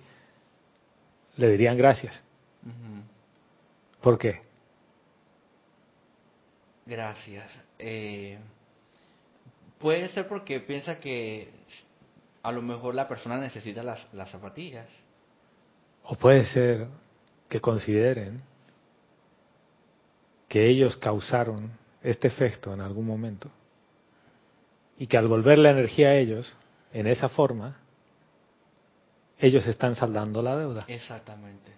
le 1.38 1.50
dirían 1.50 1.78
gracias. 1.78 2.22
¿Por 4.02 4.18
qué? 4.18 4.42
Gracias. 6.86 7.50
Eh, 7.80 8.38
puede 9.80 10.10
ser 10.10 10.28
porque 10.28 10.60
piensa 10.60 11.00
que 11.00 11.50
a 12.42 12.52
lo 12.52 12.62
mejor 12.62 12.96
la 12.96 13.08
persona 13.08 13.38
necesita 13.38 13.84
las, 13.84 14.14
las 14.14 14.30
zapatillas. 14.30 14.88
O 16.04 16.16
puede 16.16 16.46
ser 16.46 16.88
que 17.48 17.62
consideren 17.62 18.42
que 20.50 20.68
ellos 20.68 20.98
causaron 20.98 21.72
este 22.02 22.28
efecto 22.28 22.74
en 22.74 22.82
algún 22.82 23.08
momento 23.08 23.50
y 24.98 25.08
que 25.08 25.18
al 25.18 25.28
volver 25.28 25.58
la 25.58 25.72
energía 25.72 26.10
a 26.10 26.16
ellos, 26.16 26.56
en 26.92 27.08
esa 27.08 27.30
forma, 27.30 27.78
ellos 29.46 29.68
están 29.68 29.96
saldando 29.96 30.42
la 30.42 30.56
deuda. 30.58 30.86
Exactamente. 30.88 31.72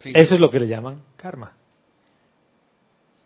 Sí, 0.00 0.12
Eso 0.14 0.34
es 0.34 0.40
lo 0.40 0.50
que 0.50 0.58
le 0.60 0.66
llaman 0.68 1.02
karma. 1.16 1.52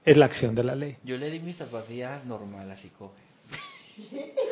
Es 0.04 0.16
la 0.16 0.26
acción 0.26 0.54
de 0.54 0.64
la 0.64 0.74
ley. 0.74 0.96
Yo 1.04 1.16
le 1.16 1.30
di 1.30 1.38
mis 1.38 1.56
zapatillas 1.56 2.24
normal, 2.24 2.70
así 2.70 2.88
coge. 2.90 3.20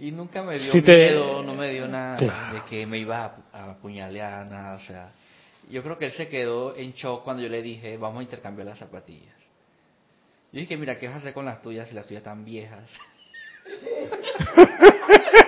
Y 0.00 0.10
nunca 0.10 0.42
me 0.42 0.58
dio 0.58 0.72
te- 0.82 0.96
miedo, 0.96 1.42
no 1.42 1.54
me 1.54 1.70
dio 1.70 1.86
nada 1.88 2.16
Claro. 2.18 2.54
de 2.56 2.64
que 2.64 2.84
me 2.86 2.98
iba 2.98 3.24
a, 3.24 3.36
a 3.52 3.70
apuñalear, 3.72 4.46
nada, 4.46 4.76
o 4.76 4.80
sea. 4.80 5.12
Yo 5.70 5.82
creo 5.82 5.96
que 5.98 6.06
él 6.06 6.12
se 6.12 6.28
quedó 6.28 6.76
en 6.76 6.92
shock 6.92 7.22
cuando 7.24 7.42
yo 7.42 7.48
le 7.48 7.62
dije, 7.62 7.96
vamos 7.96 8.20
a 8.20 8.22
intercambiar 8.24 8.66
las 8.66 8.78
zapatillas. 8.78 9.34
Yo 10.52 10.60
dije, 10.60 10.76
mira, 10.76 10.98
¿qué 10.98 11.06
vas 11.06 11.16
a 11.16 11.18
hacer 11.20 11.32
con 11.32 11.44
las 11.46 11.62
tuyas 11.62 11.88
si 11.88 11.94
las 11.94 12.06
tuyas 12.06 12.20
están 12.20 12.44
viejas? 12.44 12.88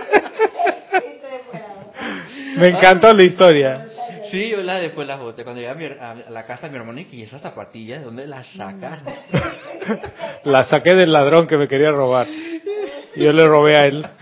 Me 2.57 2.69
encantó 2.69 3.13
la 3.13 3.23
historia. 3.23 3.87
Sí, 4.31 4.51
yo 4.51 4.63
la 4.63 4.81
después 4.81 5.07
las 5.07 5.21
boté. 5.21 5.45
Cuando 5.45 5.61
llegué 5.61 5.73
a, 5.73 5.75
mi 5.75 5.85
a 5.85 6.31
la 6.31 6.47
casa 6.47 6.67
de 6.67 6.73
mi 6.73 6.79
hermano, 6.79 6.99
y 6.99 7.05
que, 7.05 7.17
¿y 7.17 7.23
esas 7.23 7.41
zapatillas? 7.43 8.01
¿De 8.01 8.05
dónde 8.05 8.27
las 8.27 8.47
sacas? 8.49 9.01
La 10.45 10.65
saqué 10.65 10.95
del 10.95 11.13
ladrón 11.13 11.47
que 11.47 11.57
me 11.57 11.69
quería 11.69 11.91
robar. 11.91 12.27
Yo 13.17 13.33
le 13.33 13.47
robé 13.47 13.77
a 13.77 13.87
él. 13.87 14.07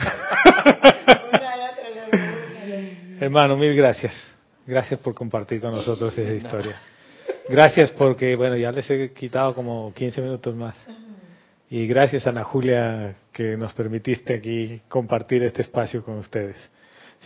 Hermano, 3.20 3.56
mil 3.56 3.74
gracias. 3.74 4.12
Gracias 4.66 5.00
por 5.00 5.14
compartir 5.14 5.60
con 5.60 5.72
nosotros 5.72 6.16
esa 6.16 6.32
historia. 6.32 6.80
Gracias 7.48 7.90
porque, 7.90 8.36
bueno, 8.36 8.56
ya 8.56 8.72
les 8.72 8.88
he 8.90 9.12
quitado 9.12 9.54
como 9.54 9.92
15 9.92 10.20
minutos 10.22 10.54
más. 10.54 10.74
Y 11.70 11.86
gracias, 11.86 12.26
Ana 12.26 12.44
Julia, 12.44 13.14
que 13.32 13.56
nos 13.56 13.72
permitiste 13.72 14.34
aquí 14.34 14.80
compartir 14.88 15.42
este 15.42 15.62
espacio 15.62 16.04
con 16.04 16.18
ustedes. 16.18 16.56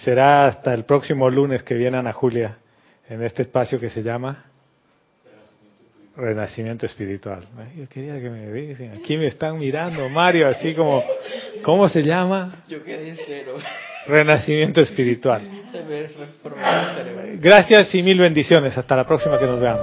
Será 0.05 0.47
hasta 0.47 0.73
el 0.75 0.85
próximo 0.85 1.29
lunes 1.29 1.63
que 1.63 1.75
viene 1.75 1.99
Ana 1.99 2.13
Julia 2.13 2.59
en 3.09 3.23
este 3.23 3.43
espacio 3.43 3.81
que 3.81 3.91
se 3.91 4.03
llama 4.03 4.45
Renacimiento 6.17 6.87
Espiritual. 6.87 7.45
Ay, 7.57 7.81
Yo 7.81 7.89
quería 7.89 8.21
que 8.21 8.29
me 8.29 8.51
dicen, 8.53 8.93
aquí 8.93 9.17
me 9.17 9.27
están 9.27 9.59
mirando, 9.59 10.09
Mario, 10.09 10.49
así 10.49 10.75
como, 10.75 11.03
¿cómo 11.63 11.89
se 11.89 12.03
llama? 12.03 12.65
Yo 12.69 12.83
quedé 12.85 13.17
cero. 13.25 13.57
Renacimiento 14.07 14.81
Espiritual. 14.81 15.43
Gracias 17.41 17.95
y 17.95 18.03
mil 18.03 18.19
bendiciones. 18.19 18.77
Hasta 18.77 18.97
la 18.97 19.07
próxima 19.07 19.39
que 19.39 19.47
nos 19.47 19.61
veamos. 19.61 19.77